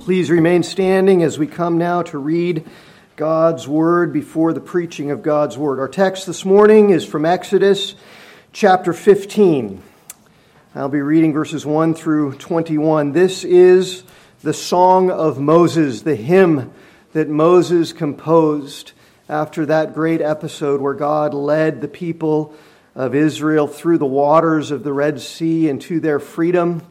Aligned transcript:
Please 0.00 0.30
remain 0.30 0.62
standing 0.62 1.22
as 1.22 1.38
we 1.38 1.46
come 1.46 1.78
now 1.78 2.02
to 2.02 2.18
read 2.18 2.68
God's 3.16 3.66
Word 3.66 4.12
before 4.12 4.52
the 4.52 4.60
preaching 4.60 5.10
of 5.10 5.22
God's 5.22 5.56
Word. 5.56 5.78
Our 5.78 5.88
text 5.88 6.26
this 6.26 6.44
morning 6.44 6.90
is 6.90 7.04
from 7.04 7.24
Exodus 7.24 7.94
chapter 8.52 8.92
15. 8.92 9.82
I'll 10.74 10.88
be 10.88 11.00
reading 11.00 11.32
verses 11.32 11.64
1 11.64 11.94
through 11.94 12.34
21. 12.34 13.12
This 13.12 13.42
is 13.42 14.02
the 14.42 14.52
Song 14.52 15.10
of 15.10 15.40
Moses, 15.40 16.02
the 16.02 16.16
hymn 16.16 16.72
that 17.12 17.28
Moses 17.28 17.92
composed 17.92 18.92
after 19.28 19.66
that 19.66 19.94
great 19.94 20.20
episode 20.20 20.80
where 20.80 20.94
God 20.94 21.32
led 21.32 21.80
the 21.80 21.88
people 21.88 22.54
of 22.94 23.14
Israel 23.14 23.66
through 23.66 23.98
the 23.98 24.06
waters 24.06 24.70
of 24.70 24.84
the 24.84 24.92
Red 24.92 25.20
Sea 25.20 25.68
and 25.68 25.80
to 25.82 26.00
their 26.00 26.20
freedom 26.20 26.82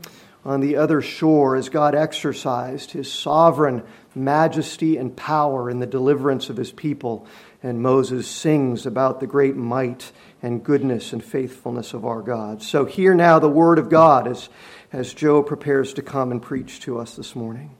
on 0.45 0.61
the 0.61 0.75
other 0.75 1.01
shore 1.01 1.55
as 1.55 1.69
God 1.69 1.95
exercised 1.95 2.91
his 2.91 3.11
sovereign 3.11 3.83
majesty 4.13 4.95
and 4.95 5.15
power 5.15 5.69
in 5.69 5.79
the 5.79 5.87
deliverance 5.87 6.49
of 6.49 6.57
his 6.57 6.71
people. 6.71 7.25
And 7.63 7.81
Moses 7.81 8.27
sings 8.27 8.85
about 8.85 9.19
the 9.19 9.27
great 9.27 9.55
might 9.55 10.11
and 10.43 10.63
goodness 10.63 11.13
and 11.13 11.23
faithfulness 11.23 11.95
of 11.95 12.05
our 12.05 12.21
God. 12.21 12.61
So, 12.61 12.85
hear 12.85 13.15
now 13.15 13.39
the 13.39 13.49
word 13.49 13.79
of 13.79 13.89
God 13.89 14.27
as, 14.27 14.49
as 14.93 15.13
Joe 15.13 15.41
prepares 15.41 15.93
to 15.95 16.03
come 16.03 16.31
and 16.31 16.41
preach 16.41 16.79
to 16.81 16.99
us 16.99 17.15
this 17.15 17.35
morning. 17.35 17.75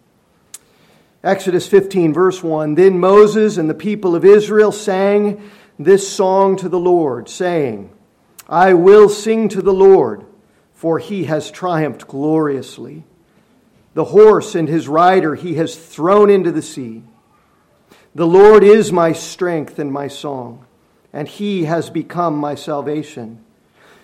Exodus 1.23 1.68
15, 1.68 2.14
verse 2.14 2.42
1 2.42 2.73
Then 2.73 3.00
Moses 3.00 3.58
and 3.58 3.70
the 3.70 3.76
people 3.76 4.16
of 4.16 4.26
Israel 4.26 4.72
sang 4.72 5.52
this 5.78 6.09
song 6.09 6.56
to 6.58 6.70
the 6.70 6.80
Lord, 6.80 7.30
saying, 7.30 7.92
I 8.50 8.73
will 8.73 9.09
sing 9.09 9.50
to 9.50 9.62
the 9.62 9.73
Lord 9.73 10.25
for 10.85 10.99
he 10.99 11.23
has 11.23 11.49
triumphed 11.49 12.07
gloriously. 12.07 13.03
The 13.95 14.03
horse 14.03 14.53
and 14.53 14.70
his 14.70 14.88
rider 14.88 15.34
he 15.34 15.55
has 15.55 15.75
thrown 15.75 16.30
into 16.30 16.52
the 16.52 16.61
sea. 16.61 17.02
The 18.13 18.27
Lord 18.27 18.64
is 18.64 18.92
my 18.92 19.11
strength 19.11 19.80
and 19.80 19.92
my 19.92 20.08
song, 20.08 20.64
and 21.11 21.27
he 21.27 21.64
has 21.64 21.89
become 21.89 22.38
my 22.38 22.53
salvation. 22.53 23.44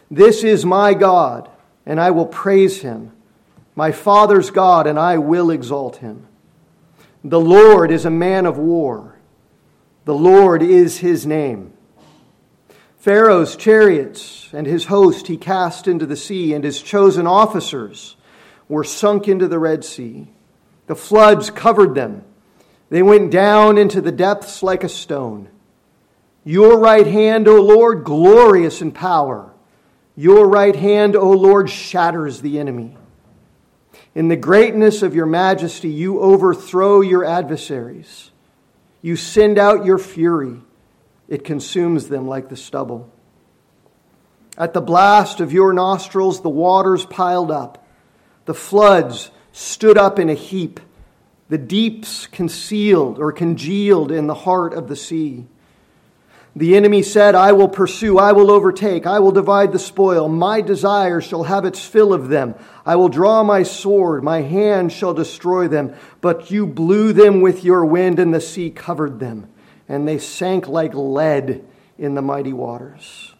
This 0.09 0.43
is 0.43 0.65
my 0.65 0.95
God, 0.95 1.51
and 1.85 2.01
I 2.01 2.09
will 2.09 2.25
praise 2.25 2.81
him, 2.81 3.11
my 3.75 3.91
Father's 3.91 4.49
God, 4.49 4.87
and 4.87 4.97
I 4.97 5.19
will 5.19 5.51
exalt 5.51 5.97
him. 5.97 6.25
The 7.23 7.39
Lord 7.39 7.91
is 7.91 8.05
a 8.05 8.09
man 8.09 8.47
of 8.47 8.57
war, 8.57 9.19
the 10.05 10.15
Lord 10.15 10.63
is 10.63 10.97
his 10.97 11.27
name. 11.27 11.73
Pharaoh's 13.01 13.55
chariots 13.55 14.47
and 14.53 14.67
his 14.67 14.85
host 14.85 15.25
he 15.25 15.35
cast 15.35 15.87
into 15.87 16.05
the 16.05 16.15
sea, 16.15 16.53
and 16.53 16.63
his 16.63 16.83
chosen 16.83 17.25
officers 17.25 18.15
were 18.69 18.83
sunk 18.83 19.27
into 19.27 19.47
the 19.47 19.57
Red 19.57 19.83
Sea. 19.83 20.27
The 20.85 20.95
floods 20.95 21.49
covered 21.49 21.95
them. 21.95 22.23
They 22.91 23.01
went 23.01 23.31
down 23.31 23.79
into 23.79 24.01
the 24.01 24.11
depths 24.11 24.61
like 24.61 24.83
a 24.83 24.89
stone. 24.89 25.49
Your 26.43 26.77
right 26.77 27.07
hand, 27.07 27.47
O 27.47 27.59
Lord, 27.59 28.03
glorious 28.03 28.83
in 28.83 28.91
power. 28.91 29.51
Your 30.15 30.47
right 30.47 30.75
hand, 30.75 31.15
O 31.15 31.31
Lord, 31.31 31.71
shatters 31.71 32.41
the 32.41 32.59
enemy. 32.59 32.95
In 34.13 34.27
the 34.27 34.35
greatness 34.35 35.01
of 35.01 35.15
your 35.15 35.25
majesty, 35.25 35.89
you 35.89 36.19
overthrow 36.19 37.01
your 37.01 37.25
adversaries. 37.25 38.29
You 39.01 39.15
send 39.15 39.57
out 39.57 39.85
your 39.85 39.97
fury 39.97 40.61
it 41.31 41.45
consumes 41.45 42.09
them 42.09 42.27
like 42.27 42.49
the 42.49 42.57
stubble. 42.57 43.09
At 44.57 44.73
the 44.73 44.81
blast 44.81 45.39
of 45.39 45.53
your 45.53 45.71
nostrils, 45.71 46.41
the 46.41 46.49
waters 46.49 47.05
piled 47.05 47.49
up. 47.49 47.87
The 48.43 48.53
floods 48.53 49.31
stood 49.53 49.97
up 49.97 50.19
in 50.19 50.29
a 50.29 50.33
heap. 50.33 50.81
The 51.47 51.57
deeps 51.57 52.27
concealed 52.27 53.17
or 53.17 53.31
congealed 53.31 54.11
in 54.11 54.27
the 54.27 54.33
heart 54.33 54.73
of 54.73 54.89
the 54.89 54.95
sea. 54.97 55.47
The 56.53 56.75
enemy 56.75 57.01
said, 57.01 57.33
I 57.33 57.53
will 57.53 57.69
pursue, 57.69 58.19
I 58.19 58.33
will 58.33 58.51
overtake, 58.51 59.07
I 59.07 59.19
will 59.19 59.31
divide 59.31 59.71
the 59.71 59.79
spoil. 59.79 60.27
My 60.27 60.59
desire 60.59 61.21
shall 61.21 61.43
have 61.43 61.63
its 61.63 61.79
fill 61.79 62.11
of 62.11 62.27
them. 62.27 62.55
I 62.85 62.97
will 62.97 63.07
draw 63.07 63.41
my 63.41 63.63
sword, 63.63 64.21
my 64.21 64.41
hand 64.41 64.91
shall 64.91 65.13
destroy 65.13 65.69
them. 65.69 65.95
But 66.19 66.51
you 66.51 66.67
blew 66.67 67.13
them 67.13 67.39
with 67.39 67.63
your 67.63 67.85
wind, 67.85 68.19
and 68.19 68.33
the 68.33 68.41
sea 68.41 68.69
covered 68.69 69.21
them 69.21 69.47
and 69.91 70.07
they 70.07 70.17
sank 70.17 70.69
like 70.69 70.93
lead 70.93 71.65
in 71.97 72.15
the 72.15 72.21
mighty 72.21 72.53
waters. 72.53 73.35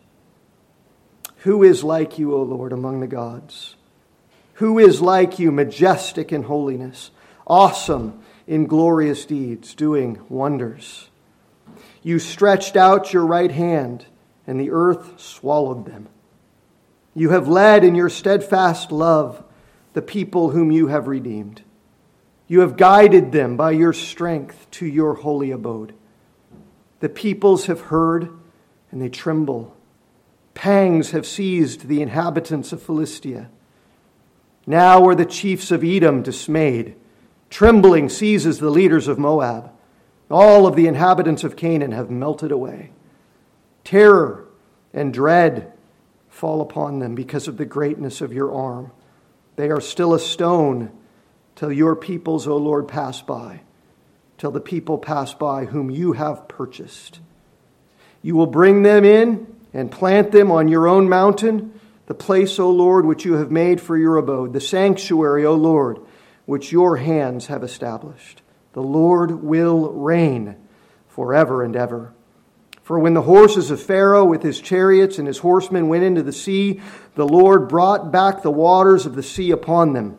Who 1.37 1.63
is 1.63 1.81
like 1.81 2.19
you, 2.19 2.35
O 2.35 2.43
Lord, 2.43 2.73
among 2.73 2.99
the 2.99 3.07
gods? 3.07 3.77
Who 4.55 4.77
is 4.77 4.99
like 4.99 5.39
you, 5.39 5.49
majestic 5.49 6.33
in 6.33 6.43
holiness, 6.43 7.11
awesome 7.47 8.21
in 8.47 8.67
glorious 8.67 9.23
deeds, 9.23 9.73
doing 9.73 10.19
wonders? 10.27 11.09
You 12.03 12.19
stretched 12.19 12.75
out 12.75 13.13
your 13.13 13.25
right 13.25 13.51
hand, 13.51 14.05
and 14.45 14.59
the 14.59 14.71
earth 14.71 15.21
swallowed 15.21 15.85
them. 15.85 16.09
You 17.15 17.29
have 17.29 17.47
led 17.47 17.85
in 17.85 17.95
your 17.95 18.09
steadfast 18.09 18.91
love 18.91 19.41
the 19.93 20.01
people 20.01 20.49
whom 20.49 20.69
you 20.69 20.87
have 20.87 21.07
redeemed. 21.07 21.61
You 22.49 22.59
have 22.59 22.75
guided 22.75 23.31
them 23.31 23.55
by 23.55 23.71
your 23.71 23.93
strength 23.93 24.69
to 24.71 24.85
your 24.85 25.13
holy 25.13 25.51
abode. 25.51 25.93
The 27.01 27.09
peoples 27.09 27.65
have 27.65 27.81
heard 27.81 28.29
and 28.91 29.01
they 29.01 29.09
tremble. 29.09 29.75
Pangs 30.53 31.11
have 31.11 31.25
seized 31.25 31.87
the 31.87 32.01
inhabitants 32.01 32.71
of 32.71 32.81
Philistia. 32.81 33.49
Now 34.67 35.07
are 35.07 35.15
the 35.15 35.25
chiefs 35.25 35.71
of 35.71 35.83
Edom 35.83 36.21
dismayed. 36.21 36.95
Trembling 37.49 38.07
seizes 38.07 38.59
the 38.59 38.69
leaders 38.69 39.07
of 39.07 39.17
Moab. 39.17 39.71
All 40.29 40.67
of 40.67 40.75
the 40.75 40.87
inhabitants 40.87 41.43
of 41.43 41.55
Canaan 41.55 41.91
have 41.91 42.09
melted 42.11 42.51
away. 42.51 42.91
Terror 43.83 44.47
and 44.93 45.13
dread 45.13 45.73
fall 46.29 46.61
upon 46.61 46.99
them 46.99 47.15
because 47.15 47.47
of 47.47 47.57
the 47.57 47.65
greatness 47.65 48.21
of 48.21 48.31
your 48.31 48.53
arm. 48.53 48.91
They 49.55 49.69
are 49.69 49.81
still 49.81 50.13
a 50.13 50.19
stone 50.19 50.91
till 51.55 51.71
your 51.71 51.95
peoples, 51.95 52.47
O 52.47 52.57
Lord, 52.57 52.87
pass 52.87 53.21
by 53.21 53.61
till 54.41 54.49
the 54.49 54.59
people 54.59 54.97
pass 54.97 55.35
by 55.35 55.65
whom 55.65 55.91
you 55.91 56.13
have 56.13 56.47
purchased. 56.47 57.19
You 58.23 58.35
will 58.35 58.47
bring 58.47 58.81
them 58.81 59.05
in 59.05 59.55
and 59.71 59.91
plant 59.91 60.31
them 60.31 60.49
on 60.49 60.67
your 60.67 60.87
own 60.87 61.07
mountain, 61.07 61.79
the 62.07 62.15
place, 62.15 62.57
O 62.57 62.71
Lord, 62.71 63.05
which 63.05 63.23
you 63.23 63.33
have 63.33 63.51
made 63.51 63.79
for 63.79 63.95
your 63.95 64.17
abode, 64.17 64.53
the 64.53 64.59
sanctuary, 64.59 65.45
O 65.45 65.53
Lord, 65.53 65.99
which 66.47 66.71
your 66.71 66.97
hands 66.97 67.47
have 67.47 67.61
established. 67.61 68.41
The 68.73 68.81
Lord 68.81 69.43
will 69.43 69.91
reign 69.91 70.55
forever 71.07 71.61
and 71.61 71.75
ever. 71.75 72.11
For 72.81 72.97
when 72.97 73.13
the 73.13 73.21
horses 73.21 73.69
of 73.69 73.79
Pharaoh 73.79 74.25
with 74.25 74.41
his 74.41 74.59
chariots 74.59 75.19
and 75.19 75.27
his 75.27 75.37
horsemen 75.37 75.87
went 75.87 76.03
into 76.03 76.23
the 76.23 76.33
sea, 76.33 76.81
the 77.13 77.27
Lord 77.27 77.69
brought 77.69 78.11
back 78.11 78.41
the 78.41 78.49
waters 78.49 79.05
of 79.05 79.13
the 79.13 79.21
sea 79.21 79.51
upon 79.51 79.93
them. 79.93 80.17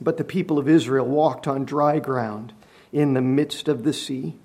But 0.00 0.16
the 0.16 0.24
people 0.24 0.58
of 0.58 0.70
Israel 0.70 1.06
walked 1.06 1.46
on 1.46 1.66
dry 1.66 1.98
ground 1.98 2.54
in 2.94 3.12
the 3.12 3.20
midst 3.20 3.68
of 3.68 3.82
the 3.82 3.92
sea. 3.92 4.36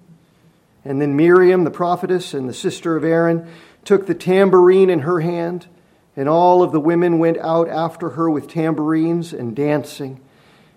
And 0.83 0.99
then 0.99 1.15
Miriam, 1.15 1.63
the 1.63 1.71
prophetess 1.71 2.33
and 2.33 2.49
the 2.49 2.53
sister 2.53 2.97
of 2.97 3.03
Aaron, 3.03 3.47
took 3.85 4.07
the 4.07 4.15
tambourine 4.15 4.89
in 4.89 4.99
her 4.99 5.19
hand, 5.19 5.67
and 6.15 6.27
all 6.27 6.63
of 6.63 6.71
the 6.71 6.79
women 6.79 7.19
went 7.19 7.37
out 7.37 7.69
after 7.69 8.09
her 8.11 8.29
with 8.29 8.49
tambourines 8.49 9.31
and 9.31 9.55
dancing. 9.55 10.19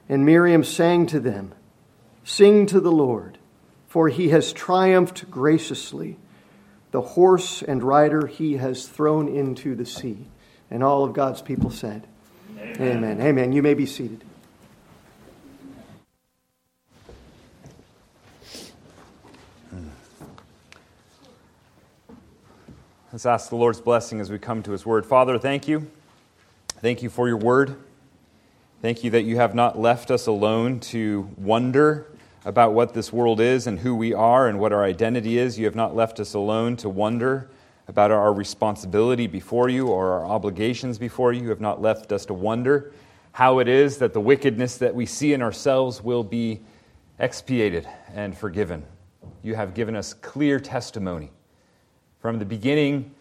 And 0.09 0.27
Miriam 0.27 0.63
sang 0.63 1.07
to 1.07 1.19
them, 1.19 1.55
Sing 2.25 2.67
to 2.67 2.79
the 2.79 2.93
Lord, 2.93 3.39
for 3.89 4.09
he 4.09 4.29
has 4.29 4.53
triumphed 4.53 5.31
graciously. 5.31 6.19
The 6.91 7.01
horse 7.01 7.63
and 7.63 7.83
rider 7.83 8.27
he 8.27 8.59
has 8.59 8.87
thrown 8.87 9.29
into 9.29 9.75
the 9.75 9.87
sea. 9.87 10.29
And 10.71 10.85
all 10.85 11.05
of 11.05 11.15
God's 11.15 11.41
people 11.41 11.71
said, 11.71 12.07
Amen. 12.59 12.99
Amen. 12.99 13.21
Amen. 13.21 13.53
You 13.53 13.63
may 13.63 13.75
be 13.75 13.87
seated. 13.87 14.25
Let's 23.13 23.27
ask 23.27 23.51
the 23.51 23.57
Lord's 23.57 23.83
blessing 23.83 24.21
as 24.21 24.31
we 24.31 24.39
come 24.39 24.63
to 24.63 24.73
His 24.73 24.87
Word. 24.87 25.05
Father, 25.05 25.39
thank 25.39 25.69
you. 25.69 25.87
Thank 26.81 27.03
you 27.03 27.11
for 27.11 27.29
your 27.29 27.37
Word. 27.37 27.77
Thank 28.81 29.05
you 29.05 29.11
that 29.11 29.25
you 29.25 29.37
have 29.37 29.55
not 29.55 29.79
left 29.79 30.11
us 30.11 30.27
alone 30.27 30.81
to 30.81 31.29
wonder 31.37 32.07
about 32.47 32.73
what 32.73 32.95
this 32.95 33.13
world 33.13 33.39
is 33.39 33.67
and 33.67 33.81
who 33.81 33.95
we 33.95 34.15
are 34.15 34.49
and 34.49 34.59
what 34.59 34.73
our 34.73 34.83
identity 34.83 35.37
is. 35.37 35.59
You 35.59 35.67
have 35.67 35.75
not 35.75 35.95
left 35.95 36.21
us 36.21 36.33
alone 36.33 36.75
to 36.79 36.89
wonder 36.89 37.51
about 37.87 38.11
our 38.11 38.33
responsibility 38.33 39.27
before 39.27 39.69
you 39.69 39.89
or 39.89 40.13
our 40.13 40.25
obligations 40.25 40.97
before 40.97 41.35
you. 41.35 41.43
You 41.43 41.51
have 41.51 41.61
not 41.61 41.83
left 41.83 42.13
us 42.13 42.25
to 42.25 42.35
wonder 42.35 42.95
how 43.33 43.59
it 43.59 43.69
is 43.69 43.99
that 43.99 44.15
the 44.15 44.23
wickedness 44.23 44.79
that 44.79 44.95
we 44.95 45.05
see 45.05 45.35
in 45.35 45.43
ourselves 45.43 46.03
will 46.03 46.25
be 46.25 46.63
expiated 47.19 47.87
and 48.15 48.35
forgiven. 48.35 48.83
You 49.43 49.55
have 49.55 49.75
given 49.75 49.97
us 49.97 50.15
clear 50.15 50.59
testimony 50.59 51.31
from 52.23 52.39
the 52.39 52.45
beginning 52.45 53.13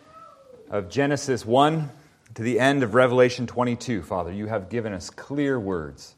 of 0.70 0.88
Genesis 0.88 1.44
1 1.44 1.90
to 2.36 2.44
the 2.44 2.60
end 2.60 2.84
of 2.84 2.94
Revelation 2.94 3.48
22, 3.48 4.04
Father, 4.04 4.32
you 4.32 4.46
have 4.46 4.70
given 4.70 4.94
us 4.94 5.10
clear 5.10 5.60
words 5.60 6.14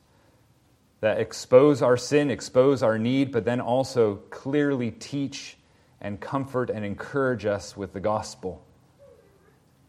that 1.00 1.18
expose 1.18 1.82
our 1.82 1.96
sin, 1.96 2.30
expose 2.30 2.84
our 2.84 3.00
need, 3.00 3.32
but 3.32 3.46
then 3.46 3.62
also 3.62 4.16
clearly 4.30 4.92
teach 4.92 5.56
and 6.02 6.20
comfort 6.20 6.70
and 6.70 6.84
encourage 6.84 7.46
us 7.46 7.78
with 7.78 7.94
the 7.94 8.02
gospel. 8.02 8.62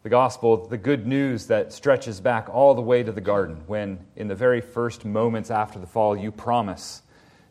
The 0.03 0.09
gospel, 0.09 0.65
the 0.65 0.77
good 0.77 1.05
news 1.05 1.47
that 1.47 1.73
stretches 1.73 2.21
back 2.21 2.47
all 2.49 2.75
the 2.75 2.81
way 2.81 3.03
to 3.03 3.11
the 3.11 3.19
garden, 3.19 3.61
when 3.67 3.99
in 4.15 4.29
the 4.29 4.35
very 4.35 4.61
first 4.61 5.03
moments 5.03 5.51
after 5.51 5.79
the 5.79 5.87
fall, 5.87 6.15
you 6.15 6.31
promise 6.31 7.01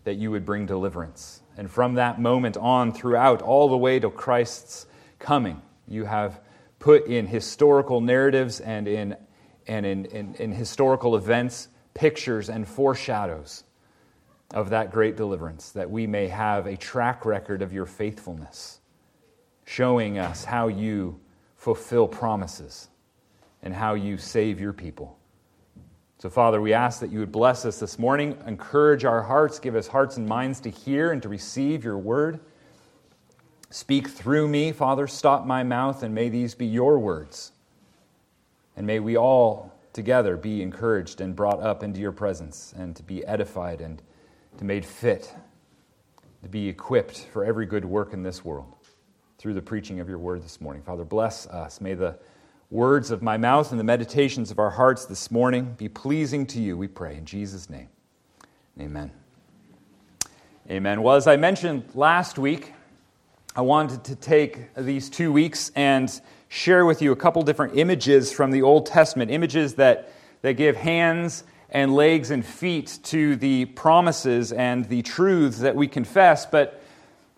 that 0.05 0.15
you 0.15 0.31
would 0.31 0.47
bring 0.47 0.65
deliverance. 0.65 1.43
And 1.59 1.71
from 1.71 1.97
that 1.97 2.19
moment 2.19 2.57
on, 2.57 2.95
throughout, 2.95 3.43
all 3.43 3.69
the 3.69 3.77
way 3.77 4.01
to 4.01 4.09
Christ's 4.09 4.87
coming, 5.25 5.61
you 5.89 6.05
have 6.05 6.41
put 6.79 7.07
in 7.07 7.27
historical 7.27 8.01
narratives 8.01 8.61
and 8.61 8.87
in, 8.87 9.17
and 9.67 9.87
in, 9.87 10.05
in, 10.07 10.35
in 10.35 10.53
historical 10.53 11.17
events 11.17 11.69
pictures 11.95 12.51
and 12.51 12.69
foreshadows 12.69 13.65
of 14.53 14.71
that 14.71 14.93
great 14.93 15.17
deliverance, 15.17 15.71
that 15.71 15.91
we 15.91 16.07
may 16.07 16.29
have 16.29 16.67
a 16.67 16.77
track 16.77 17.25
record 17.25 17.63
of 17.63 17.73
your 17.73 17.87
faithfulness, 17.87 18.81
showing 19.65 20.19
us 20.19 20.45
how 20.45 20.69
you 20.69 21.19
fulfill 21.57 22.07
promises 22.07 22.89
and 23.63 23.73
how 23.73 23.95
you 23.95 24.19
save 24.19 24.61
your 24.61 24.73
people. 24.73 25.19
So, 26.19 26.29
Father, 26.29 26.61
we 26.61 26.73
ask 26.73 27.01
that 27.01 27.11
you 27.11 27.19
would 27.21 27.33
bless 27.33 27.65
us 27.65 27.81
this 27.81 27.99
morning, 27.99 28.37
encourage 28.47 29.05
our 29.05 29.23
hearts, 29.23 29.59
give 29.59 29.75
us 29.75 29.87
hearts 29.87 30.17
and 30.17 30.27
minds 30.27 30.61
to 30.61 30.71
hear 30.71 31.13
and 31.13 31.23
to 31.23 31.29
receive 31.29 31.83
your 31.83 31.99
word. 31.99 32.41
Speak 33.75 34.07
through 34.07 34.47
me, 34.47 34.71
Father, 34.71 35.09
stop 35.09 35.47
my 35.47 35.65
mouth, 35.65 36.05
and 36.05 36.15
may 36.15 36.29
these 36.29 36.55
be 36.55 36.65
your 36.65 36.97
words. 36.97 37.51
And 38.77 38.87
may 38.87 39.01
we 39.01 39.17
all 39.17 39.75
together 39.93 40.37
be 40.37 40.63
encouraged 40.63 41.21
and 41.21 41.35
brought 41.35 41.61
up 41.61 41.83
into 41.83 41.99
your 41.99 42.13
presence 42.13 42.73
and 42.77 42.95
to 42.95 43.03
be 43.03 43.27
edified 43.27 43.81
and 43.81 44.01
to 44.59 44.65
made 44.65 44.87
fit 44.87 45.35
to 46.45 46.49
be 46.49 46.69
equipped 46.69 47.27
for 47.33 47.45
every 47.45 47.67
good 47.67 47.85
work 47.85 48.13
in 48.13 48.23
this 48.23 48.45
world 48.45 48.73
through 49.39 49.55
the 49.55 49.63
preaching 49.63 49.99
of 49.99 50.09
your 50.09 50.19
word 50.19 50.45
this 50.45 50.61
morning. 50.61 50.81
Father, 50.81 51.05
bless 51.05 51.49
us. 51.49 51.81
May 51.81 51.95
the 51.95 52.17
words 52.71 53.11
of 53.11 53.23
my 53.23 53.37
mouth 53.37 53.73
and 53.73 53.81
the 53.81 53.85
meditations 53.85 54.53
of 54.53 54.61
our 54.61 54.71
hearts 54.71 55.05
this 55.05 55.33
morning 55.33 55.75
be 55.77 55.89
pleasing 55.89 56.47
to 56.47 56.61
you, 56.61 56.77
we 56.77 56.87
pray. 56.87 57.17
In 57.17 57.25
Jesus' 57.25 57.69
name, 57.69 57.89
amen. 58.79 59.11
Amen. 60.71 61.03
Well, 61.03 61.17
as 61.17 61.27
I 61.27 61.35
mentioned 61.37 61.89
last 61.97 62.39
week, 62.39 62.73
I 63.57 63.61
wanted 63.61 64.03
to 64.07 64.17
take 64.17 64.75
these 64.75 65.09
two 65.09 65.31
weeks 65.31 65.71
and 65.77 66.11
share 66.49 66.85
with 66.85 67.01
you 67.01 67.13
a 67.13 67.17
couple 67.17 67.41
different 67.43 67.79
images 67.79 68.33
from 68.33 68.51
the 68.51 68.63
Old 68.63 68.87
Testament, 68.87 69.31
images 69.31 69.75
that, 69.75 70.11
that 70.43 70.55
give 70.55 70.75
hands 70.75 71.45
and 71.71 71.95
legs 71.95 72.33
and 72.33 72.45
feet 72.45 72.99
to 73.05 73.37
the 73.37 73.67
promises 73.67 74.51
and 74.51 74.89
the 74.89 75.03
truths 75.03 75.61
that 75.61 75.77
we 75.77 75.87
confess, 75.87 76.47
but, 76.47 76.83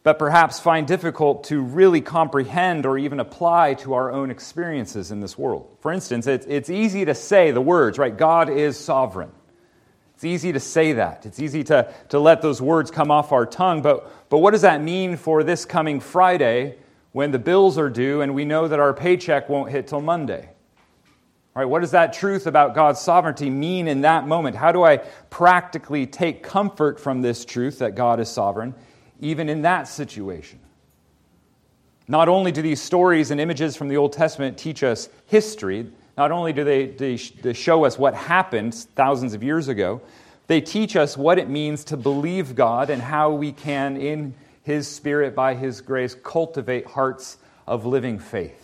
but 0.05 0.19
perhaps 0.19 0.59
find 0.59 0.87
difficult 0.87 1.45
to 1.45 1.61
really 1.61 2.01
comprehend 2.01 2.87
or 2.87 2.97
even 2.97 3.21
apply 3.21 3.75
to 3.75 3.93
our 3.93 4.11
own 4.11 4.31
experiences 4.31 5.11
in 5.11 5.21
this 5.21 5.37
world. 5.37 5.77
For 5.81 5.93
instance, 5.93 6.27
it's, 6.27 6.47
it's 6.47 6.71
easy 6.71 7.05
to 7.05 7.15
say 7.15 7.51
the 7.51 7.61
words, 7.61 7.99
right? 7.99 8.17
God 8.17 8.49
is 8.49 8.79
sovereign. 8.79 9.33
It's 10.17 10.25
easy 10.25 10.51
to 10.53 10.61
say 10.61 10.95
that. 10.95 11.27
It's 11.27 11.41
easy 11.41 11.63
to, 11.65 11.93
to 12.09 12.19
let 12.19 12.41
those 12.41 12.63
words 12.63 12.91
come 12.91 13.11
off 13.11 13.33
our 13.33 13.45
tongue, 13.45 13.83
but, 13.83 14.31
but 14.31 14.39
what 14.39 14.53
does 14.53 14.63
that 14.63 14.83
mean 14.83 15.19
for 15.19 15.45
this 15.45 15.67
coming 15.67 16.01
Friday 16.01 16.79
when 17.13 17.33
the 17.33 17.39
bills 17.39 17.77
are 17.77 17.91
due 17.91 18.23
and 18.23 18.35
we 18.35 18.47
know 18.47 18.67
that 18.67 18.81
our 18.81 18.95
paycheck 18.95 19.51
won't 19.51 19.71
hit 19.71 19.89
till 19.89 20.01
Monday? 20.01 20.49
Right, 21.55 21.67
what 21.67 21.83
does 21.83 21.91
that 21.91 22.15
truth 22.15 22.47
about 22.47 22.75
God's 22.75 22.99
sovereignty 22.99 23.51
mean 23.51 23.89
in 23.89 24.01
that 24.03 24.27
moment? 24.27 24.57
How 24.57 24.73
do 24.73 24.85
I 24.85 24.99
practically 25.29 26.07
take 26.07 26.43
comfort 26.43 26.99
from 26.99 27.21
this 27.21 27.45
truth 27.45 27.81
that 27.81 27.95
God 27.95 28.19
is 28.19 28.31
sovereign, 28.31 28.75
even 29.21 29.51
in 29.51 29.63
that 29.63 29.87
situation? 29.87 30.61
Not 32.09 32.29
only 32.31 32.53
do 32.53 32.63
these 32.63 32.81
stories 32.81 33.31
and 33.31 33.39
images 33.39 33.77
from 33.77 33.89
the 33.89 33.99
Old 33.99 34.15
Testament 34.15 34.57
teach 34.57 34.83
us 34.83 35.11
history, 35.27 35.91
not 36.17 36.33
only 36.33 36.53
do 36.53 36.65
they, 36.65 36.87
they, 36.87 37.17
they 37.17 37.53
show 37.53 37.85
us 37.85 37.99
what 37.99 38.15
happened 38.15 38.75
thousands 38.75 39.35
of 39.35 39.43
years 39.43 39.69
ago, 39.69 40.01
they 40.47 40.61
teach 40.61 40.97
us 40.97 41.17
what 41.17 41.39
it 41.39 41.49
means 41.49 41.85
to 41.85 41.97
believe 41.97 42.55
God 42.55 42.89
and 42.89 43.03
how 43.03 43.33
we 43.33 43.53
can, 43.53 43.97
in 43.97 44.35
His 44.63 44.89
Spirit, 44.89 45.35
by 45.35 45.55
His 45.55 45.81
grace, 45.81 46.15
cultivate 46.15 46.87
hearts 46.87 47.39
of 47.67 47.85
living 47.85 48.19
faith. 48.19 48.63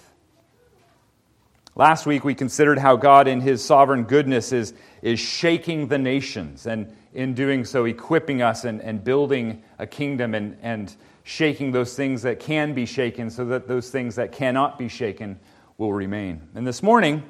Last 1.75 2.06
week, 2.06 2.25
we 2.25 2.34
considered 2.34 2.78
how 2.78 2.96
God, 2.96 3.26
in 3.26 3.40
His 3.40 3.64
sovereign 3.64 4.05
goodness, 4.05 4.52
is, 4.52 4.75
is 5.02 5.19
shaking 5.19 5.88
the 5.88 5.98
nations, 5.98 6.66
and 6.66 6.94
in 7.14 7.34
doing 7.34 7.64
so, 7.64 7.84
equipping 7.84 8.43
us 8.43 8.64
and, 8.64 8.81
and 8.81 9.02
building 9.02 9.62
a 9.78 9.87
kingdom 9.87 10.34
and, 10.34 10.56
and 10.62 10.94
shaking 11.25 11.72
those 11.72 11.94
things 11.94 12.22
that 12.22 12.40
can 12.40 12.75
be 12.75 12.87
shaken 12.87 13.31
so 13.31 13.44
that 13.46 13.69
those 13.69 13.90
things 13.90 14.14
that 14.16 14.32
cannot 14.32 14.78
be 14.78 14.88
shaken 14.88 15.38
will 15.78 15.93
remain. 15.93 16.40
And 16.55 16.66
this 16.66 16.82
morning, 16.82 17.22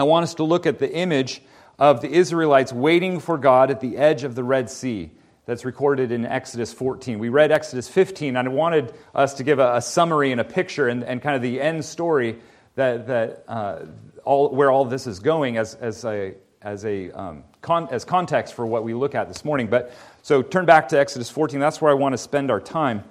I 0.00 0.04
want 0.04 0.24
us 0.24 0.34
to 0.34 0.44
look 0.44 0.66
at 0.66 0.78
the 0.78 0.92
image 0.92 1.42
of 1.78 2.00
the 2.00 2.10
Israelites 2.10 2.72
waiting 2.72 3.20
for 3.20 3.38
God 3.38 3.70
at 3.70 3.80
the 3.80 3.96
edge 3.96 4.24
of 4.24 4.34
the 4.34 4.44
Red 4.44 4.70
Sea 4.70 5.10
that's 5.46 5.64
recorded 5.64 6.12
in 6.12 6.24
Exodus 6.24 6.72
14. 6.72 7.18
We 7.18 7.28
read 7.28 7.50
Exodus 7.50 7.88
15, 7.88 8.36
and 8.36 8.48
I 8.48 8.50
wanted 8.50 8.94
us 9.14 9.34
to 9.34 9.44
give 9.44 9.58
a, 9.58 9.76
a 9.76 9.82
summary 9.82 10.32
and 10.32 10.40
a 10.40 10.44
picture 10.44 10.88
and, 10.88 11.02
and, 11.02 11.20
kind 11.20 11.34
of 11.34 11.42
the 11.42 11.60
end 11.60 11.84
story 11.84 12.38
that, 12.76 13.08
that 13.08 13.44
uh, 13.48 13.86
all, 14.24 14.54
where 14.54 14.70
all 14.70 14.84
this 14.84 15.06
is 15.06 15.18
going 15.18 15.56
as, 15.56 15.74
as 15.74 16.04
a, 16.04 16.34
as, 16.62 16.84
a 16.84 17.10
um, 17.10 17.44
con, 17.62 17.88
as 17.90 18.04
context 18.04 18.54
for 18.54 18.66
what 18.66 18.84
we 18.84 18.94
look 18.94 19.14
at 19.14 19.28
this 19.28 19.44
morning. 19.44 19.66
But 19.66 19.92
so 20.22 20.40
turn 20.40 20.66
back 20.66 20.88
to 20.90 20.98
Exodus 20.98 21.30
14. 21.30 21.58
That's 21.58 21.80
where 21.80 21.90
I 21.90 21.94
want 21.94 22.12
to 22.12 22.18
spend 22.18 22.50
our 22.50 22.60
time. 22.60 23.04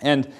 And 0.00 0.32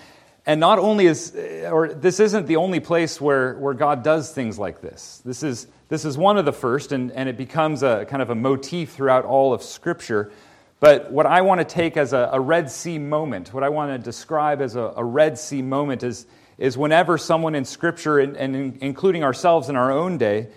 and 0.49 0.61
not 0.61 0.79
only 0.79 1.05
is, 1.05 1.37
or 1.71 1.93
this 1.93 2.21
isn't 2.21 2.47
the 2.47 2.57
only 2.57 2.81
place 2.81 3.21
where, 3.21 3.59
where 3.59 3.75
God 3.75 4.03
does 4.03 4.33
things 4.33 4.59
like 4.59 4.81
this. 4.81 5.21
This 5.23 5.43
is, 5.43 5.67
this 5.91 6.07
is 6.07 6.17
one 6.17 6.39
of 6.39 6.47
the 6.47 6.55
first, 6.55 6.91
and, 6.91 7.13
and 7.13 7.29
it 7.29 7.37
becomes 7.37 7.83
a 7.83 8.07
kind 8.09 8.23
of 8.23 8.31
a 8.31 8.35
motif 8.35 8.93
throughout 8.93 9.27
all 9.27 9.53
of 9.53 9.63
Scripture. 9.63 10.33
But 10.81 11.13
what 11.13 11.27
I 11.27 11.43
want 11.43 11.61
to 11.61 11.67
take 11.67 11.99
as 11.99 12.15
a, 12.15 12.31
a 12.33 12.41
Red 12.41 12.71
Sea 12.71 12.99
moment, 12.99 13.53
what 13.53 13.63
I 13.63 13.69
want 13.69 13.93
to 13.93 14.03
describe 14.03 14.63
as 14.63 14.75
a, 14.75 14.95
a 14.97 15.05
Red 15.05 15.39
Sea 15.39 15.61
moment, 15.61 16.03
is, 16.03 16.27
is 16.57 16.79
whenever 16.79 17.19
someone 17.19 17.55
in 17.55 17.67
Scripture, 17.67 18.19
and, 18.19 18.35
and 18.35 18.79
including 18.79 19.23
ourselves 19.23 19.69
in 19.69 19.77
our 19.77 19.93
own 19.93 20.17
day, 20.17 20.49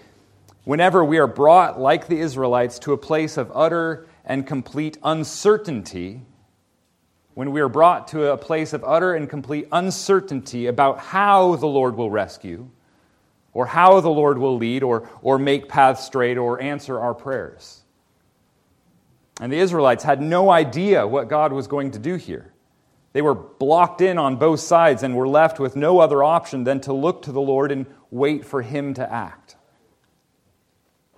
whenever 0.63 1.03
we 1.03 1.17
are 1.17 1.27
brought, 1.27 1.81
like 1.81 2.07
the 2.07 2.21
Israelites, 2.21 2.79
to 2.79 2.93
a 2.93 2.97
place 2.97 3.35
of 3.35 3.51
utter 3.53 4.07
and 4.23 4.47
complete 4.47 4.97
uncertainty 5.03 6.21
when 7.41 7.51
we 7.51 7.61
are 7.61 7.69
brought 7.69 8.09
to 8.09 8.31
a 8.31 8.37
place 8.37 8.71
of 8.71 8.83
utter 8.83 9.15
and 9.15 9.27
complete 9.27 9.67
uncertainty 9.71 10.67
about 10.67 10.99
how 10.99 11.55
the 11.55 11.65
Lord 11.65 11.97
will 11.97 12.11
rescue, 12.11 12.69
or 13.51 13.65
how 13.65 13.99
the 13.99 14.11
Lord 14.11 14.37
will 14.37 14.57
lead, 14.57 14.83
or, 14.83 15.09
or 15.23 15.39
make 15.39 15.67
paths 15.67 16.05
straight, 16.05 16.37
or 16.37 16.61
answer 16.61 16.99
our 16.99 17.15
prayers. 17.15 17.81
And 19.39 19.51
the 19.51 19.57
Israelites 19.57 20.03
had 20.03 20.21
no 20.21 20.51
idea 20.51 21.07
what 21.07 21.29
God 21.29 21.51
was 21.51 21.65
going 21.65 21.89
to 21.93 21.97
do 21.97 22.13
here. 22.13 22.53
They 23.13 23.23
were 23.23 23.33
blocked 23.33 24.01
in 24.01 24.19
on 24.19 24.35
both 24.35 24.59
sides 24.59 25.01
and 25.01 25.15
were 25.15 25.27
left 25.27 25.59
with 25.59 25.75
no 25.75 25.97
other 25.97 26.23
option 26.23 26.63
than 26.63 26.79
to 26.81 26.93
look 26.93 27.23
to 27.23 27.31
the 27.31 27.41
Lord 27.41 27.71
and 27.71 27.87
wait 28.11 28.45
for 28.45 28.61
Him 28.61 28.93
to 28.93 29.11
act. 29.11 29.55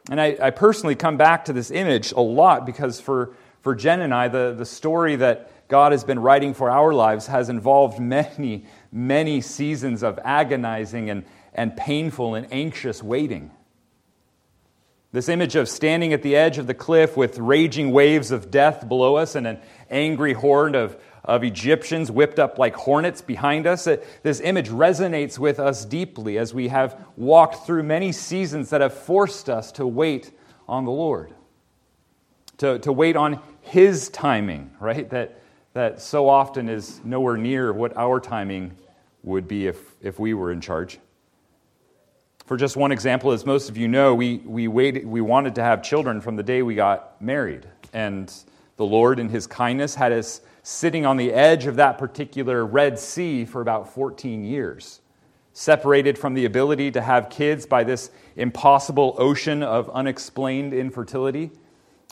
And 0.09 0.21
I, 0.21 0.37
I 0.41 0.51
personally 0.51 0.95
come 0.95 1.17
back 1.17 1.43
to 1.45 1.53
this 1.53 1.69
image 1.69 2.13
a 2.13 2.21
lot 2.21 2.65
because 2.65 3.01
for, 3.01 3.35
for 3.59 3.75
Jen 3.75 3.99
and 3.99 4.13
I, 4.13 4.29
the, 4.29 4.55
the 4.57 4.65
story 4.65 5.17
that 5.17 5.49
God 5.73 5.91
has 5.91 6.03
been 6.03 6.19
writing 6.19 6.53
for 6.53 6.69
our 6.69 6.93
lives 6.93 7.25
has 7.25 7.49
involved 7.49 7.99
many, 7.99 8.65
many 8.91 9.41
seasons 9.41 10.03
of 10.03 10.19
agonizing 10.23 11.09
and, 11.09 11.25
and 11.51 11.75
painful 11.75 12.35
and 12.35 12.45
anxious 12.53 13.01
waiting. 13.01 13.49
This 15.13 15.29
image 15.29 15.55
of 15.55 15.67
standing 15.67 16.13
at 16.13 16.21
the 16.21 16.35
edge 16.35 16.59
of 16.59 16.67
the 16.67 16.75
cliff 16.75 17.17
with 17.17 17.39
raging 17.39 17.91
waves 17.91 18.29
of 18.29 18.51
death 18.51 18.87
below 18.87 19.15
us 19.15 19.33
and 19.33 19.47
an 19.47 19.59
angry 19.89 20.33
horde 20.33 20.75
of, 20.75 20.95
of 21.25 21.43
Egyptians 21.43 22.11
whipped 22.11 22.37
up 22.37 22.59
like 22.59 22.75
hornets 22.75 23.23
behind 23.23 23.65
us, 23.65 23.87
this 24.21 24.41
image 24.41 24.69
resonates 24.69 25.39
with 25.39 25.59
us 25.59 25.85
deeply 25.85 26.37
as 26.37 26.53
we 26.53 26.67
have 26.67 27.03
walked 27.17 27.65
through 27.65 27.81
many 27.81 28.11
seasons 28.11 28.69
that 28.69 28.81
have 28.81 28.93
forced 28.93 29.49
us 29.49 29.71
to 29.71 29.87
wait 29.87 30.29
on 30.67 30.85
the 30.85 30.91
Lord, 30.91 31.33
to, 32.59 32.77
to 32.77 32.93
wait 32.93 33.15
on 33.15 33.41
His 33.61 34.09
timing, 34.09 34.69
right? 34.79 35.09
That, 35.09 35.39
that 35.73 35.99
so 36.01 36.29
often 36.29 36.69
is 36.69 37.01
nowhere 37.03 37.37
near 37.37 37.73
what 37.73 37.95
our 37.97 38.19
timing 38.19 38.75
would 39.23 39.47
be 39.47 39.67
if, 39.67 39.95
if 40.01 40.19
we 40.19 40.33
were 40.33 40.51
in 40.51 40.61
charge. 40.61 40.99
For 42.45 42.57
just 42.57 42.75
one 42.75 42.91
example, 42.91 43.31
as 43.31 43.45
most 43.45 43.69
of 43.69 43.77
you 43.77 43.87
know, 43.87 44.13
we, 44.13 44.37
we, 44.39 44.67
waited, 44.67 45.05
we 45.05 45.21
wanted 45.21 45.55
to 45.55 45.63
have 45.63 45.81
children 45.81 46.21
from 46.21 46.35
the 46.35 46.43
day 46.43 46.61
we 46.61 46.75
got 46.75 47.19
married. 47.21 47.67
And 47.93 48.31
the 48.75 48.85
Lord, 48.85 49.17
in 49.17 49.29
His 49.29 49.47
kindness, 49.47 49.95
had 49.95 50.11
us 50.11 50.41
sitting 50.61 51.05
on 51.05 51.17
the 51.17 51.31
edge 51.31 51.65
of 51.65 51.77
that 51.77 51.97
particular 51.97 52.65
Red 52.65 52.99
Sea 52.99 53.45
for 53.45 53.61
about 53.61 53.93
14 53.93 54.43
years, 54.43 55.01
separated 55.53 56.17
from 56.17 56.33
the 56.33 56.45
ability 56.45 56.91
to 56.91 57.01
have 57.01 57.29
kids 57.29 57.65
by 57.65 57.83
this 57.83 58.11
impossible 58.35 59.15
ocean 59.17 59.63
of 59.63 59.89
unexplained 59.91 60.73
infertility 60.73 61.51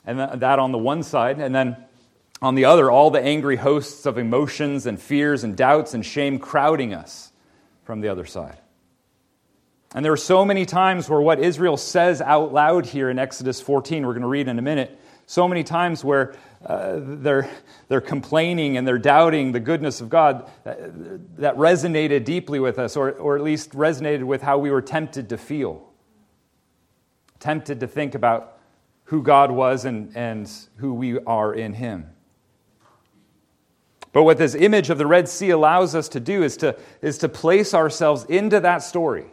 And 0.06 0.20
that 0.20 0.60
on 0.60 0.72
the 0.72 0.77
one 0.77 1.03
side, 1.03 1.39
and 1.39 1.53
then 1.53 1.77
on 2.41 2.55
the 2.55 2.65
other, 2.65 2.89
all 2.89 3.12
the 3.12 3.21
angry 3.21 3.55
hosts 3.55 4.05
of 4.05 4.17
emotions 4.17 4.86
and 4.86 5.00
fears 5.00 5.43
and 5.43 5.55
doubts 5.55 5.93
and 5.93 6.05
shame 6.05 6.39
crowding 6.39 6.93
us 6.93 7.31
from 7.83 8.01
the 8.01 8.07
other 8.07 8.25
side. 8.25 8.57
And 9.93 10.03
there 10.03 10.13
are 10.13 10.17
so 10.17 10.45
many 10.45 10.65
times 10.65 11.10
where 11.10 11.21
what 11.21 11.39
Israel 11.39 11.77
says 11.77 12.21
out 12.21 12.53
loud 12.53 12.86
here 12.86 13.10
in 13.10 13.19
Exodus 13.19 13.62
14, 13.62 14.05
we're 14.05 14.13
going 14.13 14.21
to 14.21 14.27
read 14.27 14.48
in 14.48 14.57
a 14.57 14.62
minute, 14.62 14.98
so 15.25 15.48
many 15.48 15.63
times 15.63 16.03
where 16.03 16.36
uh, 16.65 17.00
they're, 17.00 17.50
they're 17.88 18.01
complaining 18.01 18.77
and 18.77 18.88
they're 18.88 18.98
doubting 18.98 19.51
the 19.51 19.60
goodness 19.60 20.01
of 20.01 20.10
God, 20.10 20.50
that, 20.63 20.79
uh, 20.79 20.88
that 21.38 21.55
resonated 21.57 22.25
deeply 22.25 22.60
with 22.60 22.79
us, 22.79 22.98
or, 22.98 23.12
or 23.12 23.36
at 23.36 23.43
least 23.43 23.71
resonated 23.71 24.24
with 24.24 24.41
how 24.41 24.57
we 24.57 24.71
were 24.71 24.81
tempted 24.81 25.29
to 25.29 25.38
feel. 25.38 25.88
Tempted 27.39 27.79
to 27.81 27.88
think 27.88 28.15
about 28.15 28.57
who 29.05 29.21
God 29.21 29.51
was 29.51 29.86
and, 29.86 30.15
and 30.15 30.50
who 30.77 30.93
we 30.93 31.19
are 31.19 31.53
in 31.53 31.74
Him. 31.74 32.10
But 34.13 34.24
what 34.24 34.38
this 34.38 34.56
image 34.56 34.89
of 34.89 34.98
the 34.98 35.08
Red 35.08 35.30
Sea 35.30 35.51
allows 35.51 35.96
us 35.96 36.10
to 36.10 36.20
do 36.20 36.44
is 36.44 36.58
to, 36.58 36.75
is 37.01 37.18
to 37.20 37.30
place 37.30 37.74
ourselves 37.74 38.25
into 38.25 38.60
that 38.60 38.80
story 38.80 39.25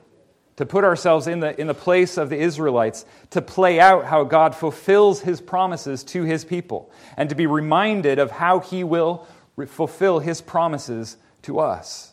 to 0.59 0.67
put 0.67 0.83
ourselves 0.83 1.29
in 1.29 1.39
the, 1.39 1.59
in 1.61 1.69
the 1.69 1.75
place 1.75 2.19
of 2.19 2.31
the 2.31 2.37
Israelites, 2.37 3.05
to 3.31 3.41
play 3.41 3.79
out 3.79 4.05
how 4.07 4.25
God 4.25 4.57
fulfills 4.57 5.21
his 5.21 5.41
promises 5.41 6.03
to 6.03 6.25
his 6.25 6.45
people, 6.45 6.91
and 7.17 7.29
to 7.29 7.37
be 7.37 7.47
reminded 7.47 8.19
of 8.19 8.33
how 8.33 8.59
he 8.59 8.83
will 8.83 9.25
fulfill 9.69 10.19
his 10.19 10.41
promises 10.41 11.17
to 11.43 11.61
us. 11.61 12.13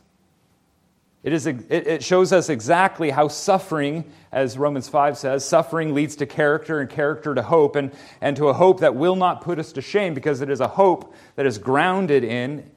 It, 1.26 1.34
is, 1.34 1.48
it 1.48 2.04
shows 2.04 2.32
us 2.32 2.50
exactly 2.50 3.10
how 3.10 3.30
suffering, 3.30 4.06
as 4.32 4.60
Romans 4.60 4.88
5 4.88 5.18
says, 5.18 5.44
suffering 5.44 5.96
leads 5.96 6.18
to 6.18 6.28
character 6.28 6.80
and 6.80 6.88
character 6.88 7.34
to 7.34 7.42
hope, 7.42 7.76
and, 7.76 7.92
and 8.22 8.38
to 8.38 8.50
a 8.50 8.54
hope 8.54 8.82
that 8.82 8.94
will 8.94 9.16
not 9.16 9.42
put 9.42 9.58
us 9.58 9.72
to 9.72 9.82
shame 9.82 10.14
because 10.14 10.42
it 10.42 10.52
is 10.52 10.60
a 10.60 10.68
hope 10.68 11.16
that 11.36 11.48
is 11.48 11.58
grounded 11.58 12.24
in, 12.24 12.70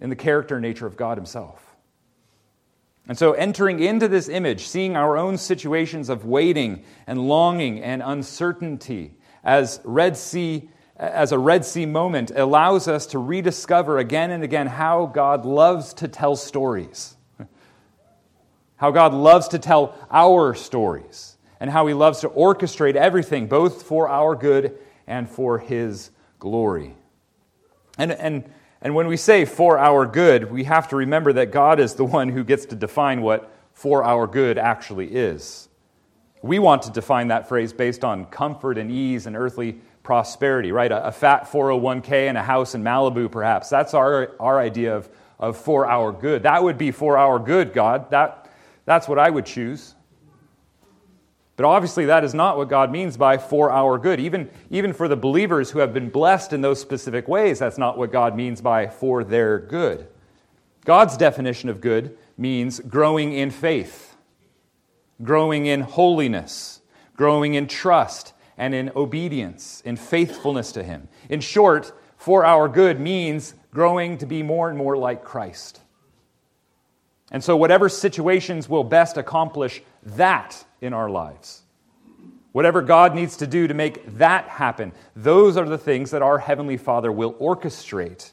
in 0.00 0.10
the 0.10 0.16
character 0.16 0.56
and 0.56 0.62
nature 0.62 0.88
of 0.88 0.96
God 0.96 1.16
Himself. 1.16 1.76
And 3.06 3.16
so, 3.16 3.30
entering 3.30 3.78
into 3.78 4.08
this 4.08 4.28
image, 4.28 4.66
seeing 4.66 4.96
our 4.96 5.16
own 5.16 5.38
situations 5.38 6.08
of 6.08 6.24
waiting 6.24 6.82
and 7.06 7.28
longing 7.28 7.80
and 7.80 8.02
uncertainty 8.04 9.14
as 9.44 9.80
Red 9.84 10.16
Sea 10.16 10.68
as 10.96 11.30
a 11.30 11.38
Red 11.38 11.64
Sea 11.64 11.86
moment 11.86 12.32
allows 12.34 12.88
us 12.88 13.06
to 13.06 13.20
rediscover 13.20 13.98
again 13.98 14.32
and 14.32 14.42
again 14.42 14.66
how 14.66 15.06
God 15.06 15.46
loves 15.46 15.94
to 15.94 16.08
tell 16.08 16.34
stories. 16.34 17.14
How 18.84 18.90
God 18.90 19.14
loves 19.14 19.48
to 19.48 19.58
tell 19.58 19.96
our 20.10 20.54
stories, 20.54 21.38
and 21.58 21.70
how 21.70 21.86
He 21.86 21.94
loves 21.94 22.20
to 22.20 22.28
orchestrate 22.28 22.96
everything, 22.96 23.46
both 23.46 23.84
for 23.84 24.10
our 24.10 24.34
good 24.34 24.76
and 25.06 25.26
for 25.26 25.58
His 25.58 26.10
glory. 26.38 26.94
And, 27.96 28.12
and 28.12 28.44
and 28.82 28.94
when 28.94 29.06
we 29.06 29.16
say 29.16 29.46
for 29.46 29.78
our 29.78 30.04
good, 30.04 30.52
we 30.52 30.64
have 30.64 30.88
to 30.88 30.96
remember 30.96 31.32
that 31.32 31.50
God 31.50 31.80
is 31.80 31.94
the 31.94 32.04
one 32.04 32.28
who 32.28 32.44
gets 32.44 32.66
to 32.66 32.76
define 32.76 33.22
what 33.22 33.50
for 33.72 34.04
our 34.04 34.26
good 34.26 34.58
actually 34.58 35.06
is. 35.14 35.70
We 36.42 36.58
want 36.58 36.82
to 36.82 36.90
define 36.90 37.28
that 37.28 37.48
phrase 37.48 37.72
based 37.72 38.04
on 38.04 38.26
comfort 38.26 38.76
and 38.76 38.90
ease 38.90 39.24
and 39.24 39.34
earthly 39.34 39.80
prosperity, 40.02 40.72
right? 40.72 40.92
A, 40.92 41.06
a 41.06 41.10
fat 41.10 41.50
401k 41.50 42.28
and 42.28 42.36
a 42.36 42.42
house 42.42 42.74
in 42.74 42.84
Malibu, 42.84 43.32
perhaps. 43.32 43.70
That's 43.70 43.94
our, 43.94 44.32
our 44.38 44.60
idea 44.60 44.94
of, 44.94 45.08
of 45.38 45.56
for 45.56 45.86
our 45.86 46.12
good. 46.12 46.42
That 46.42 46.62
would 46.62 46.76
be 46.76 46.90
for 46.90 47.16
our 47.16 47.38
good, 47.38 47.72
God. 47.72 48.10
That, 48.10 48.43
that's 48.84 49.08
what 49.08 49.18
I 49.18 49.30
would 49.30 49.46
choose. 49.46 49.94
But 51.56 51.66
obviously, 51.66 52.06
that 52.06 52.24
is 52.24 52.34
not 52.34 52.56
what 52.56 52.68
God 52.68 52.90
means 52.90 53.16
by 53.16 53.38
for 53.38 53.70
our 53.70 53.96
good. 53.96 54.18
Even, 54.18 54.50
even 54.70 54.92
for 54.92 55.06
the 55.06 55.16
believers 55.16 55.70
who 55.70 55.78
have 55.78 55.94
been 55.94 56.10
blessed 56.10 56.52
in 56.52 56.62
those 56.62 56.80
specific 56.80 57.28
ways, 57.28 57.60
that's 57.60 57.78
not 57.78 57.96
what 57.96 58.10
God 58.10 58.34
means 58.34 58.60
by 58.60 58.88
for 58.88 59.22
their 59.22 59.60
good. 59.60 60.08
God's 60.84 61.16
definition 61.16 61.68
of 61.68 61.80
good 61.80 62.18
means 62.36 62.80
growing 62.80 63.32
in 63.32 63.50
faith, 63.50 64.16
growing 65.22 65.66
in 65.66 65.82
holiness, 65.82 66.82
growing 67.16 67.54
in 67.54 67.68
trust, 67.68 68.32
and 68.58 68.74
in 68.74 68.90
obedience, 68.96 69.80
in 69.84 69.96
faithfulness 69.96 70.72
to 70.72 70.82
Him. 70.82 71.08
In 71.28 71.40
short, 71.40 71.92
for 72.16 72.44
our 72.44 72.68
good 72.68 72.98
means 72.98 73.54
growing 73.72 74.18
to 74.18 74.26
be 74.26 74.42
more 74.42 74.68
and 74.68 74.76
more 74.76 74.96
like 74.96 75.24
Christ. 75.24 75.80
And 77.34 77.42
so, 77.42 77.56
whatever 77.56 77.88
situations 77.88 78.68
will 78.68 78.84
best 78.84 79.16
accomplish 79.16 79.82
that 80.04 80.64
in 80.80 80.92
our 80.92 81.10
lives. 81.10 81.62
Whatever 82.52 82.80
God 82.80 83.12
needs 83.12 83.38
to 83.38 83.48
do 83.48 83.66
to 83.66 83.74
make 83.74 84.18
that 84.18 84.48
happen, 84.48 84.92
those 85.16 85.56
are 85.56 85.68
the 85.68 85.76
things 85.76 86.12
that 86.12 86.22
our 86.22 86.38
Heavenly 86.38 86.76
Father 86.76 87.10
will 87.10 87.34
orchestrate 87.34 88.30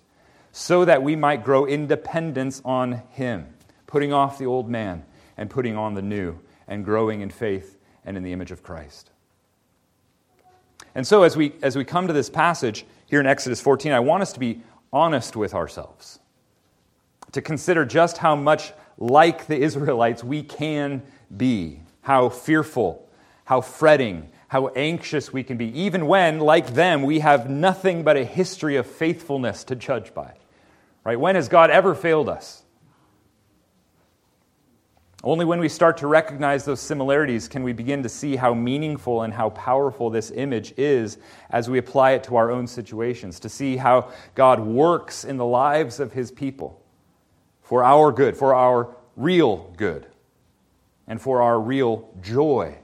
so 0.51 0.85
that 0.85 1.01
we 1.01 1.15
might 1.15 1.43
grow 1.43 1.65
independence 1.65 2.61
on 2.63 3.01
Him, 3.09 3.51
putting 3.87 4.13
off 4.13 4.37
the 4.37 4.45
old 4.45 4.69
man 4.69 5.03
and 5.35 5.49
putting 5.49 5.75
on 5.75 5.95
the 5.95 6.03
new, 6.03 6.37
and 6.67 6.85
growing 6.85 7.21
in 7.21 7.31
faith 7.31 7.79
and 8.05 8.15
in 8.15 8.21
the 8.21 8.33
image 8.33 8.51
of 8.51 8.61
Christ. 8.61 9.09
And 10.93 11.07
so, 11.07 11.23
as 11.23 11.35
we, 11.35 11.53
as 11.63 11.75
we 11.75 11.85
come 11.85 12.05
to 12.05 12.13
this 12.13 12.29
passage 12.29 12.85
here 13.07 13.19
in 13.19 13.25
Exodus 13.25 13.61
14, 13.61 13.93
I 13.93 13.99
want 13.99 14.21
us 14.21 14.33
to 14.33 14.39
be 14.39 14.61
honest 14.93 15.35
with 15.35 15.55
ourselves, 15.55 16.19
to 17.31 17.41
consider 17.41 17.83
just 17.83 18.19
how 18.19 18.35
much 18.35 18.73
like 19.01 19.47
the 19.47 19.57
Israelites 19.57 20.23
we 20.23 20.43
can 20.43 21.01
be 21.35 21.81
how 22.01 22.29
fearful, 22.29 23.09
how 23.45 23.61
fretting, 23.61 24.29
how 24.47 24.67
anxious 24.69 25.33
we 25.33 25.43
can 25.43 25.57
be, 25.57 25.67
even 25.79 26.05
when, 26.05 26.39
like 26.39 26.73
them, 26.73 27.01
we 27.03 27.19
have 27.19 27.49
nothing 27.49 28.03
but 28.03 28.15
a 28.15 28.23
history 28.23 28.75
of 28.75 28.85
faithfulness 28.85 29.63
to 29.63 29.75
judge 29.75 30.13
by. 30.13 30.33
Right? 31.03 31.19
When 31.19 31.35
has 31.35 31.47
God 31.47 31.71
ever 31.71 31.95
failed 31.95 32.29
us? 32.29 32.63
Only 35.23 35.45
when 35.45 35.59
we 35.59 35.69
start 35.69 35.97
to 35.97 36.07
recognize 36.07 36.65
those 36.65 36.79
similarities 36.79 37.47
can 37.47 37.63
we 37.63 37.73
begin 37.73 38.03
to 38.03 38.09
see 38.09 38.35
how 38.35 38.53
meaningful 38.53 39.21
and 39.21 39.33
how 39.33 39.49
powerful 39.51 40.09
this 40.09 40.31
image 40.31 40.73
is 40.77 41.17
as 41.49 41.69
we 41.69 41.77
apply 41.77 42.11
it 42.11 42.23
to 42.25 42.35
our 42.35 42.51
own 42.51 42.67
situations, 42.67 43.39
to 43.41 43.49
see 43.49 43.77
how 43.77 44.11
God 44.35 44.59
works 44.59 45.23
in 45.23 45.37
the 45.37 45.45
lives 45.45 45.99
of 45.99 46.11
his 46.13 46.31
people 46.31 46.80
for 47.71 47.85
our 47.85 48.11
good, 48.11 48.35
for 48.35 48.53
our 48.53 48.93
real 49.15 49.73
good 49.77 50.05
and 51.07 51.21
for 51.21 51.41
our 51.41 51.57
real 51.57 52.13
joy, 52.21 52.75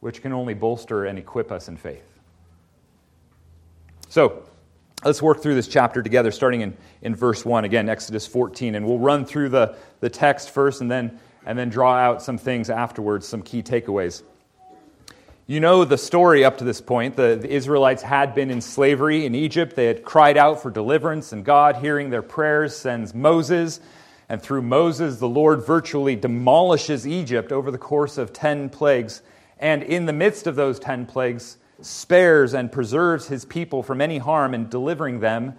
which 0.00 0.20
can 0.20 0.34
only 0.34 0.52
bolster 0.52 1.06
and 1.06 1.18
equip 1.18 1.50
us 1.50 1.66
in 1.66 1.78
faith. 1.78 2.04
So, 4.10 4.42
let's 5.02 5.22
work 5.22 5.40
through 5.40 5.54
this 5.54 5.66
chapter 5.66 6.02
together, 6.02 6.30
starting 6.30 6.60
in, 6.60 6.76
in 7.00 7.14
verse 7.14 7.42
1, 7.42 7.64
again, 7.64 7.88
Exodus 7.88 8.26
14. 8.26 8.74
And 8.74 8.84
we'll 8.84 8.98
run 8.98 9.24
through 9.24 9.48
the, 9.48 9.76
the 10.00 10.10
text 10.10 10.50
first 10.50 10.82
and 10.82 10.90
then, 10.90 11.18
and 11.46 11.58
then 11.58 11.70
draw 11.70 11.94
out 11.94 12.20
some 12.20 12.36
things 12.36 12.68
afterwards, 12.68 13.26
some 13.26 13.40
key 13.40 13.62
takeaways. 13.62 14.22
You 15.46 15.60
know 15.60 15.86
the 15.86 15.96
story 15.96 16.44
up 16.44 16.58
to 16.58 16.64
this 16.64 16.82
point. 16.82 17.16
The, 17.16 17.38
the, 17.40 17.50
Israelites 17.50 18.02
had 18.02 18.34
been 18.34 18.50
in 18.50 18.60
slavery 18.60 19.24
in 19.24 19.34
Egypt. 19.34 19.74
They 19.74 19.86
had 19.86 20.04
cried 20.04 20.36
out 20.36 20.60
for 20.60 20.70
deliverance, 20.70 21.32
and 21.32 21.46
God, 21.46 21.76
hearing 21.76 22.10
their 22.10 22.20
prayers, 22.20 22.76
sends 22.76 23.14
Moses 23.14 23.80
and 24.28 24.42
through 24.42 24.62
Moses, 24.62 25.18
the 25.18 25.28
Lord 25.28 25.64
virtually 25.64 26.16
demolishes 26.16 27.06
Egypt 27.06 27.52
over 27.52 27.70
the 27.70 27.78
course 27.78 28.18
of 28.18 28.32
10 28.32 28.70
plagues. 28.70 29.22
And 29.58 29.82
in 29.82 30.06
the 30.06 30.12
midst 30.12 30.46
of 30.46 30.56
those 30.56 30.78
10 30.78 31.06
plagues, 31.06 31.58
spares 31.80 32.54
and 32.54 32.70
preserves 32.70 33.26
his 33.26 33.44
people 33.44 33.82
from 33.82 34.00
any 34.00 34.18
harm 34.18 34.54
and 34.54 34.70
delivering 34.70 35.20
them 35.20 35.54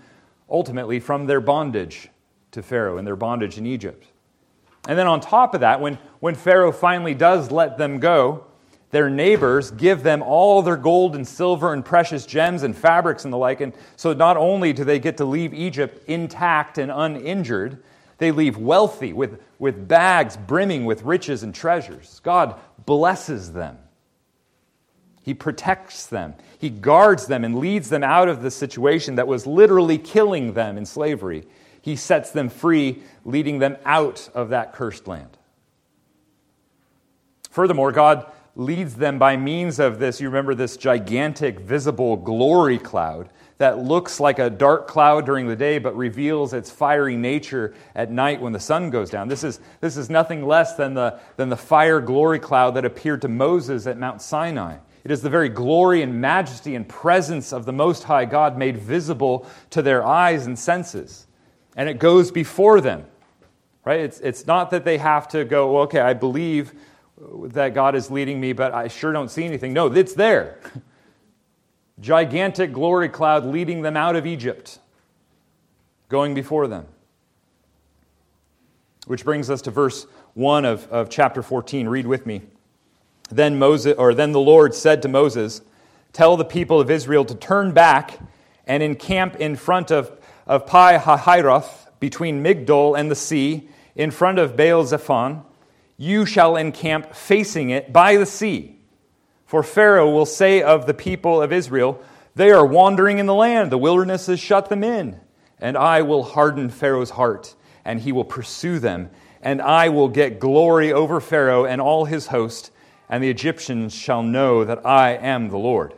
ultimately 0.49 0.99
from 0.99 1.25
their 1.25 1.41
bondage 1.41 2.09
to 2.51 2.63
Pharaoh 2.63 2.97
and 2.97 3.05
their 3.05 3.15
bondage 3.15 3.57
in 3.57 3.65
Egypt. 3.65 4.05
And 4.87 4.97
then 4.97 5.07
on 5.07 5.21
top 5.21 5.53
of 5.53 5.61
that, 5.61 5.79
when, 5.79 5.97
when 6.19 6.35
Pharaoh 6.35 6.71
finally 6.71 7.13
does 7.13 7.51
let 7.51 7.77
them 7.77 7.99
go, 7.99 8.45
their 8.91 9.09
neighbors 9.09 9.71
give 9.71 10.03
them 10.03 10.21
all 10.21 10.61
their 10.61 10.77
gold 10.77 11.15
and 11.15 11.27
silver 11.27 11.73
and 11.73 11.83
precious 11.83 12.25
gems 12.25 12.61
and 12.61 12.77
fabrics 12.77 13.23
and 13.23 13.33
the 13.33 13.37
like. 13.37 13.59
And 13.59 13.73
so 13.95 14.13
not 14.13 14.37
only 14.37 14.71
do 14.71 14.83
they 14.83 14.99
get 14.99 15.17
to 15.17 15.25
leave 15.25 15.53
Egypt 15.53 16.07
intact 16.07 16.77
and 16.77 16.91
uninjured, 16.91 17.81
they 18.23 18.31
leave 18.31 18.57
wealthy 18.57 19.11
with, 19.11 19.41
with 19.59 19.85
bags 19.85 20.37
brimming 20.37 20.85
with 20.85 21.03
riches 21.03 21.43
and 21.43 21.53
treasures. 21.53 22.21
God 22.23 22.57
blesses 22.85 23.51
them. 23.51 23.77
He 25.23 25.33
protects 25.33 26.05
them. 26.05 26.35
He 26.57 26.69
guards 26.69 27.27
them 27.27 27.43
and 27.43 27.59
leads 27.59 27.89
them 27.89 28.01
out 28.01 28.29
of 28.29 28.41
the 28.41 28.49
situation 28.49 29.15
that 29.15 29.27
was 29.27 29.45
literally 29.45 29.97
killing 29.97 30.53
them 30.53 30.77
in 30.77 30.85
slavery. 30.85 31.45
He 31.81 31.97
sets 31.97 32.31
them 32.31 32.47
free, 32.47 33.03
leading 33.25 33.59
them 33.59 33.75
out 33.83 34.29
of 34.33 34.49
that 34.49 34.71
cursed 34.71 35.05
land. 35.05 35.37
Furthermore, 37.49 37.91
God 37.91 38.31
leads 38.55 38.95
them 38.95 39.19
by 39.19 39.35
means 39.35 39.79
of 39.79 39.99
this. 39.99 40.21
You 40.21 40.29
remember 40.29 40.55
this 40.55 40.77
gigantic 40.77 41.59
visible 41.59 42.15
glory 42.15 42.77
cloud 42.77 43.29
that 43.63 43.79
looks 43.79 44.19
like 44.19 44.39
a 44.39 44.49
dark 44.49 44.89
cloud 44.89 45.25
during 45.25 45.47
the 45.47 45.55
day 45.55 45.77
but 45.77 45.95
reveals 45.95 46.51
its 46.51 46.69
fiery 46.69 47.15
nature 47.15 47.73
at 47.95 48.11
night 48.11 48.41
when 48.41 48.51
the 48.51 48.59
sun 48.59 48.89
goes 48.89 49.09
down. 49.09 49.29
This 49.29 49.41
is, 49.41 49.61
this 49.79 49.95
is 49.95 50.09
nothing 50.09 50.45
less 50.45 50.75
than 50.75 50.95
the, 50.95 51.17
than 51.37 51.47
the 51.47 51.55
fire 51.55 52.01
glory 52.01 52.39
cloud 52.39 52.71
that 52.71 52.83
appeared 52.83 53.21
to 53.21 53.29
Moses 53.29 53.87
at 53.87 53.97
Mount 53.97 54.21
Sinai. 54.21 54.79
It 55.05 55.11
is 55.11 55.21
the 55.21 55.29
very 55.29 55.47
glory 55.47 56.01
and 56.01 56.19
majesty 56.19 56.75
and 56.75 56.85
presence 56.85 57.53
of 57.53 57.63
the 57.63 57.71
Most 57.71 58.03
High 58.03 58.25
God 58.25 58.57
made 58.57 58.75
visible 58.75 59.47
to 59.69 59.81
their 59.81 60.05
eyes 60.05 60.45
and 60.45 60.59
senses. 60.59 61.25
And 61.77 61.87
it 61.87 61.99
goes 61.99 62.31
before 62.31 62.81
them, 62.81 63.05
right? 63.85 64.01
It's, 64.01 64.19
it's 64.19 64.45
not 64.45 64.71
that 64.71 64.83
they 64.83 64.97
have 64.97 65.29
to 65.29 65.45
go, 65.45 65.71
well, 65.71 65.83
okay, 65.83 66.01
I 66.01 66.15
believe 66.15 66.73
that 67.53 67.73
God 67.73 67.95
is 67.95 68.11
leading 68.11 68.41
me, 68.41 68.51
but 68.51 68.73
I 68.73 68.89
sure 68.89 69.13
don't 69.13 69.31
see 69.31 69.45
anything. 69.45 69.71
No, 69.71 69.87
it's 69.87 70.15
there. 70.15 70.59
Gigantic 71.99 72.73
glory 72.73 73.09
cloud 73.09 73.45
leading 73.45 73.81
them 73.81 73.95
out 73.95 74.15
of 74.15 74.25
Egypt, 74.25 74.79
going 76.09 76.33
before 76.33 76.67
them. 76.67 76.85
Which 79.05 79.23
brings 79.23 79.49
us 79.49 79.61
to 79.63 79.71
verse 79.71 80.05
1 80.33 80.65
of, 80.65 80.87
of 80.87 81.09
chapter 81.09 81.41
14. 81.41 81.87
Read 81.87 82.07
with 82.07 82.25
me. 82.25 82.41
Then 83.29 83.57
Moses 83.59 83.95
or 83.97 84.13
then 84.13 84.31
the 84.31 84.39
Lord 84.39 84.73
said 84.73 85.01
to 85.01 85.07
Moses, 85.07 85.61
Tell 86.13 86.37
the 86.37 86.45
people 86.45 86.79
of 86.79 86.91
Israel 86.91 87.25
to 87.25 87.35
turn 87.35 87.71
back 87.71 88.19
and 88.65 88.81
encamp 88.83 89.35
in 89.37 89.55
front 89.55 89.91
of, 89.91 90.11
of 90.45 90.65
Pi 90.65 90.97
Hahiroth, 90.97 91.87
between 91.99 92.43
Migdol 92.43 92.99
and 92.99 93.09
the 93.09 93.15
sea, 93.15 93.69
in 93.95 94.11
front 94.11 94.37
of 94.37 94.57
Baal 94.57 94.83
Zephon. 94.85 95.43
You 95.97 96.25
shall 96.25 96.57
encamp 96.57 97.15
facing 97.15 97.69
it 97.69 97.93
by 97.93 98.17
the 98.17 98.25
sea. 98.25 98.77
For 99.53 99.61
Pharaoh 99.61 100.09
will 100.09 100.25
say 100.25 100.63
of 100.63 100.87
the 100.87 100.95
people 100.95 101.39
of 101.39 101.53
Israel, 101.53 102.01
They 102.33 102.49
are 102.49 102.65
wandering 102.65 103.19
in 103.19 103.27
the 103.27 103.35
land, 103.35 103.71
the 103.71 103.77
wilderness 103.77 104.25
has 104.25 104.39
shut 104.39 104.67
them 104.69 104.83
in. 104.83 105.19
And 105.59 105.77
I 105.77 106.01
will 106.01 106.23
harden 106.23 106.71
Pharaoh's 106.71 107.11
heart, 107.11 107.53
and 107.85 107.99
he 107.99 108.11
will 108.11 108.23
pursue 108.23 108.79
them. 108.79 109.11
And 109.43 109.61
I 109.61 109.89
will 109.89 110.09
get 110.09 110.39
glory 110.39 110.91
over 110.91 111.21
Pharaoh 111.21 111.65
and 111.65 111.79
all 111.79 112.05
his 112.05 112.25
host 112.25 112.71
and 113.09 113.23
the 113.23 113.29
Egyptians 113.29 113.93
shall 113.93 114.23
know 114.23 114.65
that 114.65 114.87
I 114.87 115.11
am 115.11 115.49
the 115.49 115.59
Lord. 115.59 115.93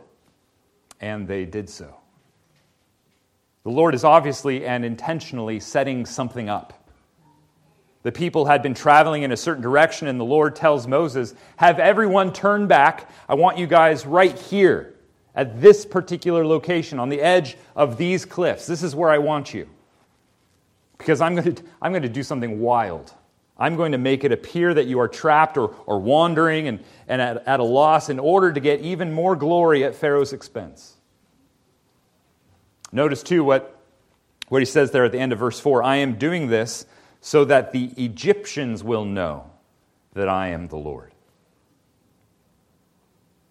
And 1.00 1.26
they 1.26 1.46
did 1.46 1.70
so. 1.70 1.96
The 3.62 3.70
Lord 3.70 3.94
is 3.94 4.04
obviously 4.04 4.66
and 4.66 4.84
intentionally 4.84 5.60
setting 5.60 6.04
something 6.04 6.50
up. 6.50 6.85
The 8.06 8.12
people 8.12 8.44
had 8.44 8.62
been 8.62 8.74
traveling 8.74 9.24
in 9.24 9.32
a 9.32 9.36
certain 9.36 9.64
direction, 9.64 10.06
and 10.06 10.20
the 10.20 10.24
Lord 10.24 10.54
tells 10.54 10.86
Moses, 10.86 11.34
Have 11.56 11.80
everyone 11.80 12.32
turn 12.32 12.68
back. 12.68 13.10
I 13.28 13.34
want 13.34 13.58
you 13.58 13.66
guys 13.66 14.06
right 14.06 14.38
here 14.38 14.94
at 15.34 15.60
this 15.60 15.84
particular 15.84 16.46
location 16.46 17.00
on 17.00 17.08
the 17.08 17.20
edge 17.20 17.56
of 17.74 17.98
these 17.98 18.24
cliffs. 18.24 18.64
This 18.64 18.84
is 18.84 18.94
where 18.94 19.10
I 19.10 19.18
want 19.18 19.52
you. 19.52 19.68
Because 20.98 21.20
I'm 21.20 21.34
going 21.34 21.56
to, 21.56 21.62
I'm 21.82 21.90
going 21.90 22.04
to 22.04 22.08
do 22.08 22.22
something 22.22 22.60
wild. 22.60 23.12
I'm 23.58 23.74
going 23.74 23.90
to 23.90 23.98
make 23.98 24.22
it 24.22 24.30
appear 24.30 24.72
that 24.72 24.86
you 24.86 25.00
are 25.00 25.08
trapped 25.08 25.58
or, 25.58 25.74
or 25.86 25.98
wandering 25.98 26.68
and, 26.68 26.84
and 27.08 27.20
at, 27.20 27.44
at 27.44 27.58
a 27.58 27.64
loss 27.64 28.08
in 28.08 28.20
order 28.20 28.52
to 28.52 28.60
get 28.60 28.82
even 28.82 29.12
more 29.12 29.34
glory 29.34 29.82
at 29.82 29.96
Pharaoh's 29.96 30.32
expense. 30.32 30.94
Notice, 32.92 33.24
too, 33.24 33.42
what, 33.42 33.80
what 34.48 34.62
he 34.62 34.64
says 34.64 34.92
there 34.92 35.04
at 35.04 35.10
the 35.10 35.18
end 35.18 35.32
of 35.32 35.40
verse 35.40 35.58
4 35.58 35.82
I 35.82 35.96
am 35.96 36.14
doing 36.14 36.46
this 36.46 36.86
so 37.26 37.44
that 37.44 37.72
the 37.72 37.86
Egyptians 37.96 38.84
will 38.84 39.04
know 39.04 39.50
that 40.12 40.28
I 40.28 40.50
am 40.50 40.68
the 40.68 40.76
Lord. 40.76 41.10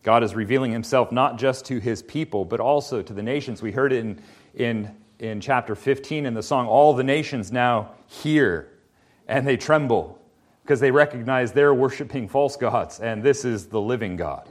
God 0.01 0.24
is 0.24 0.34
revealing 0.34 0.72
himself 0.72 1.12
not 1.12 1.38
just 1.38 1.65
to 1.65 1.79
his 1.79 2.01
people, 2.01 2.46
but 2.46 2.62
also 2.62 3.01
to 3.01 3.12
the 3.12 3.22
nations. 3.22 3.62
We 3.62 3.74
heard 3.74 3.91
it 3.91 4.00
in, 4.00 4.22
in, 4.53 4.96
in 5.20 5.41
chapter 5.41 5.75
15 5.75 6.25
in 6.25 6.34
the 6.34 6.41
song, 6.41 6.67
All 6.67 6.94
the 6.94 7.03
nations 7.03 7.51
now 7.51 7.91
hear 8.08 8.70
and 9.27 9.46
they 9.46 9.58
tremble 9.58 10.22
because 10.63 10.79
they 10.79 10.91
recognize 10.91 11.51
they're 11.51 11.74
worshiping 11.74 12.29
false 12.29 12.55
gods 12.55 13.01
and 13.01 13.22
this 13.22 13.44
is 13.44 13.65
the 13.65 13.82
living 13.82 14.15
God. 14.15 14.48